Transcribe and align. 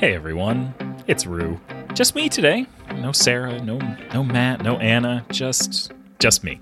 Hey 0.00 0.14
everyone, 0.14 0.72
it's 1.06 1.26
Rue. 1.26 1.60
Just 1.92 2.14
me 2.14 2.30
today. 2.30 2.64
No 2.94 3.12
Sarah, 3.12 3.60
no 3.60 3.76
no 4.14 4.24
Matt, 4.24 4.62
no 4.62 4.78
Anna, 4.78 5.26
just 5.28 5.92
just 6.18 6.42
me. 6.42 6.58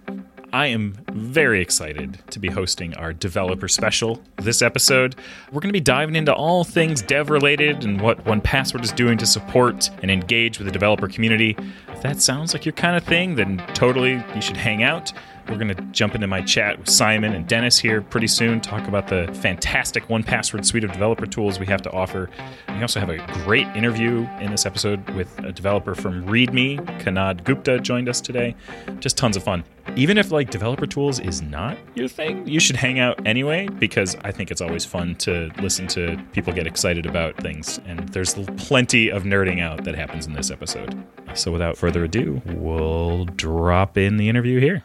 I 0.53 0.67
am 0.67 0.99
very 1.13 1.61
excited 1.61 2.19
to 2.31 2.41
be 2.41 2.49
hosting 2.49 2.95
our 2.97 3.13
developer 3.13 3.69
special 3.69 4.21
this 4.39 4.61
episode. 4.61 5.15
We're 5.53 5.61
going 5.61 5.69
to 5.69 5.73
be 5.73 5.79
diving 5.79 6.17
into 6.17 6.35
all 6.35 6.65
things 6.65 7.01
dev 7.01 7.31
related 7.31 7.85
and 7.85 8.01
what 8.01 8.25
1Password 8.25 8.83
is 8.83 8.91
doing 8.91 9.19
to 9.19 9.27
support 9.27 9.89
and 10.03 10.11
engage 10.11 10.59
with 10.59 10.67
the 10.67 10.73
developer 10.73 11.07
community. 11.07 11.57
If 11.99 12.03
that 12.03 12.23
sounds 12.23 12.55
like 12.55 12.65
your 12.65 12.75
kind 12.75 12.95
of 12.97 13.03
thing, 13.03 13.35
then 13.35 13.59
totally 13.75 14.23
you 14.33 14.41
should 14.41 14.57
hang 14.57 14.85
out. 14.85 15.13
We're 15.49 15.57
going 15.57 15.75
to 15.75 15.83
jump 15.91 16.15
into 16.15 16.29
my 16.29 16.43
chat 16.43 16.79
with 16.79 16.89
Simon 16.89 17.33
and 17.33 17.45
Dennis 17.45 17.77
here 17.77 18.03
pretty 18.03 18.29
soon, 18.29 18.61
talk 18.61 18.87
about 18.87 19.09
the 19.09 19.29
fantastic 19.43 20.07
1Password 20.07 20.65
suite 20.65 20.85
of 20.85 20.93
developer 20.93 21.27
tools 21.27 21.59
we 21.59 21.67
have 21.67 21.83
to 21.83 21.91
offer. 21.91 22.31
We 22.69 22.83
also 22.83 23.01
have 23.01 23.11
a 23.11 23.17
great 23.43 23.67
interview 23.69 24.29
in 24.39 24.53
this 24.53 24.65
episode 24.65 25.11
with 25.11 25.37
a 25.41 25.51
developer 25.51 25.97
from 25.97 26.25
ReadMe. 26.27 26.79
Kanad 27.01 27.43
Gupta 27.43 27.81
joined 27.81 28.09
us 28.09 28.21
today. 28.21 28.55
Just 29.01 29.17
tons 29.17 29.37
of 29.37 29.43
fun. 29.43 29.65
Even 29.97 30.19
if 30.19 30.31
like 30.31 30.51
developer 30.51 30.87
tools 30.87 31.19
is 31.19 31.43
not 31.43 31.77
your 31.97 32.07
thing, 32.07 32.47
you 32.47 32.61
should 32.61 32.77
hang 32.77 33.01
out 33.01 33.27
anyway 33.27 33.67
because 33.67 34.15
I 34.23 34.31
think 34.31 34.53
it's 34.53 34.61
always 34.61 34.85
fun 34.85 35.17
to 35.17 35.51
listen 35.61 35.89
to 35.89 36.17
people 36.31 36.53
get 36.53 36.69
excited 36.69 37.07
about 37.07 37.37
things. 37.39 37.81
And 37.87 38.09
there's 38.11 38.35
plenty 38.57 39.09
of 39.09 39.25
nerding 39.25 39.61
out 39.61 39.83
that 39.83 39.97
happens 39.97 40.29
in 40.29 40.35
this 40.35 40.53
episode. 40.53 41.05
So 41.35 41.53
without 41.53 41.77
further 41.77 42.05
ado, 42.05 42.43
we'll 42.47 43.25
drop 43.25 43.97
in 43.97 44.17
the 44.17 44.29
interview 44.29 44.61
here. 44.61 44.85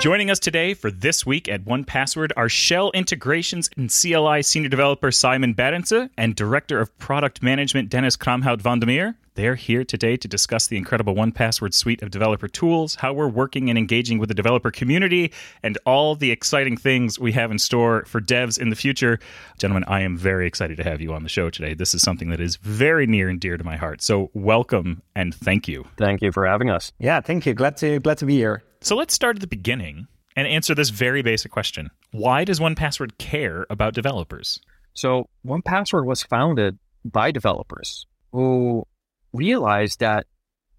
Joining 0.00 0.30
us 0.30 0.38
today 0.38 0.72
for 0.72 0.90
this 0.90 1.26
week 1.26 1.46
at 1.46 1.66
1Password 1.66 2.30
are 2.34 2.48
Shell 2.48 2.90
Integrations 2.92 3.68
and 3.76 3.90
CLI 3.90 4.42
Senior 4.42 4.70
Developer 4.70 5.10
Simon 5.10 5.54
Barendse 5.54 6.08
and 6.16 6.34
Director 6.34 6.80
of 6.80 6.96
Product 6.98 7.42
Management 7.42 7.90
Dennis 7.90 8.16
Kromhout 8.16 8.62
van 8.62 8.80
der 8.80 8.86
Meer. 8.86 9.16
They're 9.34 9.54
here 9.54 9.84
today 9.84 10.16
to 10.16 10.26
discuss 10.26 10.66
the 10.66 10.76
incredible 10.76 11.14
1Password 11.14 11.72
suite 11.72 12.02
of 12.02 12.10
developer 12.10 12.48
tools, 12.48 12.96
how 12.96 13.12
we're 13.12 13.28
working 13.28 13.70
and 13.70 13.78
engaging 13.78 14.18
with 14.18 14.28
the 14.28 14.34
developer 14.34 14.72
community, 14.72 15.32
and 15.62 15.78
all 15.86 16.16
the 16.16 16.32
exciting 16.32 16.76
things 16.76 17.18
we 17.18 17.30
have 17.32 17.52
in 17.52 17.58
store 17.58 18.04
for 18.06 18.20
devs 18.20 18.58
in 18.58 18.70
the 18.70 18.76
future. 18.76 19.20
Gentlemen, 19.58 19.84
I 19.86 20.00
am 20.00 20.16
very 20.16 20.48
excited 20.48 20.76
to 20.78 20.84
have 20.84 21.00
you 21.00 21.12
on 21.12 21.22
the 21.22 21.28
show 21.28 21.48
today. 21.48 21.74
This 21.74 21.94
is 21.94 22.02
something 22.02 22.30
that 22.30 22.40
is 22.40 22.56
very 22.56 23.06
near 23.06 23.28
and 23.28 23.40
dear 23.40 23.56
to 23.56 23.62
my 23.62 23.76
heart. 23.76 24.02
So, 24.02 24.30
welcome 24.34 25.00
and 25.14 25.32
thank 25.32 25.68
you. 25.68 25.86
Thank 25.96 26.22
you 26.22 26.32
for 26.32 26.44
having 26.44 26.68
us. 26.68 26.90
Yeah, 26.98 27.20
thank 27.20 27.46
you. 27.46 27.54
Glad 27.54 27.76
to 27.78 28.00
glad 28.00 28.18
to 28.18 28.26
be 28.26 28.34
here. 28.34 28.64
So, 28.80 28.96
let's 28.96 29.14
start 29.14 29.36
at 29.36 29.40
the 29.40 29.46
beginning 29.46 30.08
and 30.34 30.48
answer 30.48 30.74
this 30.74 30.90
very 30.90 31.22
basic 31.22 31.52
question. 31.52 31.90
Why 32.10 32.44
does 32.44 32.58
1Password 32.58 33.18
care 33.18 33.64
about 33.70 33.94
developers? 33.94 34.60
So, 34.94 35.28
1Password 35.46 36.04
was 36.04 36.24
founded 36.24 36.78
by 37.04 37.30
developers 37.30 38.06
who 38.32 38.86
realized 39.32 40.00
that 40.00 40.26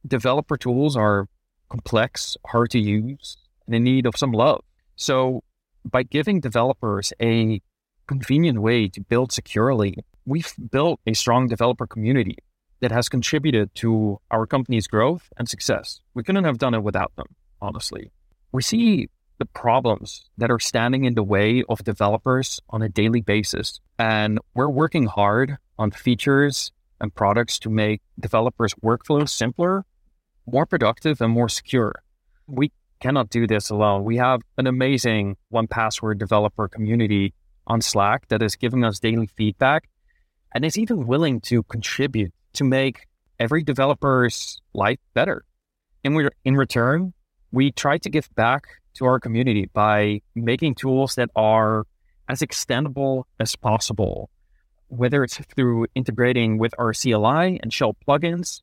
developer 0.05 0.57
tools 0.57 0.95
are 0.97 1.27
complex, 1.69 2.35
hard 2.47 2.69
to 2.71 2.79
use, 2.79 3.37
and 3.65 3.75
in 3.75 3.83
need 3.83 4.05
of 4.05 4.17
some 4.17 4.31
love. 4.31 4.63
So, 4.95 5.43
by 5.83 6.03
giving 6.03 6.41
developers 6.41 7.11
a 7.21 7.61
convenient 8.07 8.61
way 8.61 8.87
to 8.89 9.01
build 9.01 9.31
securely, 9.31 9.95
we've 10.25 10.53
built 10.69 10.99
a 11.07 11.13
strong 11.13 11.47
developer 11.47 11.87
community 11.87 12.37
that 12.81 12.91
has 12.91 13.09
contributed 13.09 13.73
to 13.75 14.19
our 14.29 14.45
company's 14.45 14.87
growth 14.87 15.29
and 15.37 15.47
success. 15.47 16.01
We 16.13 16.23
couldn't 16.23 16.43
have 16.43 16.57
done 16.57 16.73
it 16.73 16.83
without 16.83 17.15
them, 17.15 17.27
honestly. 17.61 18.11
We 18.51 18.61
see 18.61 19.09
the 19.39 19.45
problems 19.45 20.29
that 20.37 20.51
are 20.51 20.59
standing 20.59 21.05
in 21.05 21.15
the 21.15 21.23
way 21.23 21.63
of 21.69 21.83
developers 21.83 22.59
on 22.69 22.81
a 22.81 22.89
daily 22.89 23.21
basis, 23.21 23.79
and 23.97 24.39
we're 24.53 24.69
working 24.69 25.05
hard 25.05 25.57
on 25.79 25.91
features 25.91 26.71
and 27.01 27.13
products 27.13 27.59
to 27.59 27.69
make 27.69 28.01
developers' 28.19 28.73
workflows 28.75 29.29
simpler, 29.29 29.83
more 30.45 30.65
productive, 30.65 31.19
and 31.19 31.33
more 31.33 31.49
secure. 31.49 32.01
We 32.47 32.71
cannot 33.01 33.29
do 33.29 33.47
this 33.47 33.69
alone. 33.69 34.05
We 34.05 34.17
have 34.17 34.41
an 34.57 34.67
amazing 34.67 35.35
1Password 35.51 36.19
developer 36.19 36.67
community 36.67 37.33
on 37.67 37.81
Slack 37.81 38.27
that 38.29 38.43
is 38.43 38.55
giving 38.55 38.85
us 38.85 38.99
daily 38.99 39.27
feedback 39.27 39.89
and 40.53 40.63
is 40.63 40.77
even 40.77 41.07
willing 41.07 41.41
to 41.41 41.63
contribute 41.63 42.31
to 42.53 42.63
make 42.63 43.07
every 43.39 43.63
developer's 43.63 44.61
life 44.73 44.99
better. 45.13 45.43
And 46.03 46.15
we 46.15 46.29
in 46.45 46.55
return, 46.55 47.13
we 47.51 47.71
try 47.71 47.97
to 47.97 48.09
give 48.09 48.29
back 48.35 48.67
to 48.95 49.05
our 49.05 49.19
community 49.19 49.69
by 49.73 50.21
making 50.35 50.75
tools 50.75 51.15
that 51.15 51.29
are 51.35 51.85
as 52.29 52.41
extendable 52.41 53.23
as 53.39 53.55
possible 53.55 54.29
whether 54.91 55.23
it's 55.23 55.37
through 55.55 55.87
integrating 55.95 56.57
with 56.57 56.73
our 56.77 56.93
CLI 56.93 57.59
and 57.61 57.73
shell 57.73 57.95
plugins, 58.07 58.61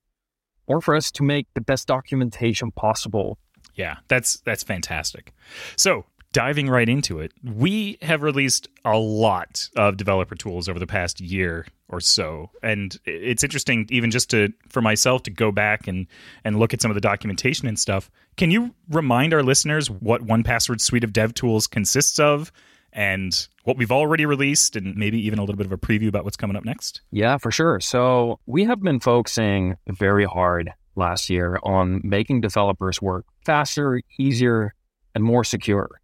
or 0.67 0.81
for 0.81 0.95
us 0.95 1.11
to 1.13 1.23
make 1.23 1.47
the 1.55 1.61
best 1.61 1.89
documentation 1.89 2.71
possible. 2.71 3.39
Yeah, 3.75 3.97
that's 4.09 4.41
that's 4.41 4.63
fantastic. 4.63 5.33
So 5.77 6.05
diving 6.33 6.69
right 6.69 6.89
into 6.89 7.21
it, 7.21 7.33
we 7.43 7.97
have 8.03 8.23
released 8.23 8.69
a 8.85 8.99
lot 8.99 9.69
of 9.77 9.97
developer 9.97 10.35
tools 10.35 10.69
over 10.69 10.79
the 10.79 10.87
past 10.87 11.21
year 11.21 11.67
or 11.89 12.01
so, 12.01 12.51
and 12.63 12.99
it's 13.07 13.43
interesting 13.43 13.87
even 13.91 14.11
just 14.11 14.29
to 14.31 14.53
for 14.69 14.83
myself 14.83 15.23
to 15.23 15.31
go 15.31 15.51
back 15.51 15.89
and 15.89 16.07
and 16.45 16.59
look 16.59 16.75
at 16.75 16.83
some 16.83 16.91
of 16.91 16.95
the 16.95 17.01
documentation 17.01 17.67
and 17.67 17.79
stuff. 17.79 18.11
Can 18.37 18.51
you 18.51 18.75
remind 18.91 19.33
our 19.33 19.43
listeners 19.43 19.91
what 19.91 20.27
1Password 20.27 20.81
suite 20.81 21.05
of 21.05 21.13
dev 21.13 21.33
tools 21.33 21.67
consists 21.67 22.21
of? 22.21 22.53
And 22.93 23.49
what 23.65 23.77
we've 23.77 23.93
already 23.93 24.27
released 24.27 24.77
and 24.77 24.97
maybe 24.97 25.19
even 25.21 25.39
a 25.39 25.43
little 25.43 25.57
bit 25.57 25.67
of 25.67 25.73
a 25.73 25.79
preview 25.79 26.09
about 26.09 26.25
what's 26.25 26.37
coming 26.37 26.57
up 26.57 26.65
next? 26.65 27.03
Yeah, 27.11 27.37
for 27.39 27.51
sure. 27.51 27.81
So 27.81 28.41
we 28.47 28.65
have 28.65 28.81
been 28.81 29.01
focusing 29.01 29.77
very 29.89 30.25
hard 30.25 30.73
last 30.97 31.31
year 31.31 31.59
on 31.63 32.01
making 32.03 32.41
developers 32.41 33.01
work 33.01 33.25
faster, 33.45 34.01
easier, 34.19 34.75
and 35.15 35.25
more 35.25 35.45
secure. 35.45 36.01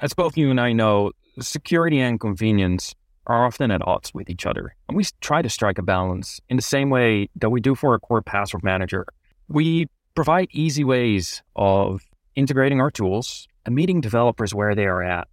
As 0.00 0.14
both 0.14 0.36
you 0.36 0.50
and 0.50 0.60
I 0.60 0.72
know, 0.72 1.12
security 1.40 2.00
and 2.00 2.18
convenience 2.20 2.94
are 3.26 3.44
often 3.46 3.70
at 3.70 3.86
odds 3.86 4.14
with 4.14 4.30
each 4.30 4.46
other. 4.46 4.74
And 4.88 4.96
we 4.96 5.04
try 5.20 5.42
to 5.42 5.50
strike 5.50 5.78
a 5.78 5.82
balance 5.82 6.40
in 6.48 6.56
the 6.56 6.62
same 6.62 6.88
way 6.88 7.28
that 7.36 7.50
we 7.50 7.60
do 7.60 7.74
for 7.74 7.94
a 7.94 8.00
core 8.00 8.22
password 8.22 8.64
manager. 8.64 9.06
We 9.48 9.88
provide 10.14 10.48
easy 10.52 10.82
ways 10.82 11.42
of 11.54 12.02
integrating 12.34 12.80
our 12.80 12.90
tools 12.90 13.46
and 13.66 13.74
meeting 13.74 14.00
developers 14.00 14.54
where 14.54 14.74
they 14.74 14.86
are 14.86 15.02
at 15.02 15.28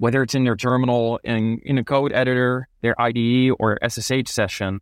whether 0.00 0.22
it's 0.22 0.34
in 0.34 0.44
their 0.44 0.56
terminal, 0.56 1.20
in, 1.24 1.60
in 1.62 1.76
a 1.76 1.84
code 1.84 2.10
editor, 2.14 2.66
their 2.80 2.98
IDE, 2.98 3.50
or 3.58 3.78
SSH 3.86 4.28
session. 4.28 4.80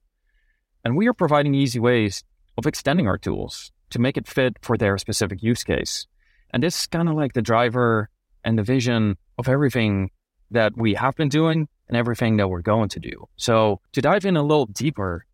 And 0.85 0.97
we 0.97 1.09
are 1.09 1.13
providing 1.13 1.57
easy 1.57 1.81
ways 1.81 2.23
of 2.57 2.67
extending 2.67 3.09
our 3.09 3.19
tools 3.19 3.73
to 3.91 3.99
make 3.99 4.17
it 4.17 4.29
fit 4.29 4.57
for 4.63 4.77
their 4.77 4.97
specific 4.97 5.43
use 5.43 5.65
case. 5.65 6.07
And 6.53 6.63
this 6.63 6.79
is 6.79 6.87
kind 6.87 7.09
of 7.09 7.17
like 7.17 7.33
the 7.33 7.43
driver 7.43 8.09
and 8.45 8.57
the 8.57 8.63
vision 8.63 9.19
of 9.39 9.49
everything 9.49 10.13
that 10.53 10.77
we 10.77 10.95
have 10.95 11.17
been 11.17 11.29
doing 11.29 11.67
and 11.89 11.97
everything 11.97 12.37
that 12.37 12.47
we're 12.47 12.63
going 12.63 12.89
to 12.91 13.01
do. 13.01 13.29
So, 13.37 13.81
to 13.95 14.01
dive 14.01 14.25
in 14.25 14.37
a 14.37 14.43
little 14.43 14.67
deeper, 14.67 15.27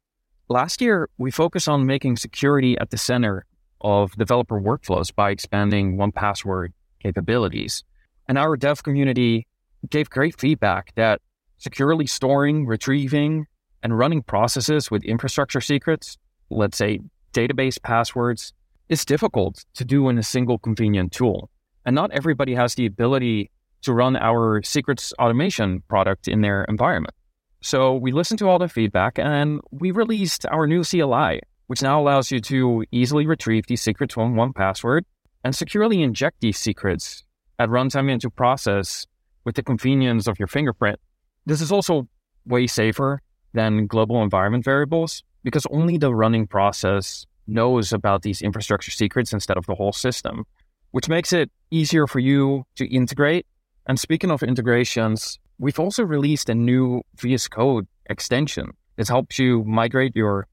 last 0.49 0.81
year 0.81 1.11
we 1.19 1.31
focused 1.31 1.69
on 1.69 1.85
making 1.85 2.17
security 2.17 2.79
at 2.79 2.89
the 2.89 2.97
center 2.97 3.45
of 3.83 4.17
developer 4.17 4.59
workflows 4.59 5.15
by 5.15 5.31
expanding 5.31 5.99
1Password 5.99 6.73
capabilities. 7.03 7.85
And 8.27 8.39
our 8.39 8.57
dev 8.57 8.83
community 8.83 9.47
gave 9.91 10.11
great 10.11 10.39
feedback 10.39 10.95
that 10.95 11.21
securely 11.59 12.07
storing, 12.07 12.67
retrieving, 12.67 13.47
and 13.83 13.99
running 13.99 14.23
processes 14.23 14.91
with 14.91 15.05
infrastructure 15.05 15.61
secrets, 15.61 16.17
let's 16.51 16.77
say 16.77 17.01
database 17.33 17.81
passwords, 17.83 18.53
is 18.89 19.05
difficult 19.05 19.65
to 19.75 19.85
do 19.85 20.09
in 20.09 20.19
a 20.19 20.23
single 20.23 20.59
convenient 20.59 21.13
tool. 21.13 21.51
And 21.85 21.95
not 21.95 22.11
everybody 22.13 22.55
has 22.55 22.75
the 22.75 22.87
ability 22.87 23.51
to 23.83 23.93
run 23.93 24.17
our 24.17 24.63
secrets 24.63 25.13
automation 25.19 25.83
product 25.89 26.29
in 26.29 26.41
their 26.41 26.65
environment. 26.65 27.15
So 27.61 27.95
we 27.95 28.13
listened 28.13 28.39
to 28.39 28.49
all 28.49 28.59
the 28.59 28.69
feedback 28.69 29.19
and 29.19 29.61
we 29.71 29.91
released 29.91 30.47
our 30.47 30.67
new 30.67 30.83
CLI, 30.85 31.41
which 31.67 31.83
now 31.83 32.01
allows 32.01 32.31
you 32.31 32.41
to 32.41 32.85
easily 32.93 33.27
retrieve 33.27 33.67
these 33.67 33.83
secrets 33.83 34.15
from 34.15 34.35
1Password 34.35 35.03
and 35.45 35.55
securely 35.55 36.03
inject 36.03 36.41
these 36.41 36.59
secrets 36.59 37.25
at 37.59 37.69
runtime 37.69 38.11
into 38.11 38.31
process 38.31 39.07
with 39.45 39.55
the 39.55 39.63
convenience 39.63 40.27
of 40.27 40.39
your 40.39 40.49
fingerprint. 40.49 40.99
This 41.47 41.61
is 41.61 41.71
also 41.71 42.09
way 42.47 42.67
safer 42.67 43.21
than 43.53 43.87
global 43.87 44.23
environment 44.23 44.65
variables 44.65 45.23
because 45.43 45.67
only 45.71 45.99
the 45.99 46.15
running 46.15 46.47
process 46.47 47.27
knows 47.47 47.93
about 47.93 48.23
these 48.23 48.43
infrastructure 48.43 48.91
secrets 48.91 49.33
instead 49.33 49.57
of 49.57 49.67
the 49.67 49.75
whole 49.75 49.93
system, 49.93 50.45
which 50.93 51.09
makes 51.09 51.33
it 51.33 51.51
easier 51.71 52.07
for 52.07 52.19
you 52.19 52.65
to 52.77 52.87
integrate. 52.87 53.47
And 53.87 54.01
speaking 54.01 54.31
of 54.31 54.43
integrations, 54.43 55.39
we've 55.59 55.79
also 55.79 56.03
released 56.03 56.49
a 56.49 56.55
new 56.55 57.03
VS 57.17 57.49
Code 57.49 57.87
extension 58.07 58.71
that 58.97 59.09
helps 59.09 59.39
you 59.39 59.65
migrate 59.65 60.17
your 60.17 60.47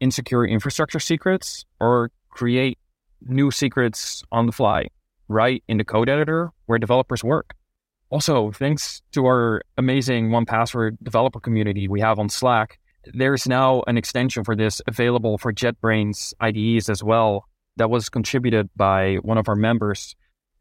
insecure 0.00 0.46
infrastructure 0.46 1.00
secrets 1.00 1.64
or 1.80 2.10
create 2.30 2.78
new 3.22 3.50
secrets 3.50 4.22
on 4.30 4.46
the 4.46 4.52
fly 4.52 4.86
right 5.28 5.62
in 5.68 5.78
the 5.78 5.84
code 5.84 6.08
editor 6.08 6.50
where 6.66 6.78
developers 6.78 7.24
work. 7.24 7.54
Also, 8.10 8.52
thanks 8.52 9.02
to 9.12 9.26
our 9.26 9.62
amazing 9.76 10.28
1Password 10.30 10.96
developer 11.02 11.40
community 11.40 11.88
we 11.88 12.00
have 12.00 12.18
on 12.18 12.28
Slack, 12.28 12.78
there's 13.14 13.48
now 13.48 13.82
an 13.86 13.96
extension 13.96 14.44
for 14.44 14.54
this 14.54 14.80
available 14.86 15.38
for 15.38 15.52
JetBrains 15.52 16.32
IDEs 16.40 16.88
as 16.88 17.02
well 17.02 17.46
that 17.76 17.90
was 17.90 18.08
contributed 18.08 18.70
by 18.76 19.16
one 19.16 19.38
of 19.38 19.48
our 19.48 19.56
members. 19.56 20.14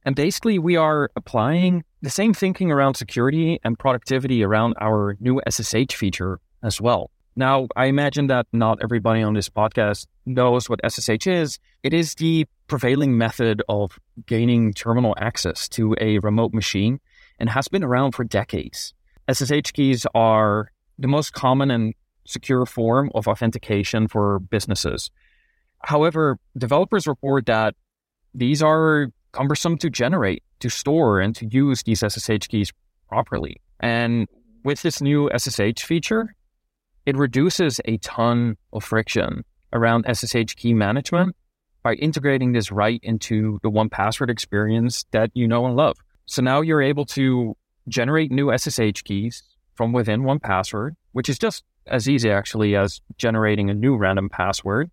And 0.05 0.15
basically, 0.15 0.59
we 0.59 0.75
are 0.75 1.11
applying 1.15 1.83
the 2.01 2.09
same 2.09 2.33
thinking 2.33 2.71
around 2.71 2.95
security 2.95 3.59
and 3.63 3.77
productivity 3.77 4.43
around 4.43 4.75
our 4.81 5.15
new 5.19 5.39
SSH 5.47 5.93
feature 5.95 6.39
as 6.63 6.81
well. 6.81 7.11
Now, 7.35 7.67
I 7.75 7.85
imagine 7.85 8.27
that 8.27 8.47
not 8.53 8.79
everybody 8.81 9.21
on 9.21 9.33
this 9.33 9.49
podcast 9.49 10.07
knows 10.25 10.69
what 10.69 10.79
SSH 10.87 11.27
is. 11.27 11.59
It 11.83 11.93
is 11.93 12.15
the 12.15 12.47
prevailing 12.67 13.17
method 13.17 13.61
of 13.67 13.99
gaining 14.25 14.73
terminal 14.73 15.15
access 15.19 15.67
to 15.69 15.95
a 15.99 16.19
remote 16.19 16.53
machine 16.53 16.99
and 17.39 17.49
has 17.49 17.67
been 17.67 17.83
around 17.83 18.13
for 18.13 18.23
decades. 18.23 18.93
SSH 19.31 19.71
keys 19.73 20.05
are 20.13 20.71
the 20.97 21.07
most 21.07 21.33
common 21.33 21.71
and 21.71 21.93
secure 22.25 22.65
form 22.65 23.11
of 23.15 23.27
authentication 23.27 24.07
for 24.07 24.39
businesses. 24.39 25.11
However, 25.79 26.37
developers 26.57 27.07
report 27.07 27.45
that 27.45 27.75
these 28.33 28.61
are 28.61 29.07
cumbersome 29.31 29.77
to 29.77 29.89
generate, 29.89 30.43
to 30.59 30.69
store, 30.69 31.19
and 31.19 31.35
to 31.35 31.45
use 31.47 31.83
these 31.83 31.99
SSH 31.99 32.47
keys 32.47 32.71
properly. 33.07 33.61
And 33.79 34.27
with 34.63 34.81
this 34.81 35.01
new 35.01 35.29
SSH 35.37 35.83
feature, 35.83 36.33
it 37.05 37.15
reduces 37.15 37.79
a 37.85 37.97
ton 37.97 38.57
of 38.73 38.83
friction 38.83 39.43
around 39.73 40.05
SSH 40.11 40.55
key 40.55 40.73
management 40.73 41.35
by 41.83 41.93
integrating 41.93 42.53
this 42.53 42.71
right 42.71 42.99
into 43.03 43.59
the 43.61 43.69
1Password 43.69 44.29
experience 44.29 45.05
that 45.11 45.29
you 45.35 45.47
know 45.47 45.67
and 45.67 45.75
love. 45.75 45.97
So 46.25 46.41
now 46.41 46.61
you're 46.61 46.81
able 46.81 47.05
to 47.05 47.55
generate 47.87 48.31
new 48.31 48.55
SSH 48.55 49.03
keys 49.03 49.43
from 49.75 49.93
within 49.93 50.23
1Password, 50.23 50.95
which 51.11 51.29
is 51.29 51.37
just 51.37 51.63
as 51.87 52.09
easy 52.09 52.31
actually 52.31 52.75
as 52.75 53.01
generating 53.17 53.69
a 53.69 53.73
new 53.73 53.95
random 53.95 54.29
password. 54.29 54.89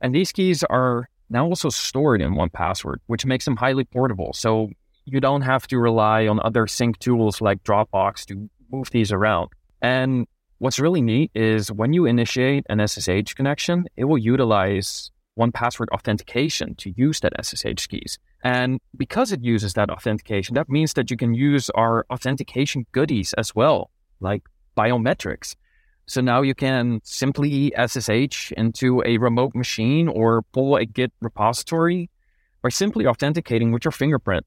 And 0.00 0.14
these 0.14 0.32
keys 0.32 0.64
are 0.64 1.08
now 1.28 1.44
also 1.46 1.68
stored 1.68 2.22
in 2.22 2.34
1Password, 2.34 2.96
which 3.06 3.26
makes 3.26 3.44
them 3.44 3.56
highly 3.56 3.84
portable. 3.84 4.32
So 4.32 4.70
you 5.04 5.20
don't 5.20 5.42
have 5.42 5.66
to 5.68 5.78
rely 5.78 6.26
on 6.26 6.40
other 6.42 6.66
sync 6.66 6.98
tools 6.98 7.40
like 7.40 7.62
Dropbox 7.62 8.24
to 8.26 8.48
move 8.70 8.90
these 8.90 9.12
around. 9.12 9.50
And 9.82 10.26
what's 10.58 10.80
really 10.80 11.02
neat 11.02 11.30
is 11.34 11.70
when 11.70 11.92
you 11.92 12.06
initiate 12.06 12.64
an 12.68 12.86
SSH 12.86 13.34
connection, 13.34 13.86
it 13.96 14.04
will 14.04 14.18
utilize 14.18 15.10
1Password 15.38 15.88
authentication 15.92 16.74
to 16.76 16.92
use 16.96 17.20
that 17.20 17.32
SSH 17.42 17.86
keys. 17.88 18.18
And 18.42 18.80
because 18.96 19.32
it 19.32 19.42
uses 19.42 19.74
that 19.74 19.90
authentication, 19.90 20.54
that 20.54 20.68
means 20.68 20.94
that 20.94 21.10
you 21.10 21.16
can 21.16 21.34
use 21.34 21.68
our 21.70 22.06
authentication 22.10 22.86
goodies 22.92 23.34
as 23.34 23.54
well, 23.54 23.90
like 24.20 24.42
biometrics. 24.76 25.56
So 26.06 26.20
now 26.20 26.42
you 26.42 26.54
can 26.54 27.00
simply 27.04 27.72
SSH 27.76 28.52
into 28.52 29.02
a 29.04 29.18
remote 29.18 29.54
machine 29.54 30.08
or 30.08 30.42
pull 30.52 30.76
a 30.76 30.84
Git 30.84 31.12
repository 31.20 32.10
by 32.62 32.70
simply 32.70 33.06
authenticating 33.06 33.72
with 33.72 33.84
your 33.84 33.92
fingerprint. 33.92 34.44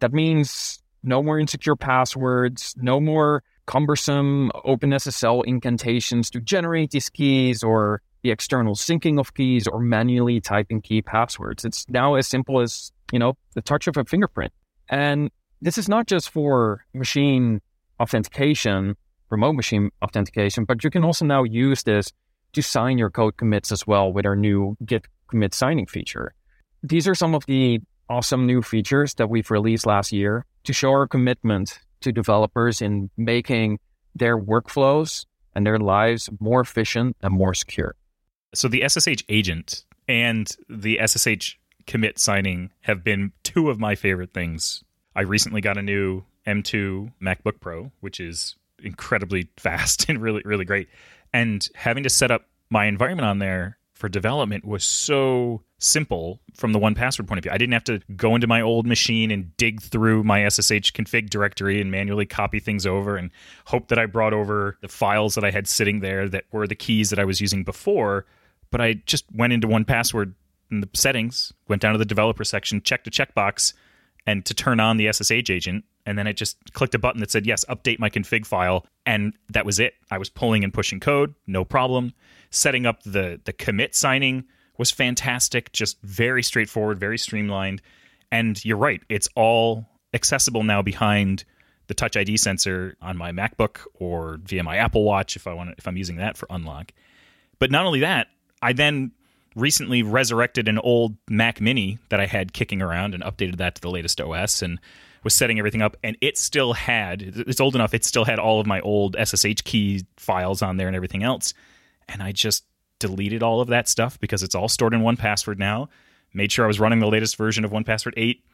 That 0.00 0.12
means 0.12 0.82
no 1.02 1.22
more 1.22 1.38
insecure 1.38 1.76
passwords, 1.76 2.74
no 2.78 3.00
more 3.00 3.42
cumbersome 3.66 4.50
OpenSSL 4.64 5.44
incantations 5.46 6.30
to 6.30 6.40
generate 6.40 6.90
these 6.90 7.08
keys 7.08 7.62
or 7.62 8.02
the 8.22 8.30
external 8.30 8.74
syncing 8.74 9.18
of 9.18 9.34
keys 9.34 9.66
or 9.66 9.80
manually 9.80 10.40
typing 10.40 10.80
key 10.80 11.02
passwords. 11.02 11.64
It's 11.64 11.88
now 11.88 12.14
as 12.14 12.26
simple 12.26 12.60
as, 12.60 12.92
you 13.12 13.18
know, 13.18 13.36
the 13.54 13.62
touch 13.62 13.86
of 13.86 13.96
a 13.96 14.04
fingerprint. 14.04 14.52
And 14.88 15.30
this 15.60 15.78
is 15.78 15.88
not 15.88 16.06
just 16.06 16.30
for 16.30 16.84
machine 16.92 17.60
authentication 18.00 18.96
remote 19.32 19.54
machine 19.54 19.90
authentication, 20.02 20.64
but 20.64 20.84
you 20.84 20.90
can 20.90 21.02
also 21.02 21.24
now 21.24 21.42
use 21.42 21.82
this 21.82 22.12
to 22.52 22.62
sign 22.62 22.98
your 22.98 23.10
code 23.10 23.36
commits 23.38 23.72
as 23.72 23.86
well 23.86 24.12
with 24.12 24.26
our 24.26 24.36
new 24.36 24.76
Git 24.84 25.06
commit 25.28 25.54
signing 25.54 25.86
feature. 25.86 26.34
These 26.82 27.08
are 27.08 27.14
some 27.14 27.34
of 27.34 27.46
the 27.46 27.80
awesome 28.08 28.46
new 28.46 28.60
features 28.60 29.14
that 29.14 29.30
we've 29.30 29.50
released 29.50 29.86
last 29.86 30.12
year 30.12 30.44
to 30.64 30.72
show 30.72 30.90
our 30.90 31.08
commitment 31.08 31.80
to 32.02 32.12
developers 32.12 32.82
in 32.82 33.10
making 33.16 33.78
their 34.14 34.38
workflows 34.38 35.24
and 35.54 35.66
their 35.66 35.78
lives 35.78 36.28
more 36.38 36.60
efficient 36.60 37.16
and 37.22 37.32
more 37.32 37.54
secure. 37.54 37.94
So 38.54 38.68
the 38.68 38.86
SSH 38.86 39.24
agent 39.30 39.86
and 40.06 40.46
the 40.68 41.00
SSH 41.02 41.56
commit 41.86 42.18
signing 42.18 42.70
have 42.82 43.04
been 43.04 43.32
two 43.42 43.70
of 43.70 43.78
my 43.78 43.94
favorite 43.94 44.32
things. 44.32 44.84
I 45.14 45.22
recently 45.22 45.60
got 45.60 45.78
a 45.78 45.82
new 45.82 46.24
M2 46.46 47.12
MacBook 47.20 47.60
Pro, 47.60 47.92
which 48.00 48.20
is 48.20 48.56
incredibly 48.82 49.48
fast 49.56 50.08
and 50.08 50.20
really 50.20 50.42
really 50.44 50.64
great. 50.64 50.88
And 51.32 51.66
having 51.74 52.02
to 52.02 52.10
set 52.10 52.30
up 52.30 52.46
my 52.70 52.86
environment 52.86 53.26
on 53.26 53.38
there 53.38 53.78
for 54.02 54.08
development 54.08 54.64
was 54.64 54.82
so 54.82 55.62
simple 55.78 56.40
from 56.54 56.72
the 56.72 56.78
1Password 56.78 57.26
point 57.28 57.38
of 57.38 57.42
view. 57.44 57.52
I 57.52 57.58
didn't 57.58 57.72
have 57.72 57.84
to 57.84 58.00
go 58.16 58.34
into 58.34 58.46
my 58.46 58.60
old 58.60 58.86
machine 58.86 59.30
and 59.30 59.56
dig 59.56 59.80
through 59.80 60.24
my 60.24 60.48
SSH 60.48 60.92
config 60.92 61.30
directory 61.30 61.80
and 61.80 61.90
manually 61.90 62.26
copy 62.26 62.58
things 62.58 62.84
over 62.84 63.16
and 63.16 63.30
hope 63.66 63.88
that 63.88 63.98
I 64.00 64.06
brought 64.06 64.32
over 64.32 64.76
the 64.80 64.88
files 64.88 65.36
that 65.36 65.44
I 65.44 65.50
had 65.50 65.68
sitting 65.68 66.00
there 66.00 66.28
that 66.28 66.44
were 66.50 66.66
the 66.66 66.74
keys 66.74 67.10
that 67.10 67.20
I 67.20 67.24
was 67.24 67.40
using 67.40 67.62
before. 67.62 68.26
But 68.72 68.80
I 68.80 68.94
just 68.94 69.24
went 69.32 69.52
into 69.52 69.68
1Password 69.68 70.34
in 70.72 70.80
the 70.80 70.88
settings, 70.94 71.52
went 71.68 71.82
down 71.82 71.92
to 71.92 71.98
the 71.98 72.04
developer 72.04 72.44
section, 72.44 72.82
checked 72.82 73.06
a 73.06 73.10
checkbox, 73.10 73.74
and 74.26 74.44
to 74.46 74.54
turn 74.54 74.80
on 74.80 74.96
the 74.96 75.12
SSH 75.12 75.50
agent, 75.50 75.84
and 76.06 76.18
then 76.18 76.26
I 76.26 76.32
just 76.32 76.72
clicked 76.72 76.94
a 76.94 76.98
button 76.98 77.20
that 77.20 77.30
said, 77.30 77.46
yes, 77.46 77.64
update 77.68 77.98
my 77.98 78.10
config 78.10 78.46
file. 78.46 78.86
And 79.06 79.34
that 79.50 79.64
was 79.64 79.78
it. 79.78 79.94
I 80.10 80.18
was 80.18 80.28
pulling 80.28 80.64
and 80.64 80.74
pushing 80.74 81.00
code, 81.00 81.34
no 81.46 81.64
problem. 81.64 82.12
Setting 82.50 82.86
up 82.86 83.02
the, 83.02 83.40
the 83.44 83.52
commit 83.52 83.94
signing 83.94 84.44
was 84.78 84.90
fantastic, 84.90 85.72
just 85.72 86.00
very 86.02 86.42
straightforward, 86.42 86.98
very 86.98 87.18
streamlined. 87.18 87.82
And 88.30 88.62
you're 88.64 88.78
right, 88.78 89.00
it's 89.08 89.28
all 89.36 89.86
accessible 90.14 90.62
now 90.62 90.82
behind 90.82 91.44
the 91.86 91.94
Touch 91.94 92.16
ID 92.16 92.36
sensor 92.36 92.96
on 93.00 93.16
my 93.16 93.32
MacBook 93.32 93.80
or 93.94 94.38
via 94.42 94.62
my 94.62 94.76
Apple 94.76 95.04
Watch 95.04 95.36
if 95.36 95.46
I 95.46 95.52
want 95.52 95.70
to, 95.70 95.74
if 95.78 95.86
I'm 95.86 95.96
using 95.96 96.16
that 96.16 96.36
for 96.36 96.46
unlock. 96.50 96.92
But 97.58 97.70
not 97.70 97.86
only 97.86 98.00
that, 98.00 98.28
I 98.60 98.72
then 98.72 99.12
recently 99.54 100.02
resurrected 100.02 100.68
an 100.68 100.78
old 100.78 101.16
Mac 101.28 101.60
Mini 101.60 101.98
that 102.08 102.20
I 102.20 102.26
had 102.26 102.52
kicking 102.52 102.82
around 102.82 103.14
and 103.14 103.22
updated 103.22 103.56
that 103.56 103.74
to 103.76 103.80
the 103.80 103.90
latest 103.90 104.20
OS 104.20 104.62
and 104.62 104.78
was 105.24 105.34
setting 105.34 105.58
everything 105.58 105.82
up, 105.82 105.96
and 106.02 106.16
it 106.20 106.36
still 106.36 106.72
had 106.72 107.22
it's 107.22 107.60
old 107.60 107.74
enough. 107.74 107.94
It 107.94 108.04
still 108.04 108.24
had 108.24 108.38
all 108.38 108.60
of 108.60 108.66
my 108.66 108.80
old 108.80 109.16
SSH 109.22 109.62
key 109.64 110.04
files 110.16 110.62
on 110.62 110.76
there 110.76 110.88
and 110.88 110.96
everything 110.96 111.22
else, 111.22 111.54
and 112.08 112.22
I 112.22 112.32
just 112.32 112.64
deleted 112.98 113.42
all 113.42 113.60
of 113.60 113.68
that 113.68 113.88
stuff 113.88 114.18
because 114.20 114.42
it's 114.42 114.54
all 114.54 114.68
stored 114.68 114.94
in 114.94 115.00
1Password 115.00 115.58
now. 115.58 115.88
Made 116.34 116.52
sure 116.52 116.64
I 116.64 116.68
was 116.68 116.80
running 116.80 117.00
the 117.00 117.08
latest 117.08 117.36
version 117.36 117.64
of 117.64 117.72
1Password 117.72 118.14
8. 118.16 118.44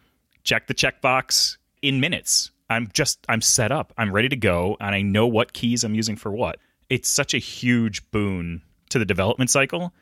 Checked 0.43 0.69
the 0.69 0.75
checkbox 0.75 1.59
in 1.83 2.01
minutes. 2.01 2.51
I'm 2.71 2.89
just 2.93 3.25
I'm 3.29 3.41
set 3.41 3.73
up. 3.73 3.93
I'm 3.97 4.13
ready 4.13 4.29
to 4.29 4.37
go, 4.37 4.77
and 4.81 4.95
I 4.95 5.03
know 5.03 5.27
what 5.27 5.53
keys 5.53 5.85
I'm 5.85 5.95
using 5.95 6.17
for 6.17 6.31
what. 6.31 6.59
It's 6.91 7.09
such 7.09 7.35
a 7.35 7.39
huge 7.39 8.11
boon 8.11 8.63
to 8.91 8.99
the 8.99 9.05
development 9.05 9.51
cycle 9.51 9.95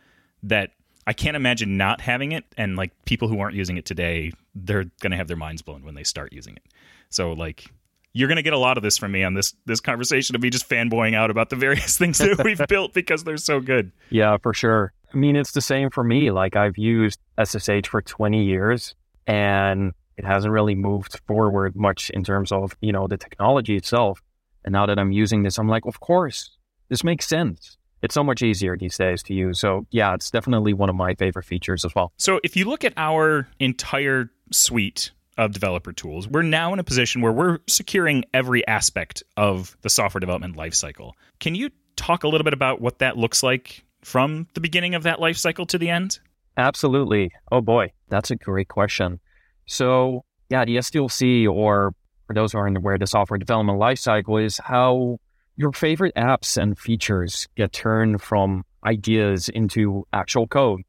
that 0.43 0.71
I 1.07 1.13
can't 1.13 1.37
imagine 1.37 1.77
not 1.77 2.01
having 2.01 2.33
it. 2.33 2.45
And 2.57 2.77
like 2.77 2.93
people 3.05 3.29
who 3.29 3.39
aren't 3.39 3.55
using 3.55 3.77
it 3.77 3.85
today, 3.85 4.33
they're 4.55 4.85
going 5.01 5.13
to 5.13 5.17
have 5.17 5.29
their 5.29 5.37
minds 5.37 5.63
blown 5.63 5.85
when 5.85 5.95
they 5.95 6.03
start 6.03 6.33
using 6.33 6.57
it. 6.57 6.65
So 7.11 7.33
like 7.33 7.71
you're 8.13 8.29
going 8.29 8.37
to 8.37 8.43
get 8.43 8.53
a 8.53 8.59
lot 8.59 8.77
of 8.77 8.83
this 8.83 8.97
from 8.97 9.13
me 9.13 9.23
on 9.23 9.35
this 9.35 9.55
this 9.67 9.81
conversation 9.81 10.35
of 10.35 10.43
me 10.43 10.51
just 10.51 10.69
fanboying 10.69 11.15
out 11.15 11.31
about 11.31 11.51
the 11.51 11.57
various 11.57 11.97
things 11.99 12.19
that 12.19 12.43
we've 12.43 12.61
built 12.69 12.93
because 12.93 13.25
they're 13.25 13.37
so 13.37 13.61
good. 13.61 13.93
Yeah, 14.11 14.37
for 14.39 14.53
sure. 14.53 14.93
I 15.13 15.17
mean, 15.17 15.37
it's 15.37 15.53
the 15.53 15.61
same 15.61 15.91
for 15.91 16.03
me. 16.03 16.31
Like 16.31 16.57
I've 16.57 16.77
used 16.77 17.21
SSH 17.43 17.89
for 17.89 18.03
20 18.03 18.45
years 18.45 18.95
and 19.27 19.93
it 20.17 20.25
hasn't 20.25 20.53
really 20.53 20.75
moved 20.75 21.21
forward 21.27 21.77
much 21.77 22.11
in 22.11 22.25
terms 22.25 22.51
of, 22.51 22.77
you 22.81 22.93
know, 22.93 23.07
the 23.07 23.17
technology 23.17 23.77
itself. 23.77 24.23
And 24.65 24.73
now 24.73 24.87
that 24.87 24.99
I'm 24.99 25.13
using 25.13 25.43
this, 25.43 25.59
I'm 25.59 25.69
like, 25.69 25.85
of 25.87 26.01
course, 26.01 26.57
this 26.89 27.05
makes 27.05 27.29
sense 27.29 27.77
it's 28.07 28.15
so 28.15 28.23
much 28.23 28.41
easier 28.41 28.77
these 28.77 28.97
days 28.97 29.21
to 29.25 29.35
use. 29.35 29.59
So 29.59 29.85
yeah, 29.91 30.15
it's 30.15 30.31
definitely 30.31 30.73
one 30.73 30.89
of 30.89 30.95
my 30.95 31.17
favorite 31.17 31.45
features 31.45 31.85
as 31.85 31.93
well. 31.93 32.13
So 32.17 32.39
if 32.45 32.57
you 32.57 32.65
look 32.65 32.85
at 32.85 32.95
our 32.97 33.49
entire 33.59 34.31
suite 34.53 35.11
of 35.37 35.53
developer 35.53 35.93
tools, 35.93 36.29
we're 36.29 36.43
now 36.43 36.73
in 36.73 36.79
a 36.79 36.85
position 36.85 37.21
where 37.21 37.33
we're 37.33 37.59
securing 37.67 38.25
every 38.33 38.65
aspect 38.69 39.25
of 39.37 39.77
the 39.83 39.91
software 39.91 40.21
development 40.21 40.57
lifecycle. 40.57 41.11
Can 41.41 41.57
you 41.57 41.71
talk 41.97 42.23
a 42.23 42.29
little 42.29 42.45
bit 42.45 42.55
about 42.55 42.81
what 42.81 43.01
that 43.01 43.17
looks 43.17 43.43
like 43.43 43.85
from 44.03 44.47
the 44.55 44.61
beginning 44.61 44.95
of 44.95 45.03
that 45.03 45.19
lifecycle 45.19 45.67
to 45.67 45.77
the 45.77 45.91
end? 45.91 46.21
Absolutely. 46.57 47.33
Oh 47.51 47.61
boy, 47.61 47.93
that's 48.09 48.31
a 48.31 48.37
great 48.37 48.69
question. 48.69 49.19
So 49.67 50.25
yeah, 50.49 50.65
the 50.65 50.77
SDLC, 50.77 51.49
or 51.49 51.93
for 52.29 52.35
those 52.35 52.53
who 52.53 52.59
aren't 52.59 52.77
aware, 52.77 52.99
the 52.99 53.09
software 53.09 53.39
development 53.39 53.81
lifecycle 53.81 54.45
is 54.45 54.59
how 54.59 55.19
your 55.57 55.73
favorite 55.73 56.15
apps 56.15 56.61
and 56.61 56.79
features 56.79 57.49
get 57.57 57.73
turned 57.73 58.21
from 58.21 58.65
ideas 58.85 59.49
into 59.49 60.07
actual 60.13 60.47
code. 60.47 60.83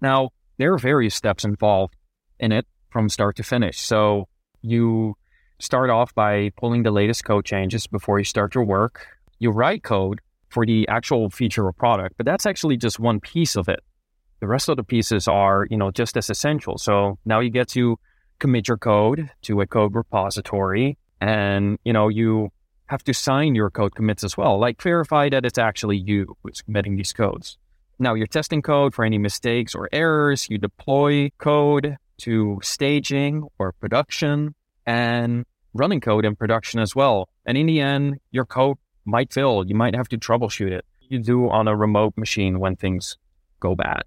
Now, 0.00 0.30
there 0.58 0.72
are 0.74 0.78
various 0.78 1.14
steps 1.14 1.44
involved 1.44 1.96
in 2.38 2.52
it 2.52 2.66
from 2.90 3.08
start 3.08 3.36
to 3.36 3.42
finish. 3.42 3.80
So 3.80 4.28
you 4.62 5.16
start 5.58 5.90
off 5.90 6.14
by 6.14 6.50
pulling 6.56 6.82
the 6.82 6.90
latest 6.90 7.24
code 7.24 7.44
changes 7.44 7.86
before 7.86 8.18
you 8.18 8.24
start 8.24 8.54
your 8.54 8.64
work. 8.64 9.06
You 9.38 9.50
write 9.50 9.82
code 9.82 10.20
for 10.50 10.66
the 10.66 10.86
actual 10.88 11.30
feature 11.30 11.66
or 11.66 11.72
product, 11.72 12.16
but 12.16 12.26
that's 12.26 12.46
actually 12.46 12.76
just 12.76 13.00
one 13.00 13.20
piece 13.20 13.56
of 13.56 13.68
it. 13.68 13.80
The 14.40 14.46
rest 14.46 14.68
of 14.68 14.76
the 14.76 14.84
pieces 14.84 15.26
are, 15.26 15.66
you 15.70 15.76
know, 15.76 15.90
just 15.90 16.16
as 16.16 16.28
essential. 16.28 16.76
So 16.76 17.18
now 17.24 17.40
you 17.40 17.50
get 17.50 17.68
to 17.68 17.98
commit 18.38 18.68
your 18.68 18.76
code 18.76 19.30
to 19.42 19.60
a 19.62 19.66
code 19.66 19.94
repository 19.94 20.98
and, 21.20 21.78
you 21.84 21.92
know, 21.92 22.08
you 22.08 22.50
have 22.86 23.04
to 23.04 23.14
sign 23.14 23.54
your 23.54 23.70
code 23.70 23.94
commits 23.94 24.24
as 24.24 24.36
well, 24.36 24.58
like 24.58 24.80
verify 24.80 25.28
that 25.30 25.44
it's 25.44 25.58
actually 25.58 25.96
you 25.96 26.36
who's 26.42 26.62
committing 26.62 26.96
these 26.96 27.12
codes. 27.12 27.56
Now 27.98 28.14
you're 28.14 28.26
testing 28.26 28.62
code 28.62 28.94
for 28.94 29.04
any 29.04 29.18
mistakes 29.18 29.74
or 29.74 29.88
errors. 29.92 30.48
You 30.50 30.58
deploy 30.58 31.30
code 31.38 31.96
to 32.18 32.58
staging 32.62 33.48
or 33.58 33.72
production 33.72 34.54
and 34.86 35.44
running 35.72 36.00
code 36.00 36.24
in 36.24 36.36
production 36.36 36.80
as 36.80 36.94
well. 36.94 37.28
And 37.46 37.56
in 37.56 37.66
the 37.66 37.80
end, 37.80 38.20
your 38.30 38.44
code 38.44 38.78
might 39.04 39.32
fail. 39.32 39.64
You 39.66 39.74
might 39.74 39.94
have 39.94 40.08
to 40.08 40.18
troubleshoot 40.18 40.70
it. 40.70 40.84
You 41.00 41.18
do 41.18 41.48
on 41.48 41.68
a 41.68 41.76
remote 41.76 42.14
machine 42.16 42.58
when 42.58 42.76
things 42.76 43.16
go 43.60 43.74
bad. 43.74 44.02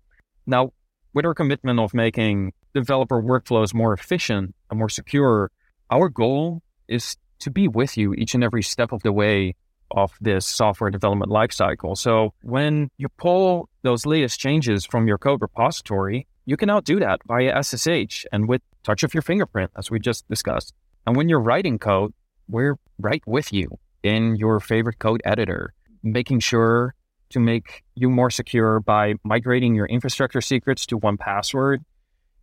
Now, 0.45 0.71
with 1.13 1.25
our 1.25 1.33
commitment 1.33 1.79
of 1.79 1.93
making 1.93 2.53
developer 2.73 3.21
workflows 3.21 3.73
more 3.73 3.93
efficient 3.93 4.55
and 4.69 4.79
more 4.79 4.89
secure, 4.89 5.51
our 5.89 6.09
goal 6.09 6.61
is 6.87 7.17
to 7.39 7.51
be 7.51 7.67
with 7.67 7.97
you 7.97 8.13
each 8.13 8.33
and 8.33 8.43
every 8.43 8.63
step 8.63 8.91
of 8.91 9.03
the 9.03 9.11
way 9.11 9.55
of 9.91 10.11
this 10.19 10.45
software 10.45 10.89
development 10.89 11.31
lifecycle. 11.31 11.97
So 11.97 12.33
when 12.41 12.89
you 12.97 13.07
pull 13.17 13.69
those 13.83 14.05
latest 14.05 14.39
changes 14.39 14.85
from 14.85 15.07
your 15.07 15.17
code 15.17 15.41
repository, 15.41 16.27
you 16.45 16.57
can 16.57 16.67
now 16.67 16.81
do 16.81 16.99
that 16.99 17.21
via 17.25 17.63
SSH 17.63 18.25
and 18.31 18.47
with 18.47 18.61
touch 18.83 19.03
of 19.03 19.13
your 19.13 19.21
fingerprint, 19.21 19.71
as 19.77 19.91
we 19.91 19.99
just 19.99 20.27
discussed. 20.27 20.73
And 21.05 21.15
when 21.15 21.29
you're 21.29 21.41
writing 21.41 21.79
code, 21.79 22.13
we're 22.47 22.77
right 22.99 23.21
with 23.25 23.53
you 23.53 23.79
in 24.03 24.35
your 24.35 24.59
favorite 24.59 24.99
code 24.99 25.21
editor, 25.25 25.73
making 26.03 26.39
sure 26.39 26.95
to 27.29 27.39
make 27.39 27.83
you 27.95 28.09
more 28.09 28.29
secure 28.29 28.79
by 28.79 29.15
migrating 29.23 29.75
your 29.75 29.85
infrastructure 29.87 30.41
secrets 30.41 30.85
to 30.85 30.99
1Password, 30.99 31.79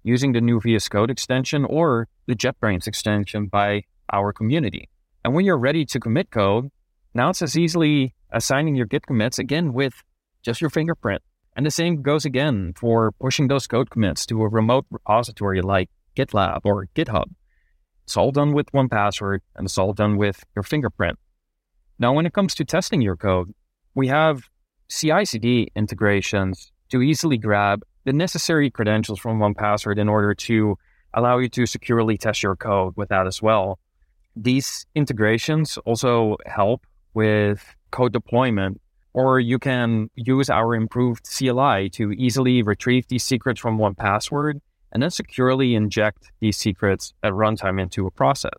using 0.03 0.33
the 0.33 0.41
new 0.41 0.61
VS 0.61 0.89
Code 0.89 1.11
extension 1.11 1.65
or 1.65 2.09
the 2.27 2.35
JetBrains 2.35 2.87
extension 2.87 3.47
by 3.47 3.85
our 4.13 4.33
community. 4.33 4.89
And 5.25 5.35
when 5.35 5.45
you're 5.45 5.59
ready 5.59 5.85
to 5.87 6.01
commit 6.01 6.31
code, 6.31 6.71
now 7.15 7.31
it's 7.31 7.43
as 7.43 7.57
easily 7.57 8.15
assigning 8.33 8.75
your 8.75 8.87
Git 8.87 9.07
commits 9.07 9.39
again 9.39 9.73
with 9.73 9.95
just 10.43 10.61
your 10.61 10.71
fingerprint. 10.71 11.23
And 11.57 11.65
the 11.65 11.71
same 11.71 12.03
goes 12.03 12.25
again 12.25 12.75
for 12.77 13.13
pushing 13.21 13.49
those 13.49 13.67
code 13.67 13.91
commits 13.91 14.27
to 14.27 14.43
a 14.43 14.49
remote 14.49 14.87
repository 14.91 15.63
like 15.63 15.89
GitLab 16.17 16.61
or 16.65 16.89
GitHub. 16.95 17.27
It's 18.05 18.17
all 18.17 18.33
done 18.33 18.53
with 18.53 18.71
1Password 18.73 19.39
and 19.57 19.67
it's 19.67 19.79
all 19.79 19.93
done 19.93 20.17
with 20.17 20.45
your 20.55 20.63
fingerprint. 20.63 21.19
Now, 21.99 22.13
when 22.13 22.27
it 22.27 22.33
comes 22.33 22.55
to 22.57 22.65
testing 22.65 23.01
your 23.01 23.17
code, 23.17 23.55
we 23.95 24.09
have 24.09 24.49
CI 24.89 25.25
CD 25.25 25.71
integrations 25.77 26.73
to 26.91 27.01
easily 27.01 27.39
grab 27.39 27.83
the 28.05 28.13
necessary 28.13 28.71
credentials 28.71 29.19
from 29.19 29.39
1Password 29.39 29.99
in 29.99 30.09
order 30.09 30.35
to 30.35 30.77
allow 31.15 31.39
you 31.39 31.49
to 31.49 31.67
securely 31.67 32.19
test 32.19 32.43
your 32.43 32.57
code 32.57 32.95
with 32.97 33.09
that 33.09 33.27
as 33.27 33.41
well. 33.41 33.79
These 34.37 34.87
integrations 34.95 35.79
also 35.79 36.37
help 36.47 36.87
with 37.15 37.75
code 37.91 38.13
deployment, 38.13 38.81
or 39.13 39.39
you 39.39 39.59
can 39.59 40.11
use 40.17 40.51
our 40.51 40.75
improved 40.75 41.29
CLI 41.31 41.89
to 41.91 42.13
easily 42.13 42.63
retrieve 42.63 43.07
these 43.07 43.23
secrets 43.23 43.61
from 43.61 43.79
1Password 43.79 44.61
and 44.93 45.03
then 45.03 45.11
securely 45.11 45.75
inject 45.75 46.33
these 46.41 46.57
secrets 46.57 47.15
at 47.23 47.33
runtime 47.33 47.81
into 47.81 48.07
a 48.07 48.11
process. 48.11 48.53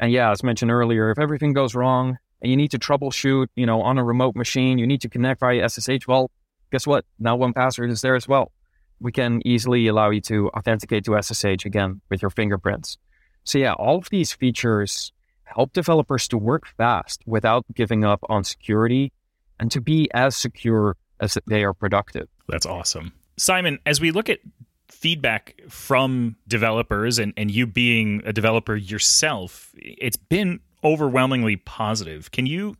And 0.00 0.10
yeah, 0.10 0.30
as 0.30 0.42
mentioned 0.42 0.70
earlier, 0.70 1.10
if 1.10 1.18
everything 1.18 1.52
goes 1.52 1.74
wrong 1.74 2.18
and 2.40 2.50
you 2.50 2.56
need 2.56 2.70
to 2.70 2.78
troubleshoot, 2.78 3.48
you 3.54 3.66
know, 3.66 3.82
on 3.82 3.98
a 3.98 4.04
remote 4.04 4.34
machine, 4.34 4.78
you 4.78 4.86
need 4.86 5.00
to 5.02 5.08
connect 5.08 5.40
via 5.40 5.68
SSH, 5.68 6.08
well, 6.08 6.30
guess 6.70 6.86
what? 6.86 7.04
Now 7.18 7.36
1Password 7.36 7.90
is 7.90 8.00
there 8.00 8.16
as 8.16 8.26
well. 8.26 8.50
We 8.98 9.12
can 9.12 9.46
easily 9.46 9.86
allow 9.88 10.10
you 10.10 10.20
to 10.22 10.48
authenticate 10.50 11.04
to 11.04 11.20
SSH 11.20 11.66
again 11.66 12.00
with 12.08 12.22
your 12.22 12.30
fingerprints. 12.30 12.96
So 13.44 13.58
yeah, 13.58 13.72
all 13.72 13.98
of 13.98 14.10
these 14.10 14.32
features 14.32 15.12
help 15.44 15.72
developers 15.72 16.28
to 16.28 16.38
work 16.38 16.66
fast 16.66 17.22
without 17.26 17.64
giving 17.74 18.04
up 18.04 18.20
on 18.28 18.44
security 18.44 19.12
and 19.60 19.70
to 19.70 19.80
be 19.80 20.08
as 20.14 20.36
secure 20.36 20.96
as 21.20 21.38
they 21.46 21.62
are 21.64 21.74
productive. 21.74 22.28
That's 22.48 22.66
awesome. 22.66 23.12
Simon, 23.36 23.78
as 23.86 24.00
we 24.00 24.10
look 24.10 24.28
at 24.28 24.40
feedback 24.88 25.60
from 25.68 26.36
developers 26.46 27.18
and, 27.18 27.32
and 27.36 27.50
you 27.50 27.66
being 27.66 28.22
a 28.24 28.32
developer 28.32 28.76
yourself, 28.76 29.72
it's 29.76 30.16
been 30.16 30.60
overwhelmingly 30.84 31.56
positive. 31.56 32.30
Can 32.30 32.46
you 32.46 32.76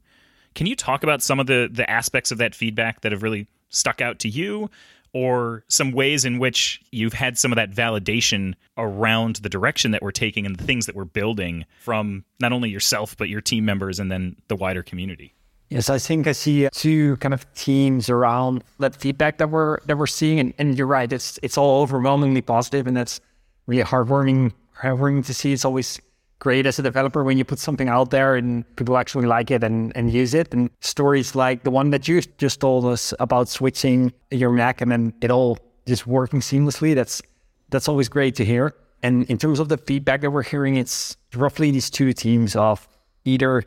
can 0.54 0.66
you 0.66 0.76
talk 0.76 1.02
about 1.02 1.22
some 1.22 1.40
of 1.40 1.46
the 1.46 1.68
the 1.72 1.88
aspects 1.88 2.30
of 2.30 2.38
that 2.38 2.54
feedback 2.54 3.00
that 3.02 3.12
have 3.12 3.22
really 3.22 3.48
stuck 3.70 4.00
out 4.00 4.18
to 4.20 4.28
you? 4.28 4.70
Or 5.12 5.64
some 5.68 5.92
ways 5.92 6.24
in 6.24 6.38
which 6.38 6.80
you've 6.90 7.12
had 7.12 7.36
some 7.36 7.52
of 7.52 7.56
that 7.56 7.70
validation 7.70 8.54
around 8.78 9.36
the 9.36 9.48
direction 9.48 9.90
that 9.90 10.02
we're 10.02 10.10
taking 10.10 10.46
and 10.46 10.56
the 10.56 10.64
things 10.64 10.86
that 10.86 10.94
we're 10.94 11.04
building 11.04 11.64
from 11.80 12.24
not 12.40 12.52
only 12.52 12.70
yourself 12.70 13.16
but 13.16 13.28
your 13.28 13.40
team 13.40 13.64
members 13.64 13.98
and 13.98 14.10
then 14.10 14.36
the 14.48 14.56
wider 14.56 14.82
community. 14.82 15.34
Yes 15.68 15.88
i 15.88 15.98
think 15.98 16.26
i 16.26 16.32
see 16.32 16.68
two 16.70 17.16
kind 17.16 17.32
of 17.32 17.50
teams 17.54 18.10
around 18.10 18.62
that 18.78 18.94
feedback 18.94 19.38
that 19.38 19.48
we're 19.48 19.78
that 19.86 19.96
we're 19.96 20.06
seeing. 20.06 20.38
And, 20.38 20.52
and 20.58 20.76
you're 20.76 20.86
right 20.86 21.10
it's 21.10 21.38
it's 21.42 21.56
all 21.56 21.82
overwhelmingly 21.82 22.42
positive 22.42 22.86
and 22.86 22.96
that's 22.96 23.20
really 23.66 23.82
heartwarming 23.82 24.52
heartwarming 24.82 25.24
to 25.26 25.34
see. 25.34 25.52
It's 25.52 25.64
always 25.64 26.00
great 26.42 26.66
as 26.66 26.76
a 26.76 26.82
developer 26.82 27.22
when 27.22 27.38
you 27.38 27.44
put 27.44 27.60
something 27.60 27.88
out 27.88 28.10
there 28.10 28.34
and 28.34 28.64
people 28.74 28.98
actually 28.98 29.26
like 29.26 29.48
it 29.52 29.62
and, 29.62 29.96
and 29.96 30.12
use 30.12 30.34
it. 30.34 30.52
And 30.52 30.70
stories 30.80 31.36
like 31.36 31.62
the 31.62 31.70
one 31.70 31.90
that 31.90 32.08
you 32.08 32.20
just 32.36 32.58
told 32.58 32.84
us 32.84 33.14
about 33.20 33.48
switching 33.48 34.12
your 34.32 34.50
Mac 34.50 34.80
and 34.80 34.90
then 34.90 35.14
it 35.20 35.30
all 35.30 35.56
just 35.86 36.04
working 36.04 36.40
seamlessly. 36.40 36.96
That's 36.96 37.22
that's 37.70 37.86
always 37.88 38.08
great 38.08 38.34
to 38.34 38.44
hear. 38.44 38.74
And 39.04 39.24
in 39.30 39.38
terms 39.38 39.60
of 39.60 39.68
the 39.68 39.78
feedback 39.78 40.20
that 40.22 40.32
we're 40.32 40.42
hearing, 40.42 40.74
it's 40.74 41.16
roughly 41.32 41.70
these 41.70 41.88
two 41.88 42.12
teams 42.12 42.56
of 42.56 42.88
either 43.24 43.62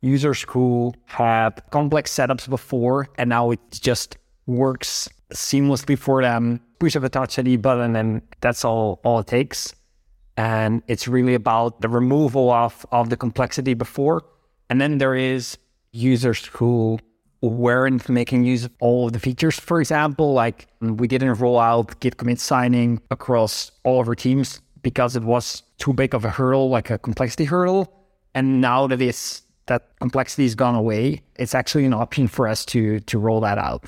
users 0.00 0.44
who 0.48 0.94
had 1.06 1.60
complex 1.70 2.14
setups 2.14 2.48
before 2.48 3.08
and 3.18 3.28
now 3.28 3.50
it 3.50 3.60
just 3.72 4.18
works 4.46 5.08
seamlessly 5.34 5.98
for 5.98 6.22
them. 6.22 6.60
Push 6.78 6.94
of 6.94 7.02
a 7.02 7.08
touch 7.08 7.40
ID 7.40 7.56
button 7.56 7.96
and 7.96 8.22
that's 8.40 8.64
all 8.64 9.00
all 9.02 9.18
it 9.18 9.26
takes 9.26 9.74
and 10.40 10.82
it's 10.86 11.06
really 11.06 11.34
about 11.34 11.82
the 11.82 11.88
removal 11.88 12.50
of, 12.50 12.86
of 12.92 13.10
the 13.10 13.16
complexity 13.24 13.74
before. 13.74 14.24
And 14.70 14.80
then 14.80 14.96
there 14.96 15.14
is 15.14 15.58
users 15.92 16.46
who 16.46 16.98
weren't 17.42 18.08
making 18.08 18.44
use 18.44 18.64
of 18.64 18.72
all 18.80 19.06
of 19.06 19.12
the 19.12 19.18
features. 19.18 19.60
For 19.60 19.82
example, 19.82 20.32
like 20.32 20.66
we 20.80 21.06
didn't 21.06 21.34
roll 21.34 21.58
out 21.58 22.00
Git 22.00 22.16
commit 22.16 22.40
signing 22.40 23.02
across 23.10 23.70
all 23.84 24.00
of 24.00 24.08
our 24.08 24.14
teams 24.14 24.62
because 24.80 25.14
it 25.14 25.24
was 25.24 25.62
too 25.76 25.92
big 25.92 26.14
of 26.14 26.24
a 26.24 26.30
hurdle, 26.30 26.70
like 26.70 26.88
a 26.88 26.96
complexity 26.96 27.44
hurdle. 27.44 27.92
And 28.34 28.62
now 28.62 28.86
that 28.86 29.02
it's 29.02 29.42
that 29.66 29.90
complexity 30.00 30.44
has 30.44 30.54
gone 30.54 30.74
away, 30.74 31.20
it's 31.36 31.54
actually 31.54 31.84
an 31.84 31.92
option 31.92 32.28
for 32.28 32.48
us 32.48 32.64
to 32.72 33.00
to 33.00 33.18
roll 33.18 33.40
that 33.40 33.58
out. 33.58 33.84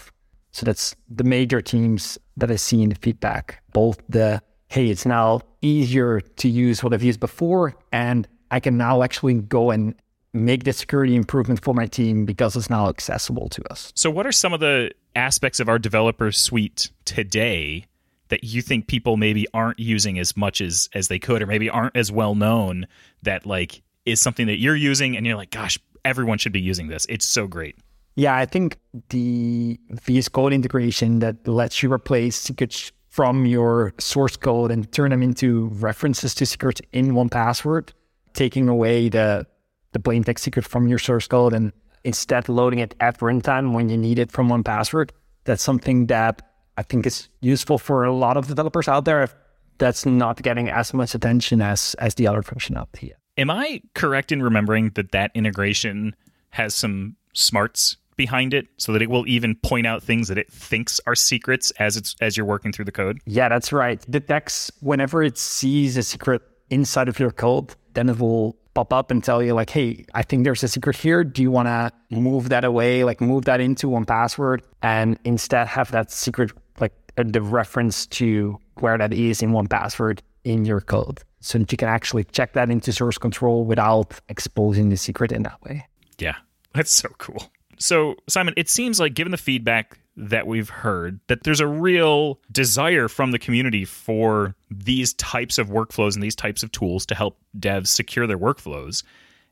So 0.51 0.67
that's 0.67 0.95
the 1.09 1.25
major 1.25 1.63
teams 1.63 2.19
that 2.37 2.51
I 2.51 2.57
see 2.57 2.83
in 2.83 2.91
the 2.91 2.97
feedback, 2.97 3.63
both 3.73 4.03
the 4.11 4.43
hey, 4.73 4.89
it's 4.89 5.05
now 5.05 5.43
easier 5.61 6.23
to 6.23 6.49
use 6.49 6.83
what 6.83 6.95
I've 6.95 7.03
used 7.03 7.21
before. 7.21 7.75
And 7.93 8.27
I 8.51 8.59
can 8.59 8.79
now 8.79 9.03
actually 9.03 9.35
go 9.35 9.71
and 9.71 9.95
make 10.33 10.65
the 10.65 10.73
security 10.73 11.15
improvement 11.15 11.63
for 11.63 11.75
my 11.75 11.85
team 11.85 12.25
because 12.25 12.57
it's 12.57 12.71
now 12.71 12.89
accessible 12.89 13.51
to 13.51 13.63
us. 13.71 13.93
So, 13.95 14.11
what 14.11 14.27
are 14.27 14.33
some 14.33 14.55
of 14.55 14.61
the 14.61 14.91
aspects 15.15 15.61
of 15.61 15.69
our 15.69 15.79
developer 15.79 16.33
suite 16.33 16.91
today 17.05 17.85
that 18.29 18.45
you 18.45 18.63
think 18.63 18.87
people 18.87 19.19
maybe 19.19 19.47
aren't 19.53 19.79
using 19.79 20.19
as 20.19 20.39
much 20.39 20.63
as 20.63 20.89
as 20.95 21.09
they 21.09 21.19
could, 21.19 21.43
or 21.43 21.47
maybe 21.47 21.69
aren't 21.69 21.95
as 21.95 22.11
well 22.11 22.35
known 22.35 22.87
that 23.23 23.45
like 23.45 23.83
is 24.07 24.23
something 24.23 24.47
that 24.47 24.59
you're 24.59 24.75
using 24.75 25.19
and 25.19 25.27
you're 25.27 25.37
like, 25.37 25.51
gosh, 25.51 25.79
everyone 26.03 26.39
should 26.39 26.53
be 26.53 26.63
using 26.63 26.89
this. 26.89 27.05
It's 27.11 27.27
so 27.27 27.47
great. 27.47 27.77
Yeah, 28.15 28.35
I 28.35 28.47
think 28.47 28.79
the 29.11 29.79
VS 29.91 30.29
Code 30.29 30.55
integration 30.55 31.19
that 31.19 31.47
lets 31.47 31.83
you 31.83 31.93
replace 31.93 32.37
secret 32.37 32.93
from 33.13 33.45
your 33.45 33.93
source 33.99 34.39
code 34.39 34.71
and 34.71 34.91
turn 34.91 35.11
them 35.11 35.23
into 35.23 35.67
references 35.75 36.35
to 36.35 36.47
secrets 36.47 36.81
in 36.93 37.13
1Password, 37.13 37.91
taking 38.33 38.69
away 38.71 39.11
the 39.11 39.47
the 39.93 40.01
plain 40.01 40.25
text 40.25 40.43
secret 40.43 40.65
from 40.65 40.89
your 40.89 40.99
source 40.99 41.27
code 41.27 41.53
and 41.53 41.71
instead 42.05 42.49
loading 42.49 42.79
it 42.79 42.95
at 43.01 43.21
runtime 43.21 43.75
when 43.75 43.91
you 43.91 43.99
need 43.99 44.19
it 44.19 44.33
from 44.33 44.49
1Password. 44.49 45.11
That's 45.45 45.63
something 45.63 46.07
that 46.07 46.41
I 46.79 46.83
think 46.83 47.05
is 47.05 47.29
useful 47.43 47.77
for 47.77 48.05
a 48.05 48.15
lot 48.15 48.39
of 48.39 48.49
developers 48.49 48.89
out 48.89 49.05
there. 49.05 49.29
That's 49.77 50.07
not 50.07 50.41
getting 50.41 50.71
as 50.71 50.95
much 50.95 51.15
attention 51.15 51.61
as 51.61 51.95
as 51.99 52.15
the 52.15 52.27
other 52.27 52.43
functionality. 52.43 53.13
Am 53.37 53.51
I 53.51 53.83
correct 53.95 54.33
in 54.33 54.43
remembering 54.43 54.93
that 54.95 55.13
that 55.13 55.33
integration 55.35 56.17
has 56.49 56.75
some 56.75 57.17
smarts 57.35 57.99
behind 58.17 58.55
it 58.55 58.67
so 58.77 58.93
that 58.93 59.03
it 59.03 59.11
will 59.11 59.27
even 59.27 59.55
point 59.57 59.87
out 59.87 60.03
things 60.03 60.29
that 60.29 60.39
it 60.39 60.51
thinks 60.53 61.01
are 61.07 61.15
secrets 61.15 61.71
as 61.73 61.97
it's 61.97 62.15
as 62.21 62.37
you're 62.37 62.47
working 62.47 62.73
through 62.73 62.85
the 62.85 62.93
code? 62.93 63.21
Yeah, 63.27 63.49
that's 63.49 63.73
right. 63.73 64.05
Detects 64.11 64.71
whenever 64.81 65.23
it 65.23 65.39
sees 65.39 65.97
a 65.97 66.03
secret 66.03 66.43
inside 66.71 67.09
of 67.09 67.19
your 67.19 67.31
code, 67.31 67.75
then 67.95 68.09
it 68.09 68.19
will 68.19 68.57
pop 68.75 68.93
up 68.93 69.11
and 69.11 69.23
tell 69.23 69.43
you 69.43 69.55
like, 69.55 69.71
hey, 69.71 70.05
I 70.15 70.23
think 70.23 70.45
there's 70.45 70.63
a 70.63 70.69
secret 70.69 70.97
here. 70.97 71.25
Do 71.25 71.43
you 71.43 71.51
want 71.51 71.69
to 71.69 71.93
move 72.11 72.49
that 72.49 72.65
away, 72.65 73.05
like 73.05 73.21
move 73.21 73.45
that 73.45 73.61
into 73.61 73.89
1Password 73.89 74.63
and 74.83 75.19
instead 75.25 75.67
have 75.69 75.91
that 75.93 76.11
secret, 76.11 76.53
like 76.81 76.95
uh, 77.19 77.25
the 77.27 77.43
reference 77.43 78.07
to 78.07 78.59
where 78.81 78.97
that 78.97 79.13
is 79.13 79.43
in 79.43 79.51
1Password 79.51 80.21
in 80.45 80.65
your 80.65 80.81
code 80.81 81.23
so 81.41 81.59
that 81.59 81.71
you 81.71 81.77
can 81.77 81.89
actually 81.89 82.25
check 82.25 82.55
that 82.55 82.71
into 82.71 82.93
source 82.93 83.19
control 83.19 83.65
without 83.65 84.19
exposing 84.29 84.89
the 84.89 84.97
secret 84.97 85.33
in 85.33 85.43
that 85.43 85.61
way. 85.63 85.87
Yeah, 86.19 86.37
that's 86.73 86.93
so 86.93 87.09
cool. 87.19 87.51
So, 87.79 88.17
Simon, 88.29 88.55
it 88.57 88.69
seems 88.69 89.01
like 89.01 89.15
given 89.15 89.31
the 89.31 89.37
feedback 89.37 89.99
that 90.17 90.47
we've 90.47 90.69
heard, 90.69 91.21
that 91.29 91.43
there's 91.45 91.61
a 91.61 91.67
real 91.67 92.39
desire 92.51 93.09
from 93.09 93.31
the 93.31 93.39
community 93.39 93.85
for 93.85 94.55
these 94.71 95.15
types 95.15 95.59
of 95.59 95.69
workflows 95.69 96.15
and 96.15 96.23
these 96.23 96.37
types 96.37 96.63
of 96.63 96.71
tools 96.73 97.07
to 97.07 97.15
help 97.15 97.39
devs 97.59 97.89
secure 97.89 98.27
their 98.27 98.39
workflows. 98.39 99.03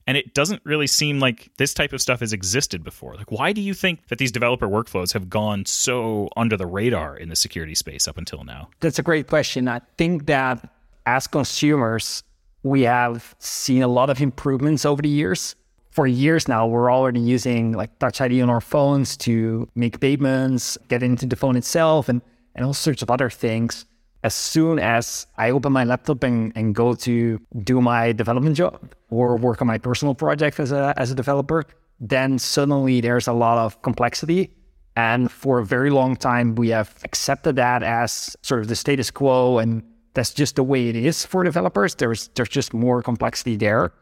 And 0.07 0.17
it 0.17 0.35
doesn't 0.35 0.61
really 0.65 0.87
seem 0.87 1.21
like 1.21 1.51
this 1.57 1.73
type 1.73 1.93
of 1.93 2.01
stuff 2.01 2.21
has 2.21 2.33
existed 2.33 2.83
before. 2.83 3.15
Like, 3.15 3.31
why 3.31 3.53
do 3.53 3.61
you 3.61 3.75
think 3.75 4.09
that 4.09 4.19
these 4.19 4.33
developer 4.33 4.67
workflows 4.67 5.13
have 5.13 5.31
gone 5.31 5.65
so 5.67 6.29
under 6.37 6.57
the 6.57 6.67
radar 6.67 7.17
in 7.17 7.29
the 7.29 7.37
security 7.37 7.75
space 7.75 8.09
up 8.09 8.19
until 8.19 8.45
now? 8.45 8.71
That's 8.81 8.99
a 8.99 9.03
great 9.03 9.29
question. 9.29 9.69
I 9.69 9.81
think 9.99 10.27
that 10.27 10.69
as 11.07 11.27
consumers, 11.27 12.23
we 12.63 12.83
have 12.83 13.35
seen 13.39 13.83
a 13.83 13.89
lot 13.89 14.11
of 14.11 14.21
improvements 14.21 14.85
over 14.85 15.01
the 15.01 15.09
years. 15.09 15.55
For 15.91 16.07
years 16.07 16.47
now, 16.47 16.67
we're 16.67 16.93
already 16.93 17.21
using 17.21 17.73
like 17.73 17.99
Touch 17.99 18.21
ID 18.21 18.43
on 18.43 18.51
our 18.51 18.61
phones 18.61 19.17
to 19.19 19.69
make 19.75 19.99
payments, 20.01 20.79
get 20.89 21.03
into 21.03 21.27
the 21.27 21.37
phone 21.37 21.57
itself, 21.57 22.09
and, 22.09 22.23
and 22.55 22.65
all 22.65 22.75
sorts 22.75 23.03
of 23.03 23.11
other 23.11 23.29
things. 23.29 23.87
As 24.23 24.35
soon 24.35 24.79
as 24.79 25.27
I 25.37 25.51
open 25.51 25.73
my 25.73 25.85
laptop 25.85 26.23
and, 26.23 26.53
and 26.55 26.75
go 26.75 26.95
to 26.95 27.41
do 27.65 27.81
my 27.81 28.13
development 28.13 28.57
job 28.57 28.95
or 29.09 29.37
work 29.37 29.61
on 29.61 29.67
my 29.67 29.79
personal 29.79 30.15
project 30.15 30.61
as 30.61 30.71
a, 30.71 30.95
as 30.97 31.11
a 31.11 31.15
developer, 31.15 31.65
then 31.99 32.39
suddenly 32.39 33.01
there's 33.01 33.27
a 33.27 33.33
lot 33.33 33.59
of 33.59 33.81
complexity. 33.83 34.51
And 34.95 35.31
for 35.31 35.59
a 35.59 35.65
very 35.65 35.91
long 35.91 36.15
time, 36.17 36.55
we 36.55 36.69
have 36.69 36.95
accepted 37.05 37.57
that 37.57 37.83
as 37.83 38.37
sort 38.43 38.61
of 38.61 38.69
the 38.69 38.77
status 38.77 39.11
quo 39.11 39.59
and 39.59 39.83
that's 40.15 40.35
just 40.35 40.57
the 40.57 40.63
way 40.63 40.89
it 40.89 40.97
is 40.97 41.25
for 41.25 41.45
developers. 41.45 41.95
There's 41.95 42.29
there's 42.35 42.49
just 42.49 42.75
more 42.75 43.03
complexity 43.03 43.57
there. 43.57 43.93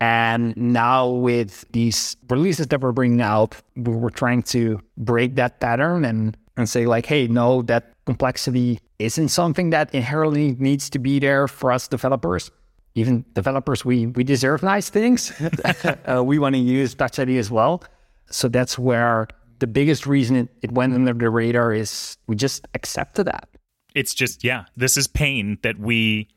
And 0.00 0.56
now 0.56 1.08
with 1.08 1.64
these 1.72 2.16
releases 2.28 2.68
that 2.68 2.80
we're 2.80 2.92
bringing 2.92 3.20
out, 3.20 3.56
we're 3.76 4.10
trying 4.10 4.42
to 4.44 4.80
break 4.96 5.34
that 5.36 5.60
pattern 5.60 6.04
and 6.04 6.36
and 6.56 6.68
say 6.68 6.86
like, 6.86 7.06
hey, 7.06 7.28
no, 7.28 7.62
that 7.62 7.92
complexity 8.04 8.80
isn't 8.98 9.28
something 9.28 9.70
that 9.70 9.94
inherently 9.94 10.56
needs 10.58 10.90
to 10.90 10.98
be 10.98 11.20
there 11.20 11.46
for 11.46 11.70
us 11.70 11.86
developers. 11.86 12.50
Even 12.94 13.24
developers, 13.34 13.84
we 13.84 14.06
we 14.06 14.24
deserve 14.24 14.62
nice 14.62 14.88
things. 14.90 15.32
uh, 16.08 16.22
we 16.24 16.38
want 16.38 16.54
to 16.54 16.60
use 16.60 16.94
Touch 16.94 17.18
ID 17.18 17.38
as 17.38 17.50
well. 17.50 17.82
So 18.30 18.48
that's 18.48 18.78
where 18.78 19.28
the 19.60 19.66
biggest 19.66 20.06
reason 20.06 20.36
it, 20.36 20.48
it 20.62 20.72
went 20.72 20.94
under 20.94 21.12
the 21.12 21.30
radar 21.30 21.72
is 21.72 22.16
we 22.26 22.36
just 22.36 22.66
accepted 22.74 23.24
that 23.24 23.48
it's 23.98 24.14
just 24.14 24.44
yeah, 24.44 24.64
this 24.76 24.96
is 24.96 25.06
pain 25.06 25.58
that 25.62 25.78
we 25.78 26.28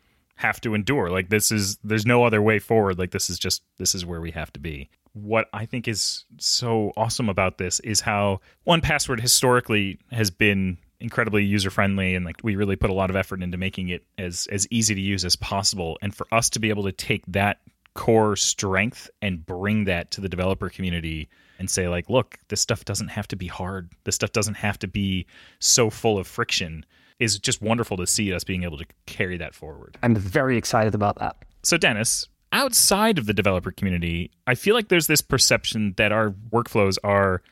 have 0.41 0.59
to 0.61 0.73
endure. 0.73 1.09
Like 1.09 1.29
this 1.29 1.51
is 1.51 1.77
there's 1.83 2.05
no 2.05 2.23
other 2.23 2.41
way 2.41 2.59
forward. 2.59 2.99
Like 2.99 3.11
this 3.11 3.29
is 3.29 3.39
just 3.39 3.63
this 3.77 3.95
is 3.95 4.05
where 4.05 4.21
we 4.21 4.31
have 4.31 4.51
to 4.53 4.59
be. 4.59 4.89
What 5.13 5.47
I 5.53 5.65
think 5.65 5.87
is 5.87 6.25
so 6.37 6.93
awesome 6.97 7.29
about 7.29 7.57
this 7.57 7.79
is 7.81 8.01
how 8.01 8.39
1Password 8.65 9.19
historically 9.19 9.99
has 10.11 10.31
been 10.31 10.77
incredibly 11.01 11.43
user 11.43 11.69
friendly 11.69 12.15
and 12.15 12.25
like 12.25 12.37
we 12.43 12.55
really 12.55 12.75
put 12.75 12.89
a 12.89 12.93
lot 12.93 13.09
of 13.09 13.15
effort 13.15 13.41
into 13.41 13.57
making 13.57 13.89
it 13.89 14.05
as 14.19 14.47
as 14.51 14.67
easy 14.69 14.93
to 14.93 15.01
use 15.01 15.25
as 15.25 15.35
possible 15.35 15.97
and 16.01 16.13
for 16.13 16.27
us 16.31 16.49
to 16.49 16.59
be 16.59 16.69
able 16.69 16.83
to 16.83 16.91
take 16.91 17.25
that 17.25 17.59
core 17.95 18.35
strength 18.35 19.09
and 19.21 19.43
bring 19.45 19.85
that 19.85 20.11
to 20.11 20.21
the 20.21 20.29
developer 20.29 20.69
community 20.69 21.27
and 21.57 21.69
say 21.69 21.89
like 21.89 22.07
look 22.07 22.37
this 22.49 22.61
stuff 22.61 22.85
doesn't 22.85 23.07
have 23.07 23.27
to 23.27 23.35
be 23.35 23.47
hard 23.47 23.91
this 24.03 24.13
stuff 24.13 24.31
doesn't 24.31 24.53
have 24.53 24.77
to 24.77 24.87
be 24.87 25.25
so 25.57 25.89
full 25.89 26.19
of 26.19 26.27
friction 26.27 26.85
is 27.21 27.37
just 27.37 27.61
wonderful 27.61 27.95
to 27.97 28.07
see 28.07 28.33
us 28.33 28.43
being 28.43 28.63
able 28.63 28.79
to 28.79 28.85
carry 29.05 29.37
that 29.37 29.53
forward. 29.53 29.95
I'm 30.01 30.15
very 30.15 30.57
excited 30.57 30.95
about 30.95 31.19
that. 31.19 31.37
So, 31.61 31.77
Dennis, 31.77 32.27
outside 32.51 33.19
of 33.19 33.27
the 33.27 33.33
developer 33.33 33.71
community, 33.71 34.31
I 34.47 34.55
feel 34.55 34.73
like 34.73 34.87
there's 34.87 35.05
this 35.05 35.21
perception 35.21 35.93
that 35.97 36.11
our 36.11 36.31
workflows 36.51 36.97
are 37.03 37.43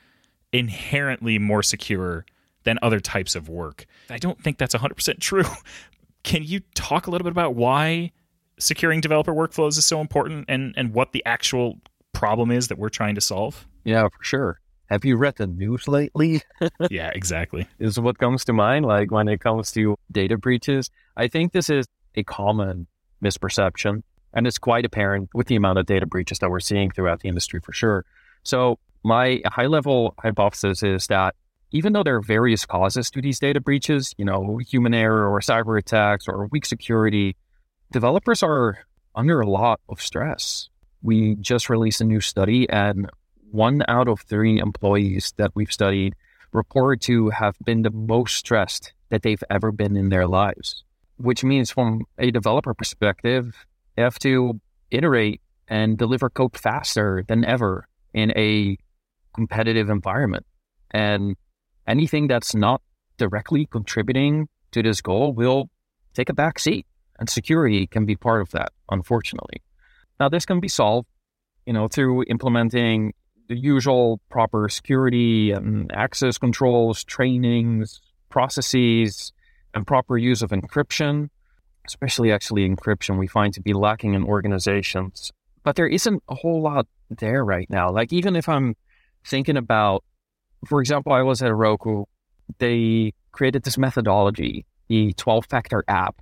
inherently 0.51 1.37
more 1.37 1.61
secure 1.61 2.25
than 2.63 2.79
other 2.81 2.99
types 2.99 3.35
of 3.35 3.47
work. 3.47 3.85
I 4.09 4.17
don't 4.17 4.41
think 4.41 4.57
that's 4.57 4.73
100% 4.73 5.19
true. 5.19 5.43
Can 6.23 6.43
you 6.43 6.61
talk 6.73 7.05
a 7.05 7.11
little 7.11 7.23
bit 7.23 7.31
about 7.31 7.53
why 7.53 8.11
securing 8.57 9.01
developer 9.01 9.33
workflows 9.33 9.77
is 9.77 9.85
so 9.85 10.01
important 10.01 10.45
and, 10.49 10.73
and 10.75 10.93
what 10.93 11.13
the 11.13 11.23
actual 11.25 11.79
problem 12.11 12.49
is 12.49 12.67
that 12.69 12.79
we're 12.79 12.89
trying 12.89 13.15
to 13.15 13.21
solve? 13.21 13.67
Yeah, 13.83 14.07
for 14.09 14.23
sure 14.23 14.59
have 14.89 15.05
you 15.05 15.17
read 15.17 15.35
the 15.35 15.47
news 15.47 15.87
lately? 15.87 16.41
yeah, 16.89 17.11
exactly. 17.13 17.67
is 17.79 17.99
what 17.99 18.17
comes 18.17 18.43
to 18.45 18.53
mind. 18.53 18.85
Like 18.85 19.11
when 19.11 19.27
it 19.27 19.39
comes 19.39 19.71
to 19.73 19.95
data 20.11 20.37
breaches, 20.37 20.89
I 21.15 21.27
think 21.27 21.53
this 21.53 21.69
is 21.69 21.85
a 22.15 22.23
common 22.23 22.87
misperception. 23.23 24.03
And 24.33 24.47
it's 24.47 24.57
quite 24.57 24.85
apparent 24.85 25.29
with 25.33 25.47
the 25.47 25.55
amount 25.55 25.79
of 25.79 25.85
data 25.85 26.05
breaches 26.05 26.39
that 26.39 26.49
we're 26.49 26.59
seeing 26.59 26.91
throughout 26.91 27.19
the 27.21 27.29
industry 27.29 27.59
for 27.63 27.71
sure. 27.71 28.05
So, 28.43 28.79
my 29.03 29.41
high 29.45 29.67
level 29.67 30.13
hypothesis 30.19 30.83
is 30.83 31.07
that 31.07 31.35
even 31.71 31.93
though 31.93 32.03
there 32.03 32.15
are 32.15 32.21
various 32.21 32.65
causes 32.65 33.09
to 33.11 33.21
these 33.21 33.39
data 33.39 33.61
breaches, 33.61 34.13
you 34.17 34.25
know, 34.25 34.57
human 34.57 34.93
error 34.93 35.31
or 35.31 35.39
cyber 35.39 35.79
attacks 35.79 36.27
or 36.27 36.47
weak 36.47 36.65
security, 36.65 37.35
developers 37.91 38.43
are 38.43 38.79
under 39.15 39.39
a 39.39 39.49
lot 39.49 39.79
of 39.87 40.01
stress. 40.01 40.69
We 41.01 41.35
just 41.35 41.69
released 41.69 42.01
a 42.01 42.03
new 42.03 42.19
study, 42.19 42.69
and 42.69 43.09
one 43.51 43.83
out 43.87 44.07
of 44.07 44.21
three 44.21 44.59
employees 44.59 45.33
that 45.37 45.51
we've 45.55 45.71
studied 45.71 46.15
report 46.51 47.01
to 47.01 47.29
have 47.29 47.55
been 47.63 47.83
the 47.83 47.91
most 47.91 48.35
stressed 48.35 48.93
that 49.09 49.21
they've 49.23 49.43
ever 49.49 49.71
been 49.71 49.95
in 49.95 50.09
their 50.09 50.27
lives, 50.27 50.83
which 51.17 51.43
means 51.43 51.71
from 51.71 52.05
a 52.17 52.31
developer 52.31 52.73
perspective, 52.73 53.65
have 53.97 54.19
to 54.19 54.59
iterate 54.91 55.41
and 55.67 55.97
deliver 55.97 56.29
code 56.29 56.57
faster 56.57 57.23
than 57.27 57.45
ever 57.45 57.87
in 58.13 58.31
a 58.37 58.77
competitive 59.35 59.89
environment. 59.89 60.45
And 60.91 61.35
anything 61.87 62.27
that's 62.27 62.55
not 62.55 62.81
directly 63.17 63.67
contributing 63.67 64.47
to 64.71 64.81
this 64.81 65.01
goal 65.01 65.33
will 65.33 65.69
take 66.13 66.29
a 66.29 66.33
back 66.33 66.59
seat. 66.59 66.85
And 67.19 67.29
security 67.29 67.85
can 67.85 68.05
be 68.05 68.15
part 68.15 68.41
of 68.41 68.49
that, 68.51 68.71
unfortunately. 68.89 69.61
Now, 70.19 70.29
this 70.29 70.45
can 70.45 70.59
be 70.59 70.67
solved, 70.67 71.07
you 71.65 71.73
know, 71.73 71.87
through 71.87 72.23
implementing 72.23 73.13
the 73.49 73.57
usual 73.57 74.21
proper 74.29 74.69
security 74.69 75.51
and 75.51 75.91
access 75.91 76.37
controls, 76.37 77.03
trainings, 77.03 77.99
processes, 78.29 79.33
and 79.73 79.85
proper 79.85 80.17
use 80.17 80.41
of 80.41 80.51
encryption, 80.51 81.29
especially 81.85 82.31
actually 82.31 82.69
encryption, 82.69 83.17
we 83.17 83.27
find 83.27 83.53
to 83.55 83.61
be 83.61 83.73
lacking 83.73 84.13
in 84.13 84.23
organizations. 84.23 85.31
But 85.63 85.75
there 85.75 85.87
isn't 85.87 86.23
a 86.29 86.35
whole 86.35 86.61
lot 86.61 86.87
there 87.09 87.43
right 87.43 87.69
now. 87.69 87.91
Like, 87.91 88.13
even 88.13 88.35
if 88.35 88.47
I'm 88.47 88.75
thinking 89.25 89.57
about, 89.57 90.03
for 90.67 90.79
example, 90.79 91.11
I 91.11 91.23
was 91.23 91.41
at 91.41 91.51
Heroku, 91.51 92.05
they 92.59 93.13
created 93.31 93.63
this 93.63 93.77
methodology, 93.77 94.65
the 94.87 95.13
12 95.13 95.45
factor 95.47 95.83
app, 95.87 96.21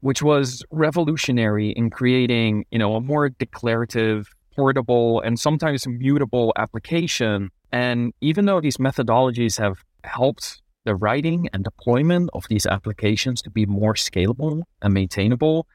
which 0.00 0.22
was 0.22 0.62
revolutionary 0.70 1.70
in 1.70 1.88
creating, 1.90 2.66
you 2.70 2.78
know, 2.78 2.96
a 2.96 3.00
more 3.00 3.30
declarative 3.30 4.34
portable 4.54 5.20
and 5.20 5.38
sometimes 5.38 5.86
mutable 5.86 6.52
application. 6.56 7.50
And 7.72 8.12
even 8.20 8.46
though 8.46 8.60
these 8.60 8.78
methodologies 8.78 9.58
have 9.58 9.84
helped 10.04 10.62
the 10.84 10.94
writing 10.94 11.48
and 11.52 11.62
deployment 11.62 12.30
of 12.32 12.46
these 12.48 12.66
applications 12.66 13.42
to 13.42 13.50
be 13.50 13.66
more 13.66 13.94
scalable 13.94 14.62
and 14.82 14.94
maintainable, 14.94 15.66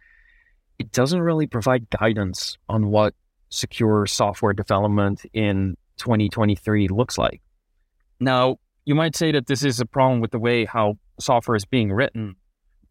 it 0.79 0.91
doesn't 0.91 1.21
really 1.21 1.47
provide 1.47 1.89
guidance 1.89 2.57
on 2.67 2.87
what 2.87 3.13
secure 3.49 4.05
software 4.05 4.53
development 4.53 5.25
in 5.33 5.75
2023 5.97 6.87
looks 6.89 7.17
like. 7.17 7.41
Now, 8.19 8.57
you 8.83 8.95
might 8.95 9.15
say 9.15 9.31
that 9.31 9.47
this 9.47 9.63
is 9.63 9.79
a 9.79 9.85
problem 9.85 10.19
with 10.19 10.31
the 10.31 10.39
way 10.39 10.65
how 10.65 10.97
software 11.19 11.55
is 11.55 11.65
being 11.65 11.91
written, 11.91 12.35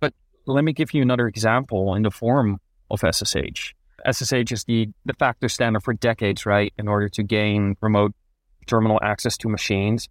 but 0.00 0.14
let 0.46 0.64
me 0.64 0.72
give 0.72 0.94
you 0.94 1.02
another 1.02 1.28
example 1.28 1.94
in 1.94 2.02
the 2.02 2.10
form 2.10 2.58
of 2.90 3.00
SSH. 3.00 3.74
SSH 4.10 4.52
is 4.52 4.64
the 4.64 4.88
de 5.06 5.14
facto 5.14 5.46
standard 5.46 5.80
for 5.80 5.94
decades, 5.94 6.46
right? 6.46 6.72
In 6.78 6.88
order 6.88 7.08
to 7.10 7.22
gain 7.22 7.76
remote 7.80 8.12
terminal 8.66 8.98
access 9.02 9.36
to 9.38 9.48
machines. 9.48 10.08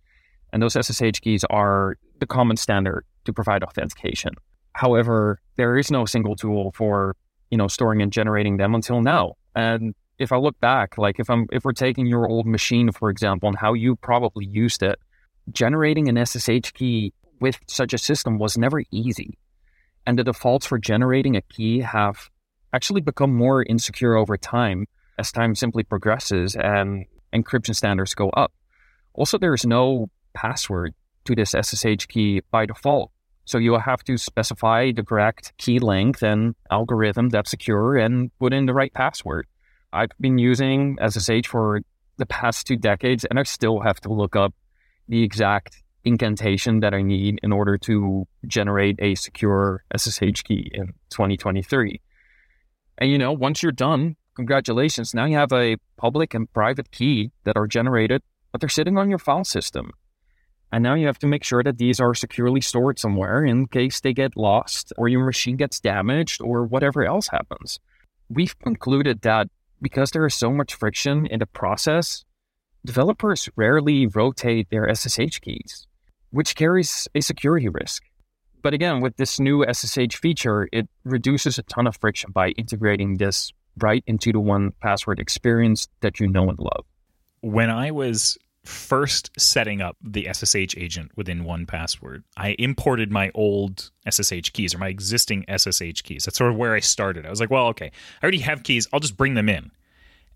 And 0.52 0.62
those 0.62 0.74
SSH 0.74 1.20
keys 1.22 1.44
are 1.50 1.98
the 2.20 2.28
common 2.28 2.58
standard 2.58 3.06
to 3.26 3.34
provide 3.34 3.64
authentication. 3.64 4.34
However, 4.74 5.40
there 5.56 5.78
is 5.78 5.92
no 5.92 6.06
single 6.06 6.36
tool 6.36 6.72
for, 6.76 7.16
you 7.50 7.58
know, 7.58 7.68
storing 7.68 8.02
and 8.02 8.12
generating 8.12 8.58
them 8.58 8.76
until 8.76 9.02
now. 9.02 9.34
And 9.56 9.94
if 10.20 10.32
I 10.32 10.38
look 10.38 10.60
back, 10.60 10.98
like 10.98 11.20
if 11.20 11.30
I'm 11.30 11.48
if 11.52 11.66
we're 11.66 11.74
taking 11.74 12.06
your 12.06 12.28
old 12.28 12.46
machine, 12.46 12.92
for 12.92 13.10
example, 13.10 13.50
and 13.50 13.58
how 13.58 13.74
you 13.74 13.96
probably 13.96 14.46
used 14.46 14.84
it, 14.84 15.00
generating 15.52 16.08
an 16.08 16.24
SSH 16.26 16.72
key 16.74 17.14
with 17.40 17.60
such 17.68 17.94
a 17.94 17.98
system 17.98 18.40
was 18.40 18.58
never 18.58 18.84
easy. 18.92 19.38
And 20.06 20.18
the 20.18 20.24
defaults 20.24 20.66
for 20.66 20.78
generating 20.78 21.36
a 21.36 21.42
key 21.42 21.80
have 21.80 22.30
actually 22.74 23.02
become 23.02 23.34
more 23.34 23.64
insecure 23.64 24.16
over 24.16 24.38
time 24.38 24.88
as 25.18 25.32
time 25.32 25.56
simply 25.56 25.84
progresses 25.84 26.56
and 26.56 27.06
encryption 27.34 27.76
standards 27.76 28.16
go 28.16 28.30
up. 28.32 28.52
Also, 29.14 29.38
there's 29.38 29.66
no 29.66 30.10
password 30.34 30.94
to 31.26 31.36
this 31.36 31.52
SSH 31.52 32.08
key 32.08 32.42
by 32.52 32.66
default. 32.66 33.12
So 33.46 33.58
you'll 33.58 33.80
have 33.80 34.04
to 34.06 34.18
specify 34.18 34.92
the 34.92 35.04
correct 35.04 35.54
key 35.58 35.80
length 35.80 36.24
and 36.24 36.56
algorithm 36.72 37.30
that's 37.30 37.52
secure 37.52 37.98
and 37.98 38.32
put 38.40 38.54
in 38.54 38.66
the 38.66 38.74
right 38.74 38.94
password. 38.94 39.48
I've 39.92 40.12
been 40.20 40.38
using 40.38 40.98
SSH 41.06 41.48
for 41.48 41.82
the 42.18 42.26
past 42.26 42.66
two 42.68 42.78
decades 42.78 43.26
and 43.26 43.38
I 43.38 43.44
still 43.44 43.82
have 43.82 44.00
to 44.02 44.14
look 44.14 44.36
up 44.36 44.54
the 45.08 45.24
exact 45.24 45.84
incantation 46.06 46.80
that 46.80 46.94
I 46.94 47.02
need 47.02 47.40
in 47.44 47.52
order 47.52 47.78
to 47.80 48.28
generate 48.48 48.98
a 49.00 49.16
secure 49.16 49.84
SSH 49.96 50.44
key 50.44 50.72
in 50.74 50.88
2023. 51.10 52.02
And 53.04 53.12
you 53.12 53.18
know, 53.18 53.34
once 53.34 53.62
you're 53.62 53.74
done, 53.74 54.16
congratulations. 54.34 55.14
Now 55.14 55.26
you 55.26 55.36
have 55.36 55.52
a 55.52 55.76
public 55.98 56.34
and 56.34 56.50
private 56.54 56.90
key 56.90 57.32
that 57.44 57.58
are 57.58 57.68
generated, 57.68 58.22
but 58.50 58.62
they're 58.62 58.70
sitting 58.70 58.98
on 58.98 59.10
your 59.10 59.20
file 59.20 59.44
system. 59.44 59.92
And 60.72 60.84
now 60.84 60.94
you 60.94 61.08
have 61.08 61.20
to 61.20 61.28
make 61.28 61.44
sure 61.44 61.62
that 61.64 61.80
these 61.80 62.00
are 62.00 62.14
securely 62.14 62.62
stored 62.62 62.98
somewhere 63.00 63.44
in 63.44 63.68
case 63.68 64.00
they 64.00 64.14
get 64.14 64.38
lost 64.38 64.94
or 64.98 65.10
your 65.10 65.26
machine 65.26 65.58
gets 65.58 65.82
damaged 65.82 66.42
or 66.42 66.64
whatever 66.64 67.04
else 67.04 67.28
happens. 67.28 67.78
We've 68.30 68.58
concluded 68.60 69.24
that 69.24 69.50
because 69.82 70.12
there 70.12 70.26
is 70.26 70.34
so 70.34 70.52
much 70.54 70.74
friction 70.74 71.26
in 71.26 71.40
the 71.40 71.46
process, 71.46 72.24
developers 72.86 73.50
rarely 73.58 74.08
rotate 74.08 74.70
their 74.70 74.88
SSH 74.96 75.40
keys, 75.42 75.88
which 76.32 76.56
carries 76.56 77.10
a 77.14 77.20
security 77.20 77.68
risk. 77.68 78.02
But 78.64 78.74
again, 78.74 79.02
with 79.02 79.18
this 79.18 79.40
new 79.40 79.64
SSH 79.72 80.16
feature, 80.16 80.68
it 80.72 80.88
reduces 81.04 81.60
a 81.60 81.64
ton 81.64 81.86
of 81.86 81.98
friction 81.98 82.32
by 82.32 82.50
integrating 82.52 83.18
this 83.18 83.52
right 83.78 84.04
into 84.08 84.32
the 84.32 84.40
one 84.40 84.72
password 84.82 85.20
experience 85.20 85.88
that 86.00 86.20
you 86.20 86.28
know 86.28 86.50
and 86.50 86.58
love. 86.58 86.86
When 87.42 87.70
I 87.70 87.92
was 87.92 88.38
first 88.64 89.30
setting 89.38 89.82
up 89.82 89.98
the 90.02 90.30
SSH 90.32 90.78
agent 90.78 91.12
within 91.18 91.44
1Password, 91.44 92.24
I 92.38 92.56
imported 92.58 93.12
my 93.12 93.30
old 93.36 93.92
SSH 94.10 94.54
keys 94.54 94.74
or 94.74 94.78
my 94.78 94.88
existing 94.88 95.44
SSH 95.54 96.02
keys. 96.04 96.24
That's 96.24 96.38
sort 96.38 96.52
of 96.52 96.58
where 96.58 96.74
I 96.74 96.80
started. 96.80 97.26
I 97.26 97.30
was 97.30 97.42
like, 97.42 97.52
well, 97.52 97.68
okay, 97.68 97.92
I 98.22 98.24
already 98.24 98.40
have 98.40 98.64
keys. 98.64 98.88
I'll 98.94 99.02
just 99.02 99.18
bring 99.18 99.34
them 99.34 99.50
in. 99.50 99.72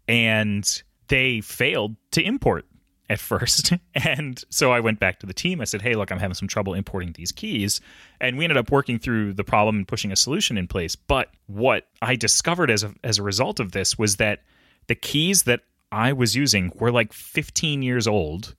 And 0.10 0.84
they 1.08 1.40
failed 1.40 1.96
to 2.12 2.22
import 2.22 2.66
at 3.10 3.20
first. 3.20 3.74
And 3.96 4.44
so 4.50 4.72
I 4.72 4.80
went 4.80 5.00
back 5.00 5.20
to 5.20 5.26
the 5.26 5.34
team. 5.34 5.60
I 5.60 5.64
said, 5.64 5.82
hey, 5.82 5.96
look, 5.96 6.12
I'm 6.12 6.20
having 6.20 6.36
some 6.36 6.48
trouble 6.48 6.76
importing 6.76 7.14
these 7.14 7.32
keys. 7.32 7.82
And 8.22 8.38
we 8.38 8.46
ended 8.46 8.58
up 8.58 8.72
working 8.72 9.00
through 9.00 9.34
the 9.34 9.44
problem 9.44 9.78
and 9.78 9.88
pushing 9.88 10.12
a 10.12 10.16
solution 10.16 10.58
in 10.58 10.68
place. 10.68 10.96
But 10.96 11.30
what 11.48 11.88
I 12.02 12.16
discovered 12.16 12.70
as 12.70 12.84
a, 12.84 12.94
as 13.04 13.18
a 13.18 13.24
result 13.24 13.60
of 13.60 13.72
this 13.72 13.98
was 13.98 14.18
that 14.18 14.44
the 14.86 14.96
keys 14.96 15.44
that 15.44 15.62
I 15.92 16.14
was 16.14 16.36
using 16.36 16.72
were 16.76 16.92
like 16.92 17.12
15 17.12 17.82
years 17.82 18.08
old 18.08 18.56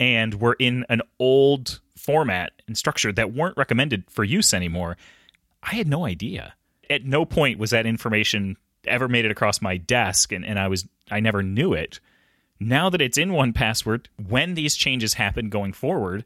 and 0.00 0.40
were 0.40 0.56
in 0.58 0.86
an 0.88 1.02
old 1.18 1.80
format 1.96 2.52
and 2.66 2.76
structure 2.76 3.12
that 3.12 3.34
weren't 3.34 3.56
recommended 3.56 4.04
for 4.10 4.24
use 4.24 4.54
anymore. 4.54 4.96
I 5.62 5.74
had 5.74 5.86
no 5.86 6.06
idea. 6.06 6.54
At 6.88 7.04
no 7.04 7.24
point 7.24 7.58
was 7.58 7.70
that 7.70 7.86
information 7.86 8.56
ever 8.86 9.08
made 9.08 9.24
it 9.24 9.30
across 9.30 9.60
my 9.60 9.76
desk 9.76 10.32
and, 10.32 10.44
and 10.44 10.58
I 10.58 10.68
was 10.68 10.86
I 11.10 11.20
never 11.20 11.42
knew 11.42 11.74
it. 11.74 12.00
Now 12.60 12.90
that 12.90 13.00
it's 13.00 13.18
in 13.18 13.30
1Password, 13.30 14.06
when 14.28 14.54
these 14.54 14.74
changes 14.74 15.14
happen 15.14 15.48
going 15.48 15.72
forward, 15.72 16.24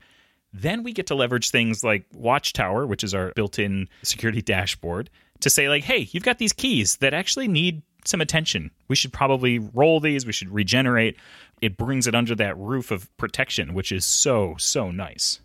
then 0.53 0.83
we 0.83 0.93
get 0.93 1.07
to 1.09 1.15
leverage 1.15 1.51
things 1.51 1.83
like 1.83 2.05
Watchtower, 2.13 2.87
which 2.87 3.05
is 3.05 3.15
our 3.15 3.33
built 3.33 3.59
in 3.59 3.89
security 4.03 4.43
dashboard, 4.43 5.11
to 5.41 5.51
say, 5.51 5.69
like, 5.69 5.85
hey, 5.85 6.09
you've 6.13 6.23
got 6.23 6.39
these 6.39 6.53
keys 6.53 6.97
that 6.99 7.15
actually 7.15 7.49
need 7.49 7.83
some 8.05 8.21
attention. 8.21 8.71
We 8.89 8.97
should 8.97 9.13
probably 9.13 9.59
roll 9.59 10.01
these, 10.01 10.27
we 10.27 10.33
should 10.33 10.53
regenerate. 10.53 11.17
It 11.61 11.77
brings 11.77 12.07
it 12.07 12.15
under 12.15 12.35
that 12.35 12.57
roof 12.59 12.91
of 12.91 13.15
protection, 13.17 13.75
which 13.75 13.93
is 13.93 14.05
so, 14.05 14.57
so 14.59 14.91
nice. 14.91 15.41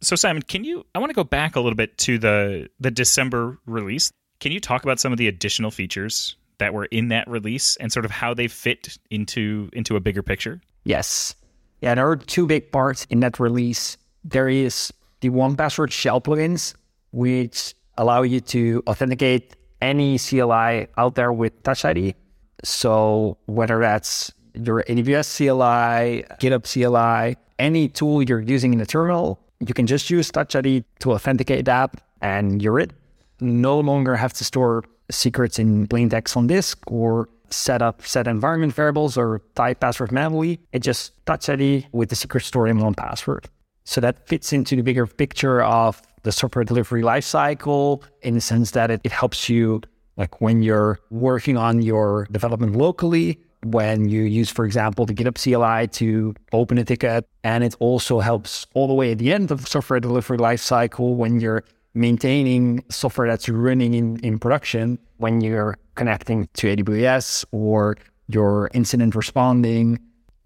So 0.00 0.16
Simon, 0.16 0.42
can 0.42 0.64
you 0.64 0.84
I 0.94 0.98
want 0.98 1.10
to 1.10 1.14
go 1.14 1.24
back 1.24 1.56
a 1.56 1.60
little 1.60 1.76
bit 1.76 1.96
to 1.98 2.18
the 2.18 2.68
the 2.78 2.90
December 2.90 3.58
release. 3.64 4.12
Can 4.38 4.52
you 4.52 4.60
talk 4.60 4.82
about 4.82 5.00
some 5.00 5.12
of 5.12 5.18
the 5.18 5.28
additional 5.28 5.70
features 5.70 6.36
that 6.58 6.74
were 6.74 6.86
in 6.86 7.08
that 7.08 7.28
release 7.28 7.76
and 7.76 7.92
sort 7.92 8.04
of 8.04 8.10
how 8.10 8.34
they 8.34 8.48
fit 8.48 8.98
into 9.10 9.68
into 9.72 9.96
a 9.96 10.00
bigger 10.00 10.22
picture? 10.22 10.60
Yes. 10.84 11.34
Yeah, 11.80 11.94
there 11.94 12.08
are 12.08 12.16
two 12.16 12.46
big 12.46 12.72
parts 12.72 13.06
in 13.10 13.20
that 13.20 13.38
release. 13.38 13.96
There 14.24 14.48
is 14.48 14.92
the 15.20 15.30
1Password 15.30 15.90
shell 15.90 16.20
plugins, 16.20 16.74
which 17.12 17.74
allow 17.98 18.22
you 18.22 18.40
to 18.40 18.82
authenticate 18.86 19.56
any 19.82 20.18
CLI 20.18 20.88
out 20.96 21.14
there 21.14 21.32
with 21.32 21.62
Touch 21.62 21.84
ID. 21.84 22.14
So 22.62 23.36
whether 23.46 23.80
that's 23.80 24.32
your 24.54 24.82
AWS 24.84 25.36
CLI, 25.36 26.24
GitHub 26.40 26.64
CLI, 26.64 27.36
any 27.58 27.88
tool 27.88 28.22
you're 28.22 28.40
using 28.40 28.72
in 28.72 28.78
the 28.78 28.86
terminal, 28.86 29.40
you 29.60 29.74
can 29.74 29.86
just 29.86 30.08
use 30.10 30.30
Touch 30.30 30.56
ID 30.56 30.84
to 31.00 31.12
authenticate 31.12 31.66
that 31.66 31.94
and 32.20 32.62
you're 32.62 32.78
it. 32.78 32.92
No 33.40 33.78
longer 33.80 34.16
have 34.16 34.32
to 34.34 34.44
store 34.44 34.84
secrets 35.10 35.58
in 35.58 35.86
plain 35.86 36.08
text 36.08 36.36
on 36.36 36.46
disk 36.46 36.78
or 36.86 37.28
set 37.50 37.82
up 37.82 38.04
set 38.06 38.26
environment 38.26 38.72
variables 38.72 39.16
or 39.16 39.40
type 39.54 39.80
password 39.80 40.12
manually. 40.12 40.60
It 40.72 40.80
just 40.80 41.12
Touch 41.26 41.48
ID 41.48 41.86
with 41.92 42.10
the 42.10 42.16
secret 42.16 42.42
stored 42.44 42.70
in 42.70 42.78
1Password. 42.78 43.46
So 43.84 44.00
that 44.00 44.26
fits 44.28 44.52
into 44.52 44.76
the 44.76 44.82
bigger 44.82 45.06
picture 45.06 45.62
of 45.62 46.02
the 46.22 46.32
software 46.32 46.64
delivery 46.64 47.02
lifecycle 47.02 48.02
in 48.22 48.34
the 48.34 48.40
sense 48.40 48.72
that 48.72 48.90
it, 48.90 49.00
it 49.04 49.12
helps 49.12 49.48
you 49.48 49.82
like 50.16 50.40
when 50.40 50.62
you're 50.62 51.00
working 51.10 51.56
on 51.56 51.82
your 51.82 52.26
development 52.30 52.76
locally, 52.76 53.38
when 53.64 54.08
you 54.08 54.22
use, 54.22 54.50
for 54.50 54.64
example, 54.64 55.06
the 55.06 55.14
GitHub 55.14 55.36
CLI 55.36 55.88
to 55.88 56.34
open 56.52 56.78
a 56.78 56.84
ticket. 56.84 57.26
And 57.42 57.64
it 57.64 57.74
also 57.78 58.20
helps 58.20 58.66
all 58.74 58.86
the 58.86 58.94
way 58.94 59.12
at 59.12 59.18
the 59.18 59.32
end 59.32 59.50
of 59.50 59.66
software 59.66 60.00
delivery 60.00 60.38
lifecycle 60.38 61.16
when 61.16 61.40
you're 61.40 61.64
maintaining 61.94 62.84
software 62.90 63.28
that's 63.28 63.48
running 63.48 63.94
in, 63.94 64.18
in 64.20 64.38
production, 64.38 64.98
when 65.18 65.40
you're 65.40 65.78
connecting 65.94 66.48
to 66.54 66.76
AWS 66.76 67.44
or 67.52 67.96
you're 68.28 68.70
incident 68.74 69.14
responding. 69.14 69.98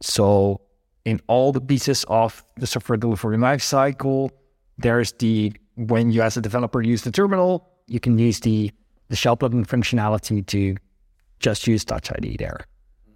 So 0.03 0.61
in 1.05 1.21
all 1.27 1.53
the 1.53 1.61
pieces 1.61 2.05
of 2.09 2.45
the 2.57 2.67
software 2.67 2.99
delivery 2.99 3.39
lifecycle, 3.39 4.31
there's 4.77 5.13
the 5.13 5.53
when 5.77 6.11
you 6.11 6.23
as 6.23 6.37
a 6.37 6.41
developer 6.41 6.83
use 6.83 7.03
the 7.03 7.13
terminal, 7.13 7.69
you 7.87 8.01
can 8.01 8.19
use 8.19 8.41
the 8.41 8.71
the 9.09 9.17
shell 9.17 9.37
plugin 9.37 9.67
functionality 9.67 10.47
to 10.47 10.77
just 11.41 11.67
use 11.67 11.85
Touch 11.85 12.13
ID 12.13 12.37
there. 12.37 12.61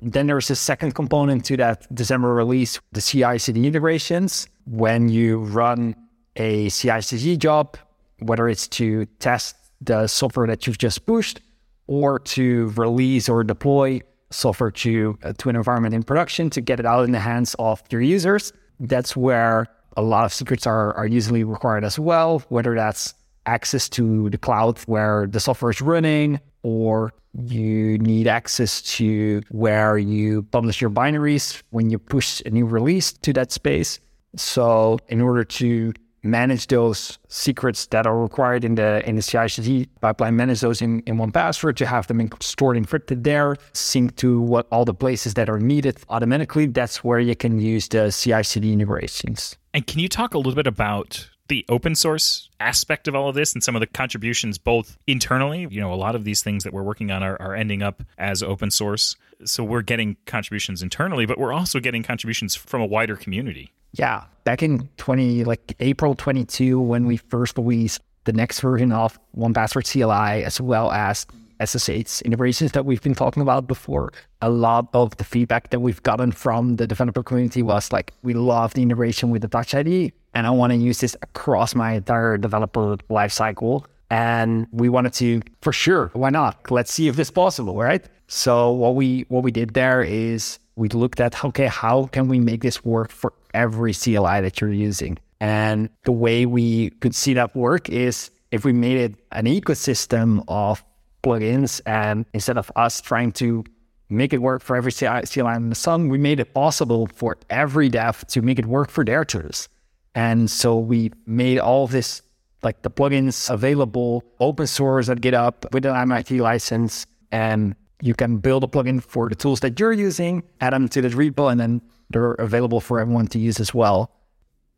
Then 0.00 0.26
there's 0.26 0.50
a 0.50 0.56
second 0.56 0.94
component 0.94 1.44
to 1.46 1.56
that 1.58 1.92
December 1.94 2.34
release, 2.34 2.80
the 2.92 3.00
CI/CD 3.00 3.66
integrations. 3.66 4.48
When 4.64 5.08
you 5.08 5.38
run 5.38 5.94
a 6.36 6.68
CI/CD 6.70 7.36
job, 7.36 7.76
whether 8.22 8.48
it's 8.48 8.68
to 8.68 9.06
test 9.18 9.56
the 9.80 10.06
software 10.06 10.46
that 10.46 10.66
you've 10.66 10.78
just 10.78 11.06
pushed 11.06 11.40
or 11.86 12.18
to 12.18 12.72
release 12.76 13.28
or 13.28 13.44
deploy 13.44 14.00
software 14.30 14.70
to 14.70 15.18
uh, 15.22 15.32
to 15.38 15.48
an 15.48 15.56
environment 15.56 15.94
in 15.94 16.02
production 16.02 16.48
to 16.50 16.60
get 16.60 16.80
it 16.80 16.86
out 16.86 17.04
in 17.04 17.12
the 17.12 17.20
hands 17.20 17.54
of 17.58 17.82
your 17.90 18.00
users, 18.00 18.52
that's 18.80 19.16
where 19.16 19.66
a 19.96 20.02
lot 20.02 20.24
of 20.24 20.32
secrets 20.32 20.66
are, 20.66 20.94
are 20.94 21.06
usually 21.06 21.44
required 21.44 21.84
as 21.84 21.98
well, 21.98 22.42
whether 22.48 22.74
that's 22.74 23.14
access 23.46 23.88
to 23.88 24.30
the 24.30 24.38
cloud 24.38 24.78
where 24.86 25.26
the 25.26 25.40
software 25.40 25.70
is 25.70 25.80
running, 25.80 26.40
or 26.62 27.12
you 27.34 27.98
need 27.98 28.26
access 28.26 28.82
to 28.82 29.42
where 29.50 29.98
you 29.98 30.42
publish 30.44 30.80
your 30.80 30.90
binaries 30.90 31.62
when 31.70 31.90
you 31.90 31.98
push 31.98 32.40
a 32.46 32.50
new 32.50 32.66
release 32.66 33.12
to 33.12 33.32
that 33.32 33.52
space. 33.52 34.00
So, 34.36 34.98
in 35.08 35.20
order 35.20 35.44
to 35.44 35.92
manage 36.22 36.66
those 36.68 37.18
secrets 37.28 37.86
that 37.86 38.06
are 38.06 38.18
required 38.18 38.64
in 38.64 38.74
the 38.76 39.06
in 39.08 39.16
the 39.16 39.22
CI/CD 39.22 39.88
pipeline, 40.00 40.36
manage 40.36 40.60
those 40.60 40.80
in, 40.80 41.00
in 41.00 41.16
1Password 41.16 41.76
to 41.76 41.86
have 41.86 42.06
them 42.06 42.20
in, 42.20 42.30
stored 42.40 42.76
encrypted 42.76 43.24
there, 43.24 43.56
sync 43.72 44.16
to 44.16 44.40
what 44.40 44.66
all 44.70 44.84
the 44.84 44.94
places 44.94 45.34
that 45.34 45.48
are 45.48 45.58
needed 45.58 45.98
automatically. 46.08 46.66
That's 46.66 47.02
where 47.02 47.20
you 47.20 47.34
can 47.34 47.60
use 47.60 47.88
the 47.88 48.10
CI/CD 48.10 48.72
integrations. 48.72 49.56
And 49.74 49.86
can 49.86 50.00
you 50.00 50.08
talk 50.08 50.34
a 50.34 50.38
little 50.38 50.54
bit 50.54 50.66
about 50.66 51.28
the 51.48 51.64
open 51.68 51.94
source 51.94 52.48
aspect 52.60 53.08
of 53.08 53.14
all 53.14 53.28
of 53.28 53.34
this 53.34 53.52
and 53.52 53.62
some 53.62 53.76
of 53.76 53.80
the 53.80 53.86
contributions 53.86 54.56
both 54.56 54.96
internally 55.06 55.66
you 55.70 55.80
know 55.80 55.92
a 55.92 55.96
lot 55.96 56.14
of 56.14 56.24
these 56.24 56.42
things 56.42 56.64
that 56.64 56.72
we're 56.72 56.82
working 56.82 57.10
on 57.10 57.22
are, 57.22 57.36
are 57.42 57.54
ending 57.54 57.82
up 57.82 58.02
as 58.16 58.42
open 58.42 58.70
source 58.70 59.16
so 59.44 59.62
we're 59.62 59.82
getting 59.82 60.16
contributions 60.24 60.82
internally 60.82 61.26
but 61.26 61.38
we're 61.38 61.52
also 61.52 61.80
getting 61.80 62.02
contributions 62.02 62.54
from 62.54 62.80
a 62.80 62.86
wider 62.86 63.16
community 63.16 63.72
yeah 63.92 64.24
back 64.44 64.62
in 64.62 64.88
20 64.96 65.44
like 65.44 65.74
april 65.80 66.14
22 66.14 66.80
when 66.80 67.06
we 67.06 67.16
first 67.16 67.56
released 67.56 68.00
the 68.24 68.32
next 68.32 68.60
version 68.60 68.92
of 68.92 69.18
1Password 69.36 69.90
cli 69.90 70.44
as 70.44 70.60
well 70.60 70.90
as 70.92 71.26
SSH 71.64 72.22
integrations 72.22 72.72
that 72.72 72.84
we've 72.84 73.02
been 73.02 73.14
talking 73.14 73.42
about 73.42 73.66
before. 73.66 74.12
A 74.40 74.50
lot 74.50 74.88
of 74.94 75.16
the 75.16 75.24
feedback 75.24 75.70
that 75.70 75.80
we've 75.80 76.02
gotten 76.02 76.32
from 76.32 76.76
the 76.76 76.86
developer 76.86 77.22
community 77.22 77.62
was 77.62 77.92
like, 77.92 78.12
we 78.22 78.34
love 78.34 78.74
the 78.74 78.82
integration 78.82 79.30
with 79.30 79.42
the 79.42 79.48
Touch 79.48 79.74
ID, 79.74 80.12
and 80.34 80.46
I 80.46 80.50
want 80.50 80.72
to 80.72 80.76
use 80.76 81.00
this 81.00 81.16
across 81.22 81.74
my 81.74 81.92
entire 81.92 82.36
developer 82.36 82.96
lifecycle. 83.10 83.84
And 84.10 84.66
we 84.72 84.88
wanted 84.88 85.14
to, 85.14 85.40
for 85.62 85.72
sure, 85.72 86.10
why 86.12 86.28
not? 86.30 86.70
Let's 86.70 86.92
see 86.92 87.08
if 87.08 87.16
this 87.16 87.28
is 87.28 87.30
possible, 87.30 87.76
right? 87.76 88.04
So 88.28 88.70
what 88.70 88.94
we 88.94 89.24
what 89.28 89.42
we 89.42 89.50
did 89.50 89.72
there 89.72 90.02
is 90.02 90.58
we 90.76 90.88
looked 90.88 91.20
at 91.20 91.44
okay, 91.44 91.66
how 91.66 92.06
can 92.06 92.28
we 92.28 92.40
make 92.40 92.62
this 92.62 92.84
work 92.84 93.10
for 93.10 93.32
every 93.54 93.94
CLI 93.94 94.40
that 94.40 94.60
you're 94.60 94.72
using? 94.72 95.18
And 95.40 95.90
the 96.04 96.12
way 96.12 96.46
we 96.46 96.90
could 96.90 97.14
see 97.14 97.34
that 97.34 97.54
work 97.56 97.88
is 97.88 98.30
if 98.52 98.64
we 98.64 98.72
made 98.72 98.98
it 98.98 99.14
an 99.32 99.46
ecosystem 99.46 100.44
of 100.46 100.84
plugins 101.22 101.80
and 101.86 102.26
instead 102.32 102.58
of 102.58 102.70
us 102.76 103.00
trying 103.00 103.32
to 103.32 103.64
make 104.08 104.32
it 104.32 104.38
work 104.38 104.62
for 104.62 104.76
every 104.76 104.92
CLI 104.92 105.56
in 105.56 105.70
the 105.70 105.74
sun, 105.74 106.08
we 106.08 106.18
made 106.18 106.38
it 106.38 106.54
possible 106.54 107.08
for 107.14 107.38
every 107.50 107.88
dev 107.88 108.26
to 108.28 108.42
make 108.42 108.58
it 108.58 108.66
work 108.66 108.90
for 108.90 109.04
their 109.04 109.24
tools. 109.24 109.68
And 110.14 110.50
so 110.50 110.78
we 110.78 111.12
made 111.26 111.58
all 111.58 111.86
this, 111.86 112.22
like 112.62 112.82
the 112.82 112.90
plugins 112.90 113.50
available 113.50 114.22
open 114.38 114.66
source 114.66 115.08
at 115.08 115.20
GitHub 115.20 115.72
with 115.72 115.86
an 115.86 115.96
MIT 115.96 116.40
license. 116.40 117.06
And 117.30 117.74
you 118.02 118.14
can 118.14 118.38
build 118.38 118.64
a 118.64 118.66
plugin 118.66 119.00
for 119.00 119.28
the 119.28 119.36
tools 119.36 119.60
that 119.60 119.78
you're 119.78 119.92
using, 119.92 120.42
add 120.60 120.72
them 120.72 120.88
to 120.88 121.00
the 121.00 121.08
repo, 121.08 121.50
and 121.50 121.60
then 121.60 121.80
they're 122.10 122.32
available 122.32 122.80
for 122.80 122.98
everyone 122.98 123.28
to 123.28 123.38
use 123.38 123.60
as 123.60 123.72
well. 123.72 124.10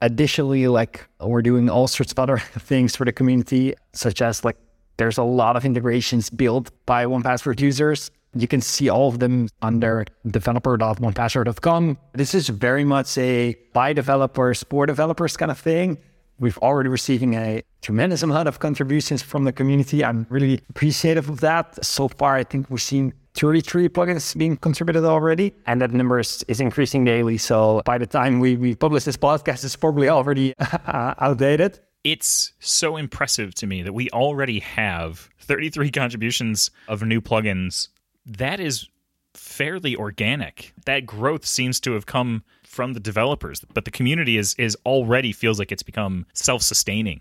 Additionally, 0.03 0.69
like 0.69 1.09
we're 1.21 1.41
doing 1.41 1.71
all 1.71 1.89
sorts 1.89 2.13
of 2.13 2.19
other 2.19 2.39
things 2.59 2.95
for 2.95 3.07
the 3.07 3.13
community, 3.13 3.75
such 3.93 4.21
as 4.21 4.45
like 4.45 4.59
there's 4.99 5.17
a 5.17 5.25
lot 5.25 5.57
of 5.57 5.65
integrations 5.65 6.29
built 6.29 6.71
by 6.85 7.07
1Password 7.07 7.61
users. 7.61 8.11
You 8.37 8.47
can 8.47 8.61
see 8.61 8.91
all 8.91 9.09
of 9.09 9.21
them 9.21 9.49
under 9.63 10.05
developer.1password.com. 10.27 11.99
This 12.13 12.35
is 12.35 12.49
very 12.51 12.85
much 12.85 13.17
a 13.17 13.57
by 13.73 13.95
developers, 13.95 14.65
for 14.69 14.85
developers 14.85 15.37
kind 15.37 15.51
of 15.51 15.59
thing. 15.59 15.97
We've 16.39 16.59
already 16.59 16.89
receiving 16.89 17.35
a 17.35 17.63
tremendous 17.81 18.23
amount 18.23 18.49
of 18.49 18.59
contributions 18.59 19.23
from 19.23 19.45
the 19.45 19.53
community. 19.53 20.05
I'm 20.05 20.27
really 20.31 20.61
appreciative 20.71 21.29
of 21.29 21.41
that. 21.41 21.85
So 21.85 22.09
far, 22.09 22.35
I 22.37 22.45
think 22.45 22.69
we've 22.71 22.83
seen 22.83 23.13
33 23.35 23.89
plugins 23.89 24.37
being 24.37 24.57
contributed 24.57 25.05
already, 25.05 25.55
and 25.67 25.81
that 25.81 25.93
number 25.93 26.19
is, 26.19 26.45
is 26.49 26.61
increasing 26.61 27.05
daily. 27.05 27.39
So 27.39 27.83
by 27.85 27.99
the 27.99 28.07
time 28.07 28.41
we, 28.41 28.57
we 28.57 28.75
publish 28.75 29.05
this 29.05 29.17
podcast, 29.17 29.65
it's 29.65 29.77
probably 29.77 30.09
already 30.09 30.55
outdated. 30.87 31.81
It's 32.05 32.53
so 32.61 32.97
impressive 32.97 33.55
to 33.57 33.67
me 33.67 33.83
that 33.83 33.93
we 33.93 34.11
already 34.11 34.61
have 34.61 35.31
33 35.41 35.91
contributions 35.91 36.71
of 36.89 37.03
new 37.03 37.21
plugins. 37.21 37.89
That 38.27 38.61
is 38.61 38.89
fairly 39.35 39.97
organic. 39.97 40.73
That 40.87 41.07
growth 41.07 41.45
seems 41.45 41.81
to 41.81 41.93
have 41.93 42.07
come 42.07 42.45
from 42.65 42.95
the 42.95 43.01
developers, 43.01 43.61
but 43.73 43.85
the 43.85 43.91
community 43.91 44.39
is 44.39 44.55
is 44.55 44.77
already 44.87 45.33
feels 45.33 45.59
like 45.59 45.71
it's 45.71 45.83
become 45.83 46.27
self-sustaining 46.33 47.21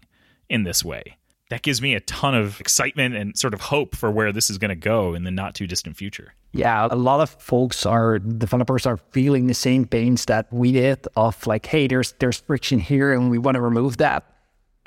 in 0.49 0.63
this 0.63 0.83
way 0.83 1.17
that 1.53 1.61
gives 1.61 1.83
me 1.83 1.93
a 1.93 1.99
ton 1.99 2.33
of 2.33 2.59
excitement 2.59 3.15
and 3.15 3.37
sort 3.37 3.53
of 3.53 3.61
hope 3.61 3.95
for 3.95 4.09
where 4.09 4.31
this 4.31 4.49
is 4.49 4.57
going 4.57 4.69
to 4.69 4.75
go 4.75 5.13
in 5.13 5.23
the 5.23 5.29
not 5.29 5.53
too 5.53 5.67
distant 5.67 5.95
future. 5.95 6.33
Yeah, 6.51 6.87
a 6.89 6.95
lot 6.95 7.19
of 7.19 7.29
folks 7.29 7.85
are 7.85 8.17
developers 8.17 8.87
are 8.87 8.97
feeling 8.97 9.45
the 9.45 9.53
same 9.53 9.85
pains 9.85 10.25
that 10.25 10.51
we 10.51 10.71
did 10.71 11.07
of 11.15 11.45
like, 11.45 11.67
hey, 11.67 11.85
there's 11.85 12.13
there's 12.13 12.39
friction 12.39 12.79
here 12.79 13.13
and 13.13 13.29
we 13.29 13.37
want 13.37 13.53
to 13.53 13.61
remove 13.61 13.97
that. 13.97 14.25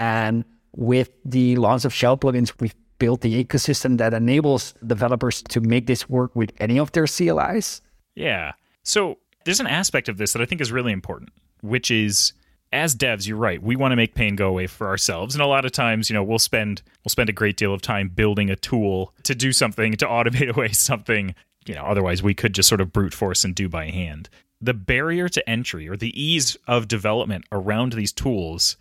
And 0.01 0.45
with 0.75 1.11
the 1.25 1.55
launch 1.55 1.85
of 1.85 1.95
shell 1.95 2.17
plugins, 2.17 2.53
we've 2.61 2.75
built 2.99 3.21
the 3.21 3.45
ecosystem 3.45 3.99
that 3.99 4.15
enables 4.15 4.75
developers 4.87 5.43
to 5.43 5.61
make 5.61 5.87
this 5.87 6.09
work 6.09 6.35
with 6.35 6.53
any 6.59 6.79
of 6.79 6.93
their 6.93 7.07
CLIs. 7.07 7.81
Yeah. 8.15 8.53
So 8.83 9.19
there's 9.45 9.61
an 9.61 9.67
aspect 9.67 10.09
of 10.09 10.17
this 10.17 10.33
that 10.33 10.43
I 10.43 10.47
think 10.47 10.61
is 10.61 10.73
really 10.73 10.93
important, 10.93 11.31
which 11.63 11.91
is 11.91 12.33
as 12.73 12.97
devs, 12.97 13.27
you're 13.27 13.37
right. 13.37 13.63
We 13.63 13.77
want 13.77 13.93
to 13.93 13.97
make 13.97 14.15
pain 14.15 14.37
go 14.37 14.49
away 14.49 14.67
for 14.67 14.89
ourselves, 14.89 15.35
and 15.35 15.43
a 15.43 15.47
lot 15.47 15.65
of 15.65 15.73
times, 15.73 16.11
you 16.11 16.15
know, 16.15 16.23
we'll 16.23 16.39
spend 16.39 16.83
we'll 17.05 17.11
spend 17.11 17.29
a 17.29 17.33
great 17.33 17.57
deal 17.57 17.73
of 17.73 17.81
time 17.81 18.09
building 18.09 18.51
a 18.51 18.57
tool 18.57 19.13
to 19.23 19.35
do 19.35 19.53
something 19.53 19.95
to 19.95 20.07
automate 20.07 20.49
away 20.57 20.73
something. 20.73 21.35
You 21.67 21.75
know, 21.75 21.83
otherwise 21.83 22.23
we 22.23 22.35
could 22.35 22.55
just 22.55 22.69
sort 22.69 22.81
of 22.81 22.93
brute 22.93 23.15
force 23.15 23.45
and 23.45 23.55
do 23.55 23.69
by 23.69 23.87
hand. 23.91 24.29
The 24.61 24.75
barrier 24.75 25.29
to 25.29 25.49
entry 25.49 25.89
or 25.89 25.97
the 25.97 26.21
ease 26.21 26.57
of 26.67 26.89
development 26.89 27.45
around 27.53 27.93
these 27.93 28.13
tools, 28.13 28.77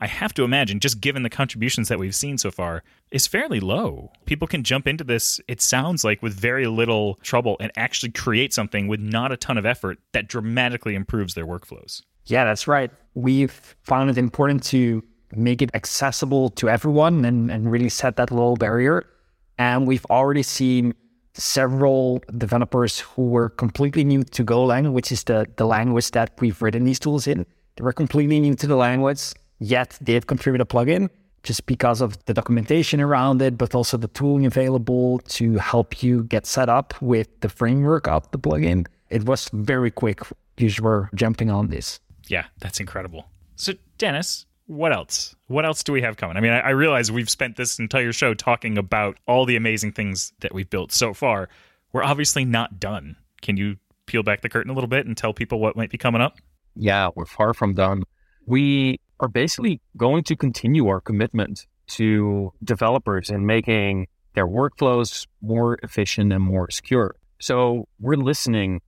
I 0.00 0.06
have 0.06 0.32
to 0.34 0.44
imagine, 0.44 0.80
just 0.80 1.00
given 1.00 1.22
the 1.22 1.30
contributions 1.30 1.88
that 1.88 1.98
we've 1.98 2.14
seen 2.14 2.38
so 2.38 2.50
far, 2.50 2.82
is 3.10 3.26
fairly 3.26 3.60
low. 3.60 4.10
People 4.24 4.48
can 4.48 4.64
jump 4.64 4.86
into 4.86 5.04
this, 5.04 5.40
it 5.46 5.60
sounds 5.60 6.04
like, 6.04 6.22
with 6.22 6.32
very 6.32 6.66
little 6.66 7.16
trouble 7.22 7.56
and 7.60 7.70
actually 7.76 8.12
create 8.12 8.54
something 8.54 8.88
with 8.88 9.00
not 9.00 9.30
a 9.30 9.36
ton 9.36 9.58
of 9.58 9.66
effort 9.66 9.98
that 10.12 10.26
dramatically 10.26 10.94
improves 10.94 11.34
their 11.34 11.46
workflows. 11.46 12.02
Yeah, 12.24 12.44
that's 12.44 12.66
right. 12.66 12.90
We've 13.14 13.76
found 13.82 14.10
it 14.10 14.16
important 14.16 14.62
to 14.64 15.04
make 15.32 15.62
it 15.62 15.70
accessible 15.74 16.50
to 16.50 16.68
everyone 16.68 17.24
and, 17.24 17.50
and 17.50 17.70
really 17.70 17.88
set 17.88 18.16
that 18.16 18.30
low 18.30 18.56
barrier. 18.56 19.06
And 19.58 19.86
we've 19.86 20.06
already 20.06 20.42
seen 20.42 20.94
several 21.34 22.22
developers 22.38 23.00
who 23.00 23.28
were 23.28 23.50
completely 23.50 24.04
new 24.04 24.22
to 24.24 24.44
Golang, 24.44 24.92
which 24.92 25.12
is 25.12 25.24
the, 25.24 25.46
the 25.56 25.66
language 25.66 26.10
that 26.12 26.32
we've 26.40 26.60
written 26.60 26.84
these 26.84 26.98
tools 26.98 27.26
in. 27.26 27.46
They 27.76 27.84
were 27.84 27.92
completely 27.92 28.40
new 28.40 28.54
to 28.56 28.66
the 28.66 28.76
language, 28.76 29.32
yet 29.60 29.96
they've 30.00 30.26
contributed 30.26 30.66
a 30.66 30.68
plugin 30.68 31.08
just 31.42 31.64
because 31.64 32.00
of 32.00 32.22
the 32.26 32.34
documentation 32.34 33.00
around 33.00 33.40
it, 33.40 33.56
but 33.56 33.74
also 33.74 33.96
the 33.96 34.08
tooling 34.08 34.44
available 34.44 35.20
to 35.20 35.56
help 35.56 36.02
you 36.02 36.24
get 36.24 36.44
set 36.44 36.68
up 36.68 37.00
with 37.00 37.28
the 37.40 37.48
framework 37.48 38.08
of 38.08 38.30
the 38.30 38.38
plugin. 38.38 38.86
It 39.08 39.24
was 39.24 39.48
very 39.52 39.90
quick. 39.90 40.20
You 40.58 40.70
were 40.82 41.08
jumping 41.14 41.48
on 41.48 41.68
this 41.68 42.00
yeah, 42.30 42.44
that's 42.60 42.80
incredible. 42.80 43.26
So, 43.56 43.72
Dennis, 43.98 44.46
what 44.66 44.92
else? 44.92 45.34
What 45.48 45.66
else 45.66 45.82
do 45.82 45.92
we 45.92 46.00
have 46.02 46.16
coming? 46.16 46.36
I 46.36 46.40
mean, 46.40 46.52
I, 46.52 46.60
I, 46.60 46.70
realize 46.70 47.10
we've 47.10 47.28
spent 47.28 47.56
this 47.56 47.78
entire 47.78 48.12
show 48.12 48.34
talking 48.34 48.78
about 48.78 49.18
all 49.26 49.44
the 49.44 49.56
amazing 49.56 49.92
things 49.92 50.32
that 50.40 50.54
we've 50.54 50.70
built 50.70 50.92
so 50.92 51.12
far. 51.12 51.48
We're 51.92 52.04
obviously 52.04 52.44
not 52.44 52.78
done. 52.78 53.16
Can 53.42 53.56
you 53.56 53.76
peel 54.06 54.22
back 54.22 54.42
the 54.42 54.48
curtain 54.48 54.70
a 54.70 54.74
little 54.74 54.88
bit 54.88 55.06
and 55.06 55.16
tell 55.16 55.34
people 55.34 55.58
what 55.58 55.76
might 55.76 55.90
be 55.90 55.98
coming 55.98 56.22
up? 56.22 56.38
Yeah, 56.76 57.10
we're 57.16 57.26
far 57.26 57.52
from 57.52 57.74
done. 57.74 58.04
We 58.46 59.00
are 59.20 59.28
basically 59.28 59.80
going 59.96 60.24
to 60.24 60.34
continue 60.34 60.88
our 60.88 61.00
commitment 61.00 61.66
to 61.86 62.52
developers 62.64 63.30
and 63.30 63.46
making 63.46 64.08
their 64.34 64.46
workflows 64.46 65.26
more 65.42 65.78
efficient 65.82 66.32
and 66.32 66.42
more 66.42 66.70
secure. 66.70 67.14
So 67.38 67.86
we're 68.00 68.16
listening 68.16 68.80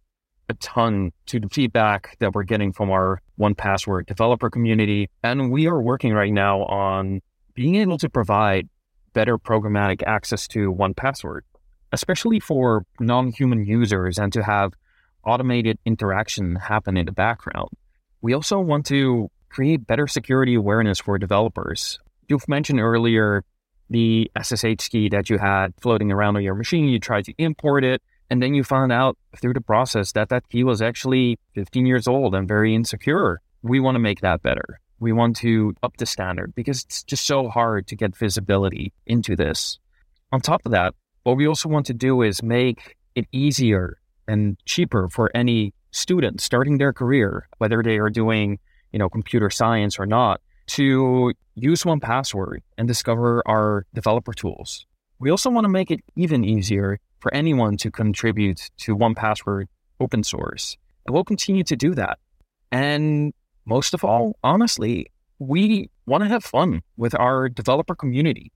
a 0.48 0.54
ton 0.54 1.12
to 1.26 1.40
the 1.40 1.48
feedback 1.48 2.16
that 2.20 2.34
we're 2.34 2.42
getting 2.42 2.72
from 2.72 2.90
our 2.90 3.20
1Password 3.38 4.06
developer 4.06 4.50
community. 4.50 5.08
And 5.22 5.50
we 5.50 5.66
are 5.66 5.80
working 5.80 6.12
right 6.12 6.32
now 6.32 6.62
on 6.64 7.20
being 7.54 7.76
able 7.76 7.98
to 7.98 8.08
provide 8.08 8.68
better 9.12 9.38
programmatic 9.38 10.02
access 10.04 10.48
to 10.48 10.72
1Password, 10.72 11.40
especially 11.92 12.40
for 12.40 12.84
non 12.98 13.30
human 13.30 13.64
users 13.64 14.18
and 14.18 14.32
to 14.32 14.42
have 14.42 14.72
automated 15.24 15.78
interaction 15.84 16.56
happen 16.56 16.96
in 16.96 17.06
the 17.06 17.12
background. 17.12 17.68
We 18.20 18.34
also 18.34 18.60
want 18.60 18.86
to 18.86 19.30
create 19.52 19.86
better 19.86 20.06
security 20.06 20.54
awareness 20.54 20.98
for 20.98 21.18
developers. 21.18 21.98
You've 22.28 22.48
mentioned 22.48 22.80
earlier 22.80 23.44
the 23.90 24.30
SSH 24.40 24.88
key 24.90 25.10
that 25.10 25.28
you 25.28 25.36
had 25.36 25.74
floating 25.80 26.10
around 26.10 26.36
on 26.36 26.42
your 26.42 26.54
machine. 26.54 26.88
You 26.88 26.98
tried 26.98 27.26
to 27.26 27.34
import 27.36 27.84
it. 27.84 28.02
And 28.30 28.42
then 28.42 28.54
you 28.54 28.64
found 28.64 28.92
out 28.92 29.18
through 29.38 29.52
the 29.52 29.60
process 29.60 30.12
that 30.12 30.30
that 30.30 30.48
key 30.48 30.64
was 30.64 30.80
actually 30.80 31.38
15 31.54 31.84
years 31.84 32.08
old 32.08 32.34
and 32.34 32.48
very 32.48 32.74
insecure. 32.74 33.42
We 33.62 33.78
want 33.78 33.96
to 33.96 33.98
make 33.98 34.22
that 34.22 34.42
better. 34.42 34.80
We 35.00 35.12
want 35.12 35.36
to 35.36 35.74
up 35.82 35.98
the 35.98 36.06
standard 36.06 36.54
because 36.54 36.84
it's 36.84 37.02
just 37.02 37.26
so 37.26 37.48
hard 37.48 37.86
to 37.88 37.96
get 37.96 38.16
visibility 38.16 38.94
into 39.06 39.36
this. 39.36 39.78
On 40.32 40.40
top 40.40 40.62
of 40.64 40.72
that, 40.72 40.94
what 41.24 41.36
we 41.36 41.46
also 41.46 41.68
want 41.68 41.84
to 41.86 41.92
do 41.92 42.22
is 42.22 42.42
make 42.42 42.96
it 43.14 43.26
easier 43.32 43.98
and 44.26 44.56
cheaper 44.64 45.10
for 45.10 45.30
any 45.34 45.74
student 45.90 46.40
starting 46.40 46.78
their 46.78 46.94
career, 46.94 47.48
whether 47.58 47.82
they 47.82 47.98
are 47.98 48.08
doing, 48.08 48.58
you 48.92 48.98
know, 48.98 49.08
computer 49.08 49.50
science 49.50 49.98
or 49.98 50.06
not, 50.06 50.40
to 50.68 51.32
use 51.54 51.82
1Password 51.82 52.58
and 52.78 52.88
discover 52.88 53.42
our 53.46 53.84
developer 53.94 54.32
tools. 54.32 54.86
We 55.18 55.30
also 55.30 55.50
want 55.50 55.64
to 55.64 55.68
make 55.68 55.90
it 55.90 56.00
even 56.16 56.44
easier 56.44 56.98
for 57.20 57.32
anyone 57.34 57.76
to 57.78 57.90
contribute 57.90 58.70
to 58.78 58.96
1Password 58.96 59.66
open 60.00 60.24
source. 60.24 60.76
And 61.06 61.14
we'll 61.14 61.24
continue 61.24 61.64
to 61.64 61.76
do 61.76 61.94
that. 61.94 62.18
And 62.70 63.32
most 63.64 63.94
of 63.94 64.04
all, 64.04 64.36
honestly, 64.42 65.06
we 65.38 65.90
want 66.06 66.22
to 66.24 66.28
have 66.28 66.44
fun 66.44 66.82
with 66.96 67.14
our 67.14 67.48
developer 67.48 67.94
community. 67.94 68.52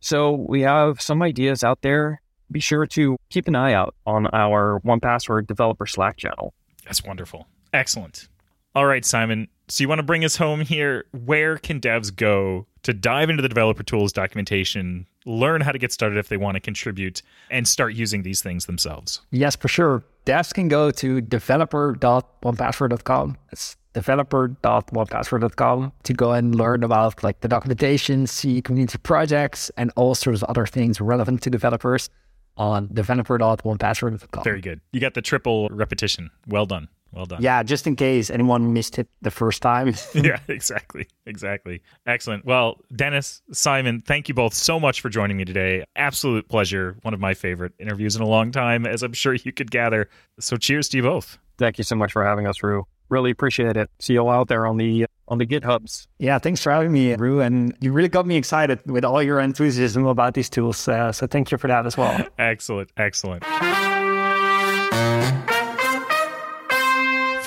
So 0.00 0.32
we 0.32 0.60
have 0.62 1.00
some 1.00 1.22
ideas 1.22 1.64
out 1.64 1.82
there. 1.82 2.20
Be 2.50 2.60
sure 2.60 2.86
to 2.86 3.16
keep 3.30 3.48
an 3.48 3.56
eye 3.56 3.72
out 3.72 3.94
on 4.06 4.26
our 4.28 4.80
1Password 4.84 5.46
developer 5.46 5.86
Slack 5.86 6.16
channel. 6.16 6.54
That's 6.84 7.02
wonderful. 7.04 7.46
Excellent. 7.72 8.28
All 8.74 8.86
right, 8.86 9.04
Simon. 9.04 9.48
So 9.70 9.82
you 9.82 9.88
want 9.88 9.98
to 9.98 10.04
bring 10.04 10.24
us 10.24 10.36
home 10.36 10.60
here? 10.62 11.04
Where 11.12 11.58
can 11.58 11.78
devs 11.80 12.14
go 12.14 12.66
to 12.84 12.94
dive 12.94 13.28
into 13.28 13.42
the 13.42 13.48
developer 13.48 13.82
tools 13.82 14.14
documentation, 14.14 15.06
learn 15.26 15.60
how 15.60 15.72
to 15.72 15.78
get 15.78 15.92
started 15.92 16.16
if 16.18 16.28
they 16.28 16.38
want 16.38 16.54
to 16.54 16.60
contribute, 16.60 17.20
and 17.50 17.68
start 17.68 17.92
using 17.92 18.22
these 18.22 18.40
things 18.40 18.64
themselves? 18.64 19.20
Yes, 19.30 19.56
for 19.56 19.68
sure. 19.68 20.02
Devs 20.24 20.54
can 20.54 20.68
go 20.68 20.90
to 20.92 21.20
developer.1password.com. 21.20 23.36
That's 23.50 23.76
developer.1password.com 23.92 25.92
to 26.02 26.14
go 26.14 26.32
and 26.32 26.54
learn 26.54 26.82
about 26.82 27.22
like 27.22 27.40
the 27.40 27.48
documentation, 27.48 28.26
see 28.26 28.62
community 28.62 28.96
projects, 28.98 29.70
and 29.76 29.92
all 29.96 30.14
sorts 30.14 30.42
of 30.42 30.48
other 30.48 30.64
things 30.66 30.98
relevant 31.00 31.42
to 31.42 31.50
developers 31.50 32.08
on 32.56 32.88
developer.1password.com. 32.92 34.44
Very 34.44 34.60
good. 34.60 34.80
You 34.92 35.00
got 35.00 35.14
the 35.14 35.22
triple 35.22 35.68
repetition. 35.68 36.30
Well 36.46 36.66
done. 36.66 36.88
Well 37.12 37.26
done. 37.26 37.42
Yeah, 37.42 37.62
just 37.62 37.86
in 37.86 37.96
case 37.96 38.30
anyone 38.30 38.72
missed 38.72 38.98
it 38.98 39.08
the 39.22 39.30
first 39.30 39.62
time. 39.62 39.94
yeah, 40.14 40.40
exactly. 40.48 41.06
Exactly. 41.26 41.82
Excellent. 42.06 42.44
Well, 42.44 42.78
Dennis, 42.94 43.42
Simon, 43.52 44.00
thank 44.00 44.28
you 44.28 44.34
both 44.34 44.54
so 44.54 44.78
much 44.78 45.00
for 45.00 45.08
joining 45.08 45.36
me 45.36 45.44
today. 45.44 45.84
Absolute 45.96 46.48
pleasure. 46.48 46.96
One 47.02 47.14
of 47.14 47.20
my 47.20 47.34
favorite 47.34 47.72
interviews 47.78 48.14
in 48.16 48.22
a 48.22 48.26
long 48.26 48.52
time, 48.52 48.86
as 48.86 49.02
I'm 49.02 49.12
sure 49.12 49.34
you 49.34 49.52
could 49.52 49.70
gather. 49.70 50.08
So 50.38 50.56
cheers 50.56 50.88
to 50.90 50.98
you 50.98 51.02
both. 51.02 51.38
Thank 51.56 51.78
you 51.78 51.84
so 51.84 51.96
much 51.96 52.12
for 52.12 52.24
having 52.24 52.46
us, 52.46 52.62
Rue. 52.62 52.86
Really 53.08 53.30
appreciate 53.30 53.76
it. 53.76 53.90
See 54.00 54.12
you 54.12 54.20
all 54.20 54.30
out 54.30 54.48
there 54.48 54.66
on 54.66 54.76
the 54.76 55.06
on 55.28 55.38
the 55.38 55.46
GitHubs. 55.46 56.06
Yeah, 56.18 56.38
thanks 56.38 56.62
for 56.62 56.70
having 56.70 56.92
me, 56.92 57.14
Rue. 57.14 57.40
And 57.40 57.74
you 57.80 57.92
really 57.92 58.08
got 58.08 58.26
me 58.26 58.36
excited 58.36 58.80
with 58.86 59.04
all 59.04 59.22
your 59.22 59.40
enthusiasm 59.40 60.06
about 60.06 60.34
these 60.34 60.50
tools. 60.50 60.86
Uh, 60.86 61.10
so 61.12 61.26
thank 61.26 61.50
you 61.50 61.58
for 61.58 61.68
that 61.68 61.86
as 61.86 61.96
well. 61.96 62.26
excellent. 62.38 62.90
Excellent. 62.98 63.44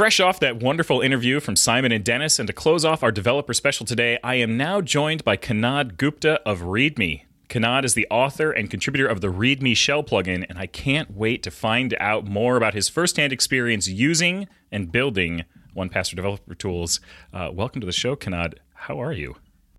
Fresh 0.01 0.19
off 0.19 0.39
that 0.39 0.63
wonderful 0.63 0.99
interview 1.01 1.39
from 1.39 1.55
Simon 1.55 1.91
and 1.91 2.03
Dennis, 2.03 2.39
and 2.39 2.47
to 2.47 2.53
close 2.53 2.83
off 2.83 3.03
our 3.03 3.11
developer 3.11 3.53
special 3.53 3.85
today, 3.85 4.17
I 4.23 4.33
am 4.33 4.57
now 4.57 4.81
joined 4.81 5.23
by 5.23 5.37
Kanad 5.37 5.95
Gupta 5.95 6.41
of 6.43 6.61
ReadMe. 6.61 7.25
Kanad 7.49 7.85
is 7.85 7.93
the 7.93 8.07
author 8.09 8.51
and 8.51 8.67
contributor 8.67 9.05
of 9.05 9.21
the 9.21 9.27
ReadMe 9.27 9.77
shell 9.77 10.03
plugin, 10.03 10.43
and 10.49 10.57
I 10.57 10.65
can't 10.65 11.15
wait 11.15 11.43
to 11.43 11.51
find 11.51 11.95
out 11.99 12.25
more 12.25 12.57
about 12.57 12.73
his 12.73 12.89
firsthand 12.89 13.31
experience 13.31 13.87
using 13.87 14.47
and 14.71 14.91
building 14.91 15.45
1Password 15.77 16.15
developer 16.15 16.55
tools. 16.55 16.99
Uh, 17.31 17.51
welcome 17.53 17.79
to 17.79 17.85
the 17.85 17.93
show, 17.93 18.15
Kanad. 18.15 18.55
How 18.73 18.99
are 18.99 19.13
you? 19.13 19.35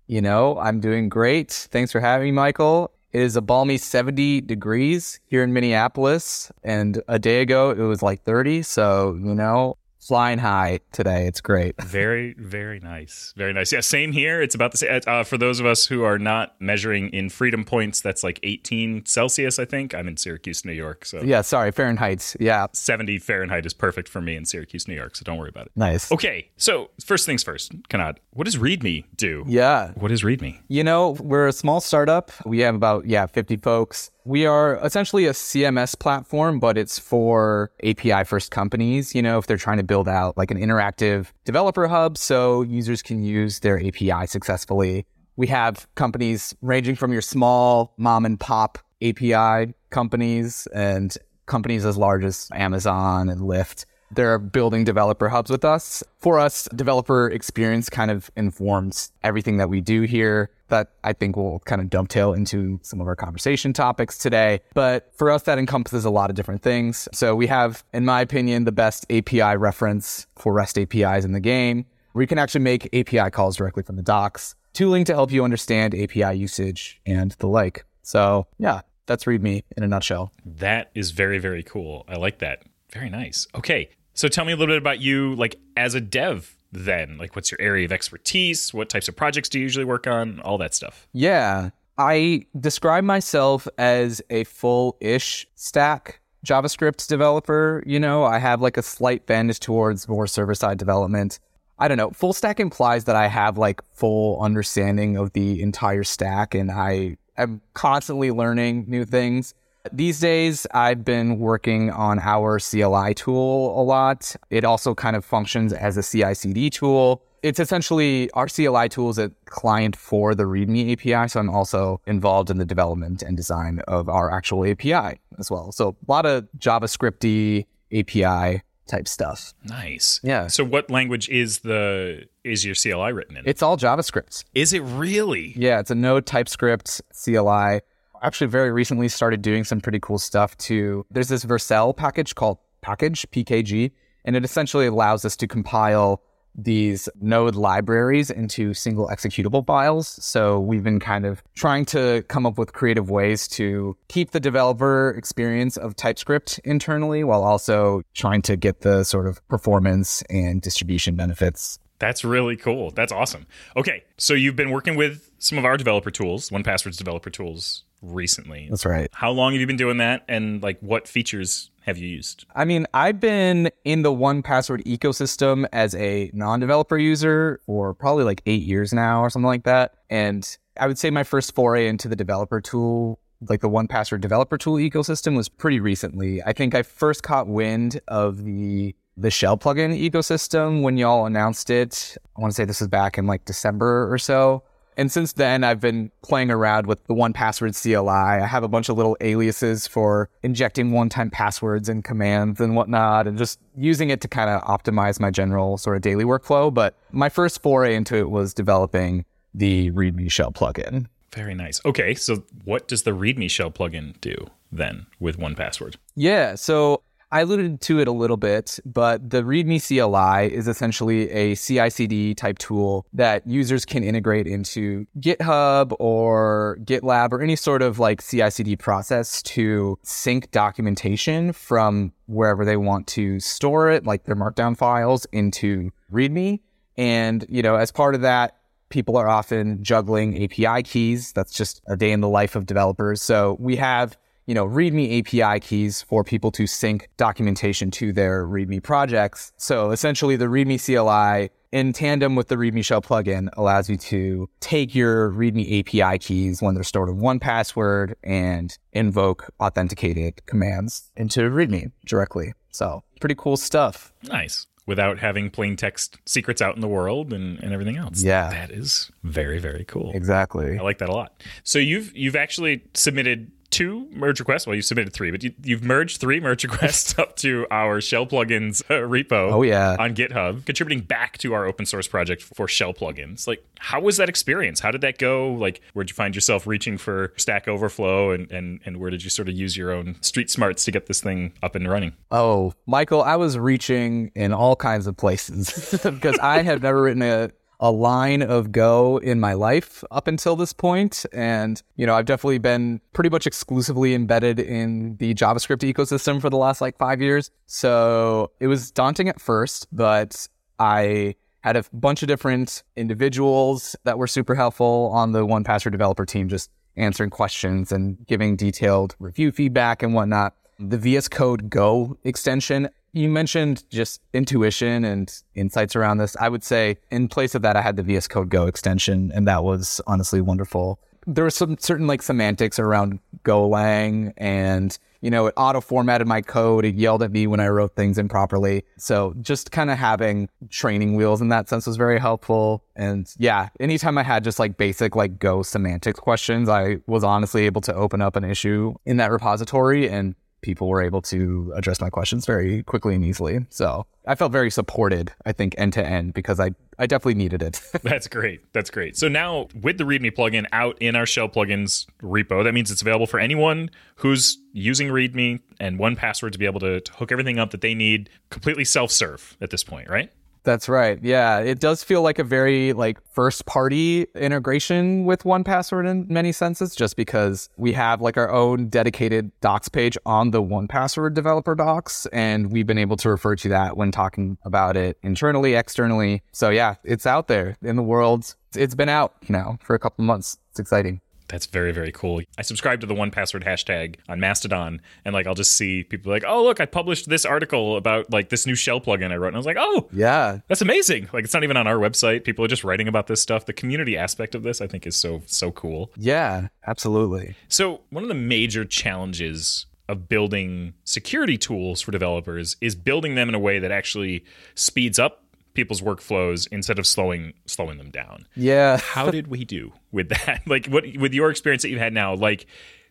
You 0.07 0.21
know, 0.21 0.57
I'm 0.57 0.79
doing 0.79 1.09
great. 1.09 1.51
Thanks 1.51 1.91
for 1.91 1.99
having 1.99 2.27
me, 2.27 2.31
Michael. 2.31 2.93
It 3.11 3.19
is 3.19 3.35
a 3.35 3.41
balmy 3.41 3.77
70 3.77 4.39
degrees 4.39 5.19
here 5.25 5.43
in 5.43 5.51
Minneapolis, 5.51 6.49
and 6.63 7.03
a 7.09 7.19
day 7.19 7.41
ago 7.41 7.71
it 7.71 7.83
was 7.83 8.01
like 8.01 8.23
30. 8.23 8.61
So, 8.63 9.19
you 9.21 9.35
know, 9.35 9.75
flying 10.07 10.39
high 10.39 10.79
today. 10.91 11.27
It's 11.27 11.41
great. 11.41 11.81
very, 11.83 12.33
very 12.37 12.79
nice. 12.79 13.33
Very 13.35 13.53
nice. 13.53 13.71
Yeah, 13.71 13.79
same 13.79 14.11
here. 14.11 14.41
It's 14.41 14.55
about 14.55 14.71
the 14.71 14.77
same. 14.77 15.01
Uh, 15.07 15.23
for 15.23 15.37
those 15.37 15.59
of 15.59 15.65
us 15.65 15.85
who 15.85 16.03
are 16.03 16.19
not 16.19 16.55
measuring 16.59 17.09
in 17.09 17.29
freedom 17.29 17.63
points, 17.63 18.01
that's 18.01 18.23
like 18.23 18.39
18 18.43 19.05
Celsius, 19.05 19.59
I 19.59 19.65
think. 19.65 19.93
I'm 19.93 20.07
in 20.07 20.17
Syracuse, 20.17 20.65
New 20.65 20.73
York. 20.73 21.05
So 21.05 21.21
yeah, 21.21 21.41
sorry, 21.41 21.71
Fahrenheit. 21.71 22.35
Yeah, 22.39 22.67
70 22.73 23.19
Fahrenheit 23.19 23.65
is 23.65 23.73
perfect 23.73 24.09
for 24.09 24.21
me 24.21 24.35
in 24.35 24.45
Syracuse, 24.45 24.87
New 24.87 24.95
York. 24.95 25.15
So 25.15 25.23
don't 25.23 25.37
worry 25.37 25.49
about 25.49 25.67
it. 25.67 25.71
Nice. 25.75 26.11
Okay, 26.11 26.49
so 26.57 26.89
first 27.03 27.25
things 27.25 27.43
first, 27.43 27.73
Kanad, 27.89 28.17
what 28.31 28.45
does 28.45 28.57
ReadMe 28.57 29.05
do? 29.15 29.43
Yeah. 29.47 29.91
What 29.95 30.11
is 30.11 30.23
ReadMe? 30.23 30.59
You 30.67 30.83
know, 30.83 31.11
we're 31.11 31.47
a 31.47 31.53
small 31.53 31.81
startup. 31.81 32.31
We 32.45 32.59
have 32.59 32.75
about 32.75 33.05
yeah 33.05 33.25
50 33.25 33.57
folks. 33.57 34.11
We 34.25 34.45
are 34.45 34.77
essentially 34.77 35.25
a 35.25 35.31
CMS 35.31 35.99
platform, 35.99 36.59
but 36.59 36.77
it's 36.77 36.97
for 36.97 37.71
API 37.83 38.23
first 38.23 38.51
companies, 38.51 39.13
you 39.13 39.21
know, 39.21 39.37
if 39.37 39.47
they're 39.47 39.57
trying 39.57 39.77
to 39.77 39.83
build 39.83 40.07
out 40.07 40.37
like 40.37 40.49
an 40.49 40.57
interactive 40.57 41.27
developer 41.43 41.87
hub 41.87 42.17
so 42.17 42.61
users 42.61 43.01
can 43.01 43.21
use 43.21 43.59
their 43.59 43.85
API 43.85 44.27
successfully. 44.27 45.05
We 45.35 45.47
have 45.47 45.87
companies 45.95 46.55
ranging 46.61 46.95
from 46.95 47.11
your 47.11 47.21
small 47.21 47.93
mom 47.97 48.23
and 48.25 48.39
pop 48.39 48.77
API 49.01 49.73
companies 49.89 50.67
and 50.73 51.13
companies 51.45 51.83
as 51.83 51.97
large 51.97 52.23
as 52.23 52.47
Amazon 52.53 53.27
and 53.27 53.41
Lyft 53.41 53.85
they're 54.15 54.39
building 54.39 54.83
developer 54.83 55.29
hubs 55.29 55.49
with 55.49 55.65
us. 55.65 56.03
For 56.19 56.39
us, 56.39 56.67
developer 56.75 57.29
experience 57.29 57.89
kind 57.89 58.11
of 58.11 58.29
informs 58.35 59.11
everything 59.23 59.57
that 59.57 59.69
we 59.69 59.81
do 59.81 60.03
here. 60.03 60.51
That 60.73 60.93
I 61.03 61.13
think 61.13 61.35
will 61.35 61.59
kind 61.65 61.81
of 61.81 61.91
dovetail 61.91 62.33
into 62.33 62.79
some 62.81 62.99
of 62.99 63.05
our 63.05 63.15
conversation 63.15 63.73
topics 63.73 64.17
today. 64.17 64.61
But 64.73 65.11
for 65.15 65.29
us, 65.29 65.43
that 65.43 65.59
encompasses 65.59 66.03
a 66.03 66.09
lot 66.09 66.31
of 66.31 66.35
different 66.35 66.63
things. 66.63 67.07
So 67.13 67.35
we 67.35 67.45
have, 67.45 67.83
in 67.93 68.05
my 68.05 68.21
opinion, 68.21 68.63
the 68.63 68.71
best 68.71 69.05
API 69.11 69.55
reference 69.55 70.25
for 70.35 70.51
REST 70.51 70.79
APIs 70.79 71.25
in 71.25 71.31
the 71.31 71.39
game, 71.39 71.85
where 72.13 72.23
you 72.23 72.27
can 72.27 72.39
actually 72.39 72.61
make 72.61 72.87
API 72.91 73.29
calls 73.29 73.55
directly 73.57 73.83
from 73.83 73.97
the 73.97 74.01
docs, 74.01 74.55
tooling 74.73 75.05
to 75.05 75.13
help 75.13 75.31
you 75.31 75.43
understand 75.43 75.93
API 75.93 76.33
usage 76.39 76.99
and 77.05 77.33
the 77.33 77.45
like. 77.45 77.85
So 78.01 78.47
yeah, 78.57 78.81
that's 79.05 79.25
ReadMe 79.25 79.61
in 79.77 79.83
a 79.83 79.87
nutshell. 79.87 80.31
That 80.43 80.89
is 80.95 81.11
very, 81.11 81.37
very 81.37 81.61
cool. 81.61 82.03
I 82.07 82.15
like 82.15 82.39
that. 82.39 82.63
Very 82.91 83.11
nice. 83.11 83.47
Okay. 83.53 83.89
So 84.15 84.27
tell 84.27 84.43
me 84.43 84.53
a 84.53 84.55
little 84.55 84.73
bit 84.73 84.81
about 84.81 84.99
you, 84.99 85.35
like 85.35 85.57
as 85.77 85.93
a 85.93 86.01
dev. 86.01 86.52
Then, 86.73 87.17
like, 87.19 87.35
what's 87.35 87.51
your 87.51 87.61
area 87.61 87.85
of 87.85 87.91
expertise? 87.91 88.73
What 88.73 88.89
types 88.89 89.07
of 89.07 89.15
projects 89.15 89.47
do 89.47 89.59
you 89.59 89.63
usually 89.63 89.85
work 89.85 90.07
on? 90.07 90.39
All 90.39 90.57
that 90.57 90.73
stuff. 90.73 91.07
Yeah, 91.13 91.69
I 91.97 92.47
describe 92.59 93.03
myself 93.03 93.67
as 93.77 94.21
a 94.31 94.43
full-ish 94.45 95.47
stack 95.55 96.19
JavaScript 96.43 97.07
developer. 97.07 97.83
You 97.85 97.99
know, 97.99 98.23
I 98.23 98.39
have 98.39 98.59
like 98.61 98.77
a 98.77 98.81
slight 98.81 99.27
bend 99.27 99.59
towards 99.61 100.07
more 100.07 100.25
server-side 100.25 100.77
development. 100.79 101.39
I 101.77 101.87
don't 101.87 101.97
know. 101.97 102.09
Full 102.11 102.33
stack 102.33 102.59
implies 102.59 103.05
that 103.05 103.15
I 103.15 103.27
have 103.27 103.57
like 103.57 103.81
full 103.93 104.41
understanding 104.41 105.15
of 105.17 105.33
the 105.33 105.61
entire 105.61 106.03
stack 106.03 106.55
and 106.55 106.71
I 106.71 107.17
am 107.37 107.61
constantly 107.73 108.31
learning 108.31 108.85
new 108.87 109.05
things. 109.05 109.53
These 109.91 110.21
days, 110.21 110.65
I've 110.73 111.03
been 111.03 111.39
working 111.39 111.91
on 111.91 112.19
our 112.19 112.59
CLI 112.59 113.13
tool 113.15 113.79
a 113.79 113.83
lot. 113.83 114.33
It 114.49 114.63
also 114.63 114.95
kind 114.95 115.15
of 115.15 115.25
functions 115.25 115.73
as 115.73 115.97
a 115.97 116.03
CI 116.03 116.33
CD 116.33 116.69
tool. 116.69 117.21
It's 117.41 117.59
essentially 117.59 118.31
our 118.31 118.47
CLI 118.47 118.87
tool 118.87 119.09
is 119.09 119.17
a 119.17 119.29
client 119.45 119.97
for 119.97 120.33
the 120.33 120.43
ReadMe 120.43 120.93
API. 120.93 121.27
So 121.27 121.41
I'm 121.41 121.49
also 121.49 121.99
involved 122.07 122.49
in 122.49 122.57
the 122.57 122.65
development 122.65 123.21
and 123.21 123.35
design 123.35 123.79
of 123.87 124.07
our 124.07 124.31
actual 124.31 124.65
API 124.65 125.19
as 125.37 125.51
well. 125.51 125.73
So 125.73 125.97
a 126.07 126.11
lot 126.11 126.25
of 126.25 126.47
JavaScripty 126.57 127.65
API 127.91 128.61
type 128.87 129.07
stuff. 129.09 129.53
Nice. 129.65 130.21
Yeah. 130.23 130.47
So 130.47 130.63
what 130.63 130.89
language 130.89 131.27
is 131.27 131.59
the 131.59 132.27
is 132.45 132.63
your 132.63 132.75
CLI 132.75 133.11
written 133.11 133.35
in? 133.35 133.43
It's 133.45 133.61
all 133.61 133.77
JavaScript. 133.77 134.45
Is 134.55 134.71
it 134.71 134.79
really? 134.79 135.53
Yeah, 135.57 135.79
it's 135.79 135.91
a 135.91 135.95
Node 135.95 136.25
TypeScript 136.25 137.01
CLI 137.11 137.81
actually 138.23 138.47
very 138.47 138.71
recently 138.71 139.09
started 139.09 139.41
doing 139.41 139.63
some 139.63 139.81
pretty 139.81 139.99
cool 139.99 140.17
stuff 140.17 140.57
too. 140.57 141.05
There's 141.11 141.27
this 141.27 141.45
Vercel 141.45 141.95
package 141.95 142.35
called 142.35 142.57
package 142.81 143.27
PKG, 143.31 143.91
and 144.25 144.35
it 144.35 144.43
essentially 144.43 144.87
allows 144.87 145.25
us 145.25 145.35
to 145.37 145.47
compile 145.47 146.21
these 146.55 147.09
node 147.19 147.55
libraries 147.55 148.29
into 148.29 148.73
single 148.73 149.07
executable 149.07 149.65
files. 149.65 150.07
So 150.23 150.59
we've 150.59 150.83
been 150.83 150.99
kind 150.99 151.25
of 151.25 151.43
trying 151.55 151.85
to 151.85 152.23
come 152.27 152.45
up 152.45 152.57
with 152.57 152.73
creative 152.73 153.09
ways 153.09 153.47
to 153.49 153.97
keep 154.07 154.31
the 154.31 154.39
developer 154.39 155.11
experience 155.17 155.77
of 155.77 155.95
TypeScript 155.95 156.59
internally 156.63 157.23
while 157.23 157.43
also 157.43 158.03
trying 158.13 158.43
to 158.43 158.55
get 158.55 158.81
the 158.81 159.03
sort 159.03 159.27
of 159.27 159.45
performance 159.47 160.21
and 160.29 160.61
distribution 160.61 161.15
benefits. 161.15 161.79
That's 161.99 162.23
really 162.23 162.55
cool. 162.55 162.91
That's 162.91 163.11
awesome. 163.11 163.45
Okay, 163.77 164.03
so 164.17 164.33
you've 164.33 164.55
been 164.55 164.71
working 164.71 164.95
with 164.95 165.31
some 165.39 165.57
of 165.57 165.65
our 165.65 165.77
developer 165.77 166.11
tools, 166.11 166.49
1Password's 166.49 166.97
developer 166.97 167.29
tools 167.29 167.83
recently. 168.01 168.67
That's 168.69 168.85
right. 168.85 169.09
How 169.13 169.31
long 169.31 169.53
have 169.53 169.61
you 169.61 169.67
been 169.67 169.77
doing 169.77 169.97
that 169.97 170.23
and 170.27 170.61
like 170.61 170.79
what 170.81 171.07
features 171.07 171.71
have 171.81 171.97
you 171.97 172.07
used? 172.07 172.45
I 172.55 172.65
mean, 172.65 172.87
I've 172.93 173.19
been 173.19 173.69
in 173.85 174.01
the 174.01 174.11
1Password 174.11 174.83
ecosystem 174.83 175.65
as 175.71 175.95
a 175.95 176.29
non-developer 176.33 176.97
user 176.97 177.61
for 177.65 177.93
probably 177.93 178.23
like 178.23 178.41
8 178.45 178.61
years 178.63 178.93
now 178.93 179.21
or 179.21 179.29
something 179.29 179.47
like 179.47 179.63
that. 179.63 179.93
And 180.09 180.57
I 180.77 180.87
would 180.87 180.97
say 180.97 181.09
my 181.09 181.23
first 181.23 181.55
foray 181.55 181.87
into 181.87 182.07
the 182.07 182.15
developer 182.15 182.59
tool 182.59 183.19
like 183.49 183.61
the 183.61 183.69
1Password 183.69 184.21
developer 184.21 184.57
tool 184.57 184.75
ecosystem 184.75 185.35
was 185.35 185.49
pretty 185.49 185.79
recently. 185.79 186.41
I 186.43 186.53
think 186.53 186.75
I 186.75 186.81
first 186.83 187.23
caught 187.23 187.47
wind 187.47 187.99
of 188.07 188.43
the 188.43 188.95
the 189.15 189.31
shell 189.31 189.57
plugin 189.57 189.97
ecosystem 189.97 190.81
when 190.81 190.97
y'all 190.97 191.25
announced 191.25 191.69
it. 191.69 192.17
I 192.35 192.41
want 192.41 192.51
to 192.51 192.55
say 192.55 192.65
this 192.65 192.79
was 192.79 192.89
back 192.89 193.17
in 193.17 193.27
like 193.27 193.45
December 193.45 194.11
or 194.11 194.17
so. 194.17 194.63
And 194.95 195.11
since 195.11 195.33
then, 195.33 195.63
I've 195.63 195.79
been 195.79 196.11
playing 196.21 196.51
around 196.51 196.85
with 196.85 197.03
the 197.07 197.15
1Password 197.15 197.81
CLI. 197.81 198.09
I 198.09 198.45
have 198.45 198.63
a 198.63 198.67
bunch 198.67 198.89
of 198.89 198.97
little 198.97 199.17
aliases 199.21 199.87
for 199.87 200.29
injecting 200.43 200.91
one 200.91 201.09
time 201.09 201.31
passwords 201.31 201.89
and 201.89 202.03
commands 202.03 202.61
and 202.61 202.75
whatnot, 202.75 203.27
and 203.27 203.35
just 203.35 203.59
using 203.75 204.11
it 204.11 204.21
to 204.21 204.27
kind 204.27 204.51
of 204.51 204.61
optimize 204.63 205.19
my 205.19 205.31
general 205.31 205.79
sort 205.79 205.95
of 205.95 206.03
daily 206.03 206.25
workflow. 206.25 206.71
But 206.71 206.95
my 207.11 207.29
first 207.29 207.63
foray 207.63 207.95
into 207.95 208.17
it 208.17 208.29
was 208.29 208.53
developing 208.53 209.25
the 209.53 209.89
ReadMe 209.91 210.31
shell 210.31 210.51
plugin. 210.51 211.07
Very 211.33 211.55
nice. 211.55 211.81
Okay, 211.85 212.13
so 212.13 212.43
what 212.63 212.87
does 212.87 213.01
the 213.01 213.11
ReadMe 213.11 213.49
shell 213.49 213.71
plugin 213.71 214.19
do 214.21 214.35
then 214.71 215.07
with 215.19 215.39
1Password? 215.39 215.95
Yeah, 216.15 216.53
so 216.53 217.01
I 217.33 217.41
alluded 217.41 217.81
to 217.81 217.99
it 217.99 218.07
a 218.07 218.11
little 218.11 218.37
bit, 218.37 218.79
but 218.85 219.31
the 219.31 219.41
ReadMe 219.41 219.81
CLI 219.81 220.53
is 220.55 220.67
essentially 220.67 221.31
a 221.31 221.55
CI 221.55 221.89
CD 221.89 222.35
type 222.35 222.59
tool 222.59 223.07
that 223.11 223.47
users 223.47 223.85
can 223.85 224.03
integrate 224.03 224.45
into 224.45 225.07
GitHub 225.19 225.95
or 225.99 226.77
GitLab 226.83 227.31
or 227.31 227.41
any 227.41 227.55
sort 227.55 227.81
of 227.81 227.97
like 227.97 228.23
CI 228.23 228.51
CD 228.51 228.75
process 228.75 229.41
to 229.41 229.97
sync 230.03 230.51
documentation 230.51 231.53
from 231.53 232.13
wherever 232.27 232.63
they 232.63 232.77
want 232.77 233.07
to 233.07 233.39
store 233.39 233.89
it, 233.89 234.05
like 234.05 234.25
their 234.25 234.35
markdown 234.35 234.77
files, 234.77 235.25
into 235.31 235.89
ReadMe. 236.11 236.59
And, 236.97 237.47
you 237.49 237.63
know, 237.63 237.77
as 237.77 237.91
part 237.91 238.13
of 238.13 238.21
that, 238.21 238.57
people 238.89 239.17
are 239.17 239.27
often 239.27 239.83
juggling 239.83 240.43
API 240.43 240.83
keys. 240.83 241.33
That's 241.33 241.51
just 241.51 241.81
a 241.87 241.97
day 241.97 242.11
in 242.11 242.21
the 242.21 242.29
life 242.29 242.55
of 242.55 242.67
developers. 242.67 243.23
So 243.23 243.57
we 243.59 243.75
have 243.77 244.15
you 244.45 244.53
know, 244.53 244.67
ReadMe 244.67 245.19
API 245.19 245.59
keys 245.59 246.01
for 246.01 246.23
people 246.23 246.51
to 246.51 246.67
sync 246.67 247.09
documentation 247.17 247.91
to 247.91 248.11
their 248.11 248.45
ReadMe 248.45 248.83
projects. 248.83 249.51
So 249.57 249.91
essentially 249.91 250.35
the 250.35 250.45
ReadMe 250.45 250.83
CLI 250.83 251.49
in 251.71 251.91
tandem 251.91 252.35
with 252.35 252.49
the 252.49 252.55
ReadMe 252.55 252.85
shell 252.85 253.01
plugin 253.01 253.49
allows 253.57 253.89
you 253.89 253.97
to 253.97 254.47
take 254.59 254.93
your 254.93 255.31
ReadMe 255.31 255.79
API 255.79 256.19
keys 256.19 256.61
when 256.61 256.75
they're 256.75 256.83
stored 256.83 257.09
in 257.09 257.17
1Password 257.17 258.13
and 258.23 258.77
invoke 258.91 259.51
authenticated 259.59 260.45
commands 260.45 261.11
into 261.17 261.41
ReadMe 261.41 261.91
directly. 262.05 262.53
So 262.69 263.03
pretty 263.19 263.35
cool 263.35 263.57
stuff. 263.57 264.13
Nice. 264.23 264.67
Without 264.85 265.17
having 265.17 265.49
plain 265.49 265.77
text 265.77 266.17
secrets 266.25 266.61
out 266.61 266.75
in 266.75 266.81
the 266.81 266.89
world 266.89 267.31
and, 267.31 267.57
and 267.63 267.71
everything 267.71 267.97
else. 267.97 268.21
Yeah. 268.21 268.49
That 268.49 268.69
is 268.69 269.09
very, 269.23 269.57
very 269.57 269.85
cool. 269.85 270.11
Exactly. 270.13 270.77
I 270.77 270.81
like 270.83 270.97
that 270.97 271.07
a 271.07 271.13
lot. 271.13 271.41
So 271.63 271.79
you've 271.79 272.15
you've 272.15 272.35
actually 272.35 272.83
submitted 272.93 273.49
two 273.73 274.07
merge 274.11 274.39
requests. 274.39 274.67
Well, 274.67 274.75
you 274.75 274.83
submitted 274.83 275.13
three, 275.13 275.31
but 275.31 275.43
you, 275.43 275.51
have 275.69 275.83
merged 275.83 276.21
three 276.21 276.39
merge 276.39 276.63
requests 276.63 277.17
up 277.19 277.35
to 277.37 277.65
our 277.71 277.99
shell 277.99 278.25
plugins 278.25 278.83
uh, 278.83 279.07
repo. 279.07 279.51
Oh 279.51 279.63
yeah, 279.63 279.95
on 279.99 280.15
GitHub, 280.15 280.65
contributing 280.65 281.03
back 281.03 281.37
to 281.39 281.53
our 281.53 281.65
open 281.65 281.85
source 281.85 282.07
project 282.07 282.41
for 282.41 282.67
shell 282.67 282.93
plugins. 282.93 283.47
Like, 283.47 283.65
how 283.79 283.99
was 283.99 284.17
that 284.17 284.29
experience? 284.29 284.79
How 284.79 284.91
did 284.91 285.01
that 285.01 285.17
go? 285.17 285.51
Like, 285.51 285.81
where'd 285.93 286.09
you 286.09 286.13
find 286.13 286.35
yourself 286.35 286.67
reaching 286.67 286.97
for 286.97 287.33
Stack 287.35 287.67
Overflow, 287.67 288.31
and 288.31 288.51
and 288.51 288.79
and 288.85 288.97
where 288.97 289.09
did 289.09 289.23
you 289.23 289.31
sort 289.31 289.49
of 289.49 289.55
use 289.55 289.75
your 289.75 289.91
own 289.91 290.21
street 290.21 290.51
smarts 290.51 290.85
to 290.85 290.91
get 290.91 291.07
this 291.07 291.19
thing 291.19 291.53
up 291.63 291.75
and 291.75 291.89
running? 291.89 292.13
Oh, 292.31 292.73
Michael, 292.85 293.23
I 293.23 293.35
was 293.37 293.57
reaching 293.57 294.31
in 294.35 294.53
all 294.53 294.75
kinds 294.75 295.07
of 295.07 295.17
places 295.17 295.99
because 296.03 296.37
I 296.39 296.61
had 296.61 296.83
never 296.83 297.01
written 297.01 297.23
a 297.23 297.49
a 297.83 297.91
line 297.91 298.41
of 298.41 298.71
Go 298.71 299.17
in 299.17 299.41
my 299.41 299.51
life 299.51 300.05
up 300.09 300.27
until 300.29 300.55
this 300.55 300.71
point. 300.71 301.25
And, 301.33 301.83
you 301.97 302.05
know, 302.05 302.15
I've 302.15 302.23
definitely 302.23 302.57
been 302.57 303.01
pretty 303.11 303.29
much 303.29 303.45
exclusively 303.45 304.15
embedded 304.15 304.57
in 304.57 305.17
the 305.17 305.33
JavaScript 305.33 305.93
ecosystem 305.93 306.39
for 306.39 306.49
the 306.49 306.55
last 306.55 306.79
like 306.79 306.97
five 306.97 307.21
years. 307.21 307.51
So 307.65 308.51
it 308.61 308.67
was 308.67 308.89
daunting 308.89 309.27
at 309.27 309.41
first, 309.41 309.87
but 309.91 310.47
I 310.79 311.35
had 311.59 311.75
a 311.75 311.83
bunch 311.91 312.23
of 312.23 312.29
different 312.29 312.83
individuals 312.95 313.97
that 314.05 314.17
were 314.17 314.27
super 314.27 314.55
helpful 314.55 315.11
on 315.13 315.33
the 315.33 315.45
1Password 315.45 315.91
developer 315.91 316.25
team, 316.25 316.47
just 316.47 316.71
answering 316.95 317.31
questions 317.31 317.91
and 317.91 318.25
giving 318.27 318.55
detailed 318.55 319.17
review 319.19 319.51
feedback 319.51 320.01
and 320.01 320.13
whatnot. 320.13 320.55
The 320.79 320.97
VS 320.97 321.27
Code 321.27 321.69
Go 321.69 322.17
extension 322.23 322.87
you 323.13 323.29
mentioned 323.29 323.83
just 323.89 324.21
intuition 324.33 325.05
and 325.05 325.41
insights 325.55 325.95
around 325.95 326.17
this. 326.17 326.35
I 326.37 326.49
would 326.49 326.63
say 326.63 326.97
in 327.11 327.27
place 327.27 327.55
of 327.55 327.61
that, 327.61 327.75
I 327.75 327.81
had 327.81 327.95
the 327.95 328.03
VS 328.03 328.27
Code 328.27 328.49
Go 328.49 328.65
extension, 328.65 329.31
and 329.33 329.47
that 329.47 329.63
was 329.63 330.01
honestly 330.07 330.41
wonderful. 330.41 330.99
There 331.25 331.45
was 331.45 331.55
some 331.55 331.77
certain 331.77 332.07
like 332.07 332.21
semantics 332.21 332.79
around 332.79 333.19
Golang, 333.45 334.33
and 334.35 334.97
you 335.21 335.29
know, 335.29 335.47
it 335.47 335.53
auto 335.55 335.79
formatted 335.79 336.27
my 336.27 336.41
code. 336.41 336.83
It 336.83 336.95
yelled 336.95 337.23
at 337.23 337.31
me 337.31 337.47
when 337.47 337.61
I 337.61 337.69
wrote 337.69 337.95
things 337.95 338.17
improperly. 338.17 338.83
So 338.97 339.33
just 339.39 339.71
kind 339.71 339.89
of 339.89 339.97
having 339.97 340.49
training 340.69 341.15
wheels 341.15 341.39
in 341.39 341.47
that 341.47 341.69
sense 341.69 341.87
was 341.87 341.95
very 341.95 342.19
helpful. 342.19 342.83
And 342.97 343.31
yeah, 343.37 343.69
anytime 343.79 344.17
I 344.17 344.23
had 344.23 344.43
just 344.43 344.59
like 344.59 344.75
basic 344.75 345.15
like 345.15 345.39
Go 345.39 345.63
semantics 345.63 346.19
questions, 346.19 346.67
I 346.67 346.97
was 347.07 347.23
honestly 347.23 347.65
able 347.67 347.79
to 347.81 347.95
open 347.95 348.21
up 348.21 348.35
an 348.35 348.43
issue 348.43 348.95
in 349.05 349.15
that 349.15 349.31
repository 349.31 350.09
and 350.09 350.35
people 350.63 350.87
were 350.87 351.03
able 351.03 351.21
to 351.21 351.71
address 351.75 352.01
my 352.01 352.09
questions 352.09 352.47
very 352.47 352.81
quickly 352.83 353.13
and 353.13 353.23
easily. 353.23 353.65
So 353.69 354.07
I 354.25 354.33
felt 354.33 354.51
very 354.51 354.71
supported, 354.71 355.31
I 355.45 355.51
think, 355.51 355.75
end 355.77 355.93
to 355.93 356.03
end 356.03 356.33
because 356.33 356.59
I, 356.59 356.71
I 356.97 357.05
definitely 357.05 357.35
needed 357.35 357.61
it. 357.61 357.79
That's 358.03 358.27
great. 358.27 358.61
That's 358.73 358.89
great. 358.89 359.15
So 359.15 359.27
now 359.27 359.67
with 359.79 359.99
the 359.99 360.05
ReadMe 360.05 360.31
plugin 360.31 360.65
out 360.71 360.97
in 360.99 361.15
our 361.15 361.27
shell 361.27 361.49
plugins 361.49 362.07
repo, 362.23 362.63
that 362.63 362.73
means 362.73 362.89
it's 362.89 363.01
available 363.01 363.27
for 363.27 363.39
anyone 363.39 363.91
who's 364.15 364.57
using 364.71 365.09
ReadMe 365.09 365.59
and 365.79 365.99
1Password 365.99 366.53
to 366.53 366.57
be 366.57 366.65
able 366.65 366.79
to, 366.79 367.01
to 367.01 367.13
hook 367.13 367.31
everything 367.31 367.59
up 367.59 367.71
that 367.71 367.81
they 367.81 367.93
need 367.93 368.29
completely 368.49 368.85
self 368.85 369.11
serve 369.11 369.57
at 369.61 369.69
this 369.69 369.83
point, 369.83 370.09
right? 370.09 370.31
That's 370.63 370.87
right. 370.87 371.19
Yeah, 371.21 371.59
it 371.59 371.79
does 371.79 372.03
feel 372.03 372.21
like 372.21 372.39
a 372.39 372.43
very 372.43 372.93
like 372.93 373.19
first 373.33 373.65
party 373.65 374.27
integration 374.33 375.25
with 375.25 375.43
1Password 375.43 376.09
in 376.09 376.25
many 376.29 376.53
senses 376.53 376.95
just 376.95 377.17
because 377.17 377.69
we 377.75 377.91
have 377.93 378.21
like 378.21 378.37
our 378.37 378.49
own 378.49 378.87
dedicated 378.87 379.51
docs 379.59 379.89
page 379.89 380.17
on 380.25 380.51
the 380.51 380.61
1Password 380.61 381.33
developer 381.33 381.75
docs 381.75 382.25
and 382.27 382.71
we've 382.71 382.87
been 382.87 382.97
able 382.97 383.17
to 383.17 383.29
refer 383.29 383.55
to 383.57 383.69
that 383.69 383.97
when 383.97 384.11
talking 384.11 384.57
about 384.63 384.95
it 384.95 385.17
internally, 385.21 385.75
externally. 385.75 386.41
So 386.53 386.69
yeah, 386.69 386.95
it's 387.03 387.25
out 387.25 387.49
there 387.49 387.77
in 387.81 387.97
the 387.97 388.03
world. 388.03 388.55
It's 388.73 388.95
been 388.95 389.09
out 389.09 389.35
now 389.49 389.77
for 389.81 389.95
a 389.95 389.99
couple 389.99 390.23
months. 390.23 390.57
It's 390.71 390.79
exciting. 390.79 391.19
That's 391.47 391.65
very, 391.65 391.91
very 391.91 392.11
cool. 392.11 392.41
I 392.57 392.61
subscribe 392.61 393.01
to 393.01 393.07
the 393.07 393.13
1Password 393.13 393.63
hashtag 393.63 394.15
on 394.27 394.39
Mastodon, 394.39 395.01
and 395.25 395.33
like 395.33 395.47
I'll 395.47 395.55
just 395.55 395.73
see 395.73 396.03
people 396.03 396.31
like, 396.31 396.43
oh 396.45 396.63
look, 396.63 396.79
I 396.79 396.85
published 396.85 397.29
this 397.29 397.45
article 397.45 397.97
about 397.97 398.31
like 398.31 398.49
this 398.49 398.65
new 398.65 398.75
shell 398.75 399.01
plugin 399.01 399.31
I 399.31 399.37
wrote, 399.37 399.47
and 399.47 399.55
I 399.55 399.59
was 399.59 399.65
like, 399.65 399.77
oh 399.79 400.07
yeah, 400.11 400.59
that's 400.67 400.81
amazing. 400.81 401.29
Like 401.33 401.43
it's 401.43 401.53
not 401.53 401.63
even 401.63 401.77
on 401.77 401.87
our 401.87 401.97
website. 401.97 402.43
People 402.43 402.65
are 402.65 402.69
just 402.69 402.83
writing 402.83 403.07
about 403.07 403.27
this 403.27 403.41
stuff. 403.41 403.65
The 403.65 403.73
community 403.73 404.17
aspect 404.17 404.55
of 404.55 404.63
this, 404.63 404.81
I 404.81 404.87
think, 404.87 405.05
is 405.05 405.15
so 405.15 405.41
so 405.45 405.71
cool. 405.71 406.11
Yeah, 406.17 406.67
absolutely. 406.87 407.55
So 407.67 408.01
one 408.09 408.23
of 408.23 408.29
the 408.29 408.35
major 408.35 408.85
challenges 408.85 409.85
of 410.09 410.27
building 410.27 410.93
security 411.05 411.57
tools 411.57 412.01
for 412.01 412.11
developers 412.11 412.75
is 412.81 412.93
building 412.93 413.35
them 413.35 413.49
in 413.49 413.55
a 413.55 413.59
way 413.59 413.79
that 413.79 413.91
actually 413.91 414.43
speeds 414.75 415.17
up 415.17 415.42
people's 415.73 416.01
workflows 416.01 416.67
instead 416.71 416.99
of 416.99 417.07
slowing 417.07 417.53
slowing 417.65 417.97
them 417.97 418.11
down. 418.11 418.47
Yeah. 418.55 418.97
How 419.03 419.29
did 419.31 419.47
we 419.47 419.65
do 419.65 419.93
with 420.11 420.29
that? 420.29 420.61
Like 420.73 420.87
what 420.87 421.05
with 421.17 421.33
your 421.33 421.51
experience 421.51 421.83
that 421.83 421.89
you've 421.89 421.99
had 421.99 422.13
now, 422.13 422.33
like 422.35 422.65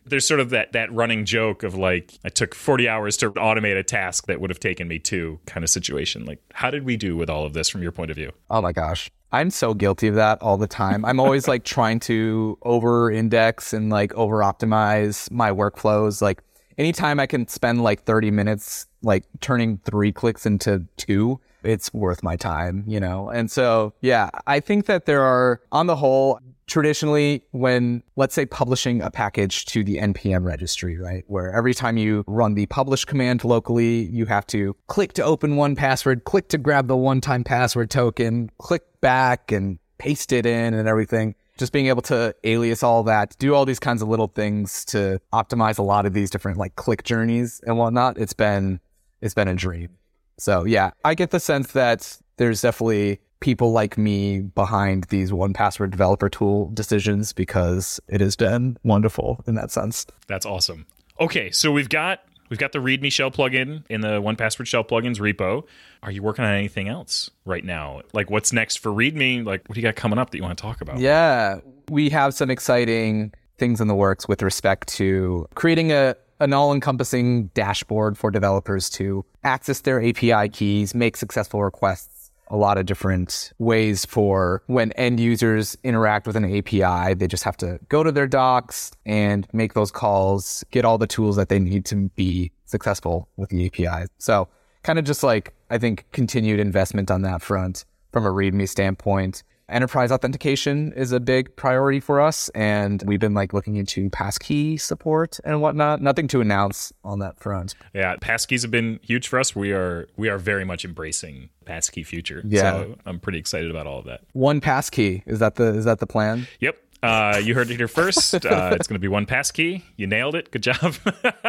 there's 0.05 0.27
sort 0.27 0.39
of 0.39 0.49
that 0.49 0.73
that 0.73 0.91
running 0.91 1.23
joke 1.23 1.63
of 1.63 1.75
like 1.75 2.17
I 2.25 2.29
took 2.29 2.55
40 2.55 2.89
hours 2.89 3.15
to 3.17 3.31
automate 3.31 3.77
a 3.77 3.83
task 3.83 4.25
that 4.27 4.41
would 4.41 4.49
have 4.49 4.59
taken 4.59 4.87
me 4.87 4.99
two 4.99 5.39
kind 5.45 5.63
of 5.63 5.69
situation. 5.69 6.25
Like 6.25 6.39
how 6.53 6.71
did 6.71 6.83
we 6.83 6.97
do 6.97 7.15
with 7.15 7.29
all 7.29 7.45
of 7.45 7.53
this 7.53 7.69
from 7.69 7.81
your 7.81 7.91
point 7.91 8.11
of 8.11 8.17
view? 8.17 8.31
Oh 8.49 8.61
my 8.61 8.71
gosh. 8.71 9.09
I'm 9.31 9.49
so 9.49 9.73
guilty 9.73 10.07
of 10.07 10.15
that 10.15 10.41
all 10.41 10.57
the 10.57 10.67
time. 10.67 11.05
I'm 11.05 11.19
always 11.19 11.47
like 11.47 11.63
trying 11.77 11.99
to 12.01 12.57
over 12.63 13.09
index 13.09 13.73
and 13.73 13.89
like 13.89 14.13
over 14.13 14.37
optimize 14.37 15.31
my 15.31 15.51
workflows. 15.51 16.21
Like 16.21 16.43
anytime 16.77 17.19
I 17.19 17.25
can 17.25 17.47
spend 17.47 17.81
like 17.83 18.03
30 18.03 18.31
minutes 18.31 18.87
like 19.01 19.23
turning 19.41 19.77
three 19.85 20.11
clicks 20.11 20.45
into 20.45 20.85
two, 20.97 21.39
it's 21.63 21.93
worth 21.93 22.23
my 22.23 22.35
time, 22.35 22.83
you 22.87 22.99
know? 22.99 23.29
And 23.29 23.49
so, 23.49 23.93
yeah, 24.01 24.29
I 24.47 24.59
think 24.59 24.85
that 24.85 25.05
there 25.05 25.21
are, 25.21 25.61
on 25.71 25.87
the 25.87 25.95
whole, 25.95 26.39
traditionally 26.67 27.43
when 27.51 28.01
let's 28.15 28.33
say 28.33 28.45
publishing 28.45 29.01
a 29.01 29.11
package 29.11 29.65
to 29.65 29.83
the 29.83 29.97
npm 29.97 30.45
registry 30.45 30.97
right 30.97 31.23
where 31.27 31.51
every 31.51 31.73
time 31.73 31.97
you 31.97 32.23
run 32.25 32.53
the 32.53 32.65
publish 32.67 33.03
command 33.05 33.43
locally 33.43 34.03
you 34.05 34.25
have 34.25 34.47
to 34.47 34.75
click 34.87 35.13
to 35.13 35.23
open 35.23 35.55
1Password 35.55 36.23
click 36.23 36.47
to 36.47 36.57
grab 36.57 36.87
the 36.87 36.95
one 36.95 37.19
time 37.19 37.43
password 37.43 37.89
token 37.89 38.49
click 38.59 38.83
back 39.01 39.51
and 39.51 39.77
paste 39.97 40.31
it 40.31 40.45
in 40.45 40.73
and 40.73 40.87
everything 40.87 41.35
just 41.57 41.73
being 41.73 41.87
able 41.87 42.01
to 42.01 42.33
alias 42.43 42.81
all 42.81 43.03
that 43.03 43.35
do 43.39 43.53
all 43.53 43.65
these 43.65 43.79
kinds 43.79 44.01
of 44.01 44.07
little 44.07 44.27
things 44.27 44.85
to 44.85 45.19
optimize 45.33 45.77
a 45.77 45.83
lot 45.83 46.05
of 46.05 46.13
these 46.13 46.29
different 46.29 46.57
like 46.57 46.75
click 46.75 47.03
journeys 47.03 47.61
and 47.67 47.77
whatnot 47.77 48.17
it's 48.17 48.33
been 48.33 48.79
it's 49.21 49.33
been 49.33 49.47
a 49.47 49.55
dream 49.55 49.89
so 50.37 50.65
yeah, 50.65 50.91
I 51.03 51.15
get 51.15 51.31
the 51.31 51.39
sense 51.39 51.71
that 51.73 52.17
there's 52.37 52.61
definitely 52.61 53.19
people 53.39 53.73
like 53.73 53.97
me 53.97 54.39
behind 54.39 55.03
these 55.05 55.31
1Password 55.31 55.91
developer 55.91 56.29
tool 56.29 56.71
decisions 56.73 57.33
because 57.33 57.99
it 58.07 58.21
has 58.21 58.37
been 58.37 58.77
wonderful 58.83 59.43
in 59.45 59.55
that 59.55 59.69
sense. 59.69 60.05
That's 60.27 60.45
awesome. 60.45 60.85
Okay, 61.19 61.51
so 61.51 61.71
we've 61.71 61.89
got 61.89 62.21
we've 62.49 62.57
got 62.57 62.71
the 62.71 62.79
ReadMe 62.79 63.11
shell 63.11 63.31
plugin 63.31 63.83
in 63.89 64.01
the 64.01 64.21
1Password 64.21 64.65
shell 64.65 64.83
plugins 64.83 65.17
repo. 65.17 65.63
Are 66.01 66.11
you 66.11 66.23
working 66.23 66.45
on 66.45 66.53
anything 66.53 66.87
else 66.87 67.29
right 67.45 67.63
now? 67.63 68.01
Like 68.13 68.29
what's 68.29 68.53
next 68.53 68.77
for 68.77 68.91
ReadMe? 68.91 69.45
Like 69.45 69.67
what 69.67 69.75
do 69.75 69.81
you 69.81 69.87
got 69.87 69.95
coming 69.95 70.17
up 70.17 70.31
that 70.31 70.37
you 70.37 70.43
want 70.43 70.57
to 70.57 70.61
talk 70.61 70.79
about? 70.79 70.99
Yeah, 70.99 71.59
we 71.89 72.09
have 72.11 72.33
some 72.33 72.49
exciting 72.49 73.33
things 73.57 73.81
in 73.81 73.87
the 73.87 73.95
works 73.95 74.27
with 74.27 74.41
respect 74.41 74.87
to 74.87 75.47
creating 75.55 75.91
a 75.91 76.15
an 76.39 76.53
all 76.53 76.73
encompassing 76.73 77.47
dashboard 77.53 78.17
for 78.17 78.31
developers 78.31 78.89
to 78.91 79.25
access 79.43 79.81
their 79.81 80.03
API 80.03 80.49
keys, 80.49 80.93
make 80.95 81.17
successful 81.17 81.63
requests, 81.63 82.31
a 82.49 82.57
lot 82.57 82.77
of 82.77 82.85
different 82.85 83.51
ways 83.57 84.05
for 84.05 84.61
when 84.67 84.91
end 84.93 85.19
users 85.19 85.77
interact 85.83 86.27
with 86.27 86.35
an 86.35 86.45
API. 86.45 87.13
They 87.15 87.27
just 87.27 87.43
have 87.43 87.57
to 87.57 87.79
go 87.89 88.03
to 88.03 88.11
their 88.11 88.27
docs 88.27 88.91
and 89.05 89.47
make 89.53 89.73
those 89.73 89.91
calls, 89.91 90.63
get 90.71 90.85
all 90.85 90.97
the 90.97 91.07
tools 91.07 91.35
that 91.35 91.49
they 91.49 91.59
need 91.59 91.85
to 91.85 92.09
be 92.15 92.51
successful 92.65 93.27
with 93.37 93.49
the 93.49 93.65
API. 93.65 94.07
So 94.17 94.47
kind 94.83 94.99
of 94.99 95.05
just 95.05 95.23
like 95.23 95.53
I 95.69 95.77
think 95.77 96.05
continued 96.11 96.59
investment 96.59 97.09
on 97.09 97.23
that 97.23 97.41
front 97.41 97.85
from 98.11 98.25
a 98.25 98.29
ReadMe 98.29 98.69
standpoint. 98.69 99.43
Enterprise 99.69 100.11
authentication 100.11 100.91
is 100.93 101.11
a 101.13 101.19
big 101.19 101.55
priority 101.55 101.99
for 101.99 102.19
us, 102.19 102.49
and 102.49 103.01
we've 103.05 103.19
been 103.19 103.33
like 103.33 103.53
looking 103.53 103.77
into 103.77 104.09
passkey 104.09 104.77
support 104.77 105.39
and 105.45 105.61
whatnot. 105.61 106.01
Nothing 106.01 106.27
to 106.29 106.41
announce 106.41 106.91
on 107.03 107.19
that 107.19 107.39
front. 107.39 107.73
Yeah, 107.93 108.17
passkeys 108.17 108.61
have 108.63 108.71
been 108.71 108.99
huge 109.01 109.27
for 109.27 109.39
us. 109.39 109.55
We 109.55 109.71
are 109.71 110.07
we 110.17 110.27
are 110.27 110.37
very 110.37 110.65
much 110.65 110.83
embracing 110.83 111.49
passkey 111.65 112.03
future. 112.03 112.41
Yeah. 112.45 112.61
So 112.61 112.95
I'm 113.05 113.19
pretty 113.19 113.39
excited 113.39 113.71
about 113.71 113.87
all 113.87 113.99
of 113.99 114.05
that. 114.05 114.21
One 114.33 114.59
passkey 114.59 115.23
is 115.25 115.39
that 115.39 115.55
the 115.55 115.75
is 115.75 115.85
that 115.85 115.99
the 115.99 116.07
plan? 116.07 116.47
Yep. 116.59 116.77
Uh, 117.01 117.41
you 117.43 117.53
heard 117.53 117.69
it 117.69 117.75
here 117.75 117.87
first. 117.87 118.33
Uh, 118.53 118.71
it's 118.73 118.87
going 118.87 118.95
to 118.95 118.99
be 118.99 119.07
one 119.07 119.25
passkey. 119.25 119.83
You 119.97 120.05
nailed 120.05 120.35
it. 120.35 120.51
Good 120.51 120.63
job. 120.63 120.95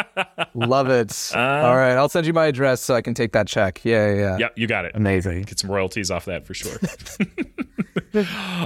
Love 0.55 0.89
it. 0.89 1.33
All 1.35 1.77
right, 1.77 1.93
I'll 1.93 2.09
send 2.09 2.27
you 2.27 2.33
my 2.33 2.47
address 2.47 2.81
so 2.81 2.95
I 2.95 3.03
can 3.03 3.15
take 3.15 3.33
that 3.33 3.47
check. 3.47 3.85
Yeah, 3.85 4.09
yeah. 4.09 4.21
yeah. 4.21 4.37
yep, 4.39 4.53
you 4.57 4.67
got 4.67 4.85
it. 4.85 4.93
Amazing. 4.95 5.43
Get 5.43 5.59
some 5.59 5.71
royalties 5.71 6.11
off 6.11 6.25
that 6.27 6.47
for 6.47 6.55
sure. 6.55 6.79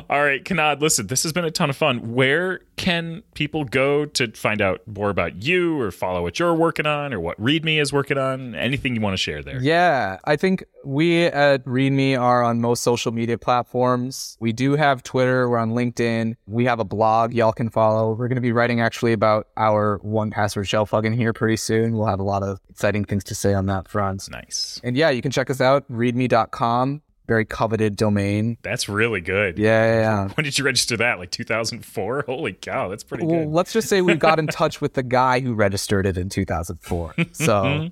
All 0.09 0.22
right, 0.22 0.43
Kanad, 0.43 0.81
listen, 0.81 1.07
this 1.07 1.22
has 1.22 1.33
been 1.33 1.45
a 1.45 1.51
ton 1.51 1.70
of 1.70 1.76
fun. 1.76 2.14
Where 2.14 2.61
can 2.76 3.22
people 3.35 3.64
go 3.64 4.07
to 4.07 4.31
find 4.33 4.62
out 4.62 4.81
more 4.87 5.11
about 5.11 5.43
you 5.43 5.81
or 5.81 5.91
follow 5.91 6.22
what 6.22 6.39
you're 6.39 6.55
working 6.55 6.87
on 6.87 7.12
or 7.12 7.20
what 7.20 7.41
ReadMe 7.41 7.81
is 7.81 7.93
working 7.93 8.16
on? 8.16 8.55
Anything 8.55 8.95
you 8.95 9.01
want 9.01 9.14
to 9.14 9.18
share 9.18 9.43
there? 9.43 9.61
Yeah, 9.61 10.18
I 10.24 10.37
think 10.37 10.64
we 10.85 11.24
at 11.24 11.64
ReadMe 11.64 12.18
are 12.18 12.43
on 12.43 12.61
most 12.61 12.83
social 12.83 13.12
media 13.12 13.37
platforms. 13.37 14.37
We 14.41 14.53
do 14.53 14.76
have 14.76 15.03
Twitter, 15.03 15.49
we're 15.49 15.59
on 15.59 15.72
LinkedIn, 15.72 16.37
we 16.47 16.64
have 16.64 16.81
a 16.81 16.85
blog 16.85 17.35
y'all 17.35 17.53
can 17.53 17.68
follow. 17.68 18.12
We're 18.12 18.29
going 18.29 18.37
to 18.37 18.43
be 18.43 18.53
writing 18.53 18.81
actually 18.81 19.12
about 19.12 19.49
our 19.57 20.01
1Password 20.05 20.66
shell 20.66 20.87
plugin 20.87 21.14
here 21.14 21.33
pretty 21.33 21.57
soon. 21.57 21.97
We'll 21.97 22.07
have 22.07 22.20
a 22.20 22.24
lot 22.24 22.43
of 22.43 22.61
exciting 22.70 23.05
things 23.05 23.24
to 23.24 23.35
say 23.35 23.55
on 23.55 23.66
that 23.66 23.89
front. 23.89 24.31
Nice. 24.31 24.81
And 24.83 24.97
yeah, 24.97 25.11
you 25.11 25.20
can 25.20 25.31
check 25.31 25.51
us 25.51 25.61
out, 25.61 25.91
readme.com. 25.91 27.03
Very 27.29 27.45
coveted 27.45 27.95
domain. 27.95 28.57
That's 28.62 28.89
really 28.89 29.20
good. 29.20 29.59
Yeah, 29.59 29.85
yeah, 29.85 30.01
yeah. 30.01 30.29
When 30.35 30.45
did 30.45 30.59
you 30.59 30.64
register 30.64 30.97
that? 30.97 31.18
Like 31.18 31.31
2004? 31.31 32.24
Holy 32.26 32.55
cow, 32.55 32.89
that's 32.89 33.05
pretty 33.05 33.24
Well, 33.26 33.45
good. 33.45 33.49
let's 33.51 33.72
just 33.72 33.89
say 33.89 34.01
we 34.01 34.14
got 34.14 34.39
in 34.39 34.47
touch 34.49 34.81
with 34.81 34.95
the 34.95 35.03
guy 35.03 35.41
who 35.41 35.53
registered 35.55 36.07
it 36.07 36.16
in 36.16 36.31
2004. 36.31 37.14
So 37.33 37.91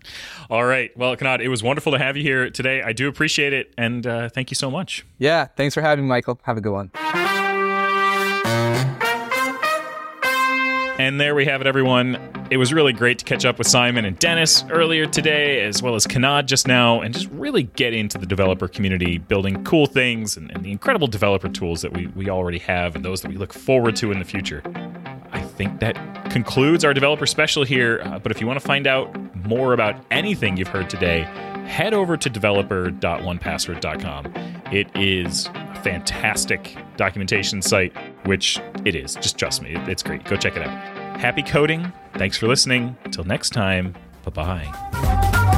All 0.51 0.65
right. 0.65 0.91
Well, 0.97 1.15
Kanad, 1.17 1.41
it 1.41 1.49
was 1.49 1.63
wonderful 1.63 1.93
to 1.93 1.99
have 1.99 2.17
you 2.17 2.23
here 2.23 2.49
today. 2.51 2.81
I 2.83 2.93
do 2.93 3.09
appreciate 3.09 3.53
it. 3.53 3.75
And 3.77 4.07
uh, 4.07 4.31
thank 4.31 4.51
you 4.51 4.55
so 4.55 4.71
much. 4.71 5.05
yeah, 5.19 5.45
thanks 5.57 5.75
for 5.75 5.83
having 5.83 6.07
me, 6.07 6.09
Michael. 6.09 6.41
Have 6.45 6.57
a 6.57 6.61
good 6.63 6.73
one. 6.73 6.91
And 10.99 11.21
there 11.21 11.35
we 11.35 11.45
have 11.45 11.61
it, 11.61 11.67
everyone. 11.67 12.19
It 12.51 12.57
was 12.57 12.73
really 12.73 12.95
great 12.95 13.19
to 13.19 13.25
catch 13.27 13.45
up 13.45 13.59
with 13.59 13.67
Simon 13.67 14.07
and 14.07 14.19
Dennis 14.19 14.65
earlier 14.71 15.05
today, 15.05 15.63
as 15.63 15.83
well 15.83 15.95
as 15.95 16.07
Kanad 16.07 16.47
just 16.47 16.67
now, 16.67 17.03
and 17.03 17.13
just 17.13 17.29
really 17.33 17.65
get 17.65 17.93
into 17.93 18.17
the 18.17 18.25
developer 18.25 18.67
community, 18.67 19.19
building 19.19 19.63
cool 19.63 19.85
things 19.85 20.39
and, 20.39 20.51
and 20.53 20.65
the 20.65 20.71
incredible 20.73 21.07
developer 21.07 21.51
tools 21.51 21.83
that 21.83 21.93
we, 21.93 22.07
we 22.09 22.31
already 22.31 22.59
have 22.61 22.97
and 22.97 23.05
those 23.05 23.21
that 23.21 23.31
we 23.31 23.37
look 23.37 23.53
forward 23.53 23.95
to 23.97 24.11
in 24.11 24.19
the 24.19 24.25
future. 24.25 24.63
I 25.33 25.41
think 25.41 25.81
that 25.81 25.97
concludes 26.31 26.83
our 26.83 26.95
developer 26.95 27.27
special 27.27 27.63
here. 27.63 28.01
Uh, 28.03 28.19
but 28.19 28.33
if 28.33 28.41
you 28.41 28.47
want 28.47 28.59
to 28.59 28.67
find 28.67 28.87
out 28.87 29.15
more 29.45 29.75
about 29.75 30.03
anything 30.11 30.57
you've 30.57 30.69
heard 30.69 30.89
today, 30.89 31.29
head 31.67 31.95
over 31.95 32.17
to 32.17 32.31
developer.1password.com. 32.31 34.33
It 34.73 34.89
is 34.97 35.47
a 35.47 35.81
fantastic 35.83 36.77
documentation 36.97 37.63
site, 37.63 37.93
which 38.25 38.61
it 38.85 38.95
is. 38.95 39.15
Just 39.17 39.39
trust 39.39 39.63
me, 39.63 39.75
it's 39.87 40.03
great. 40.03 40.25
Go 40.25 40.37
check 40.37 40.57
it 40.57 40.63
out. 40.63 41.19
Happy 41.19 41.43
coding. 41.43 41.93
Thanks 42.15 42.37
for 42.37 42.47
listening. 42.47 42.97
Till 43.11 43.25
next 43.25 43.51
time, 43.51 43.95
bye 44.25 44.31
bye. 44.31 45.53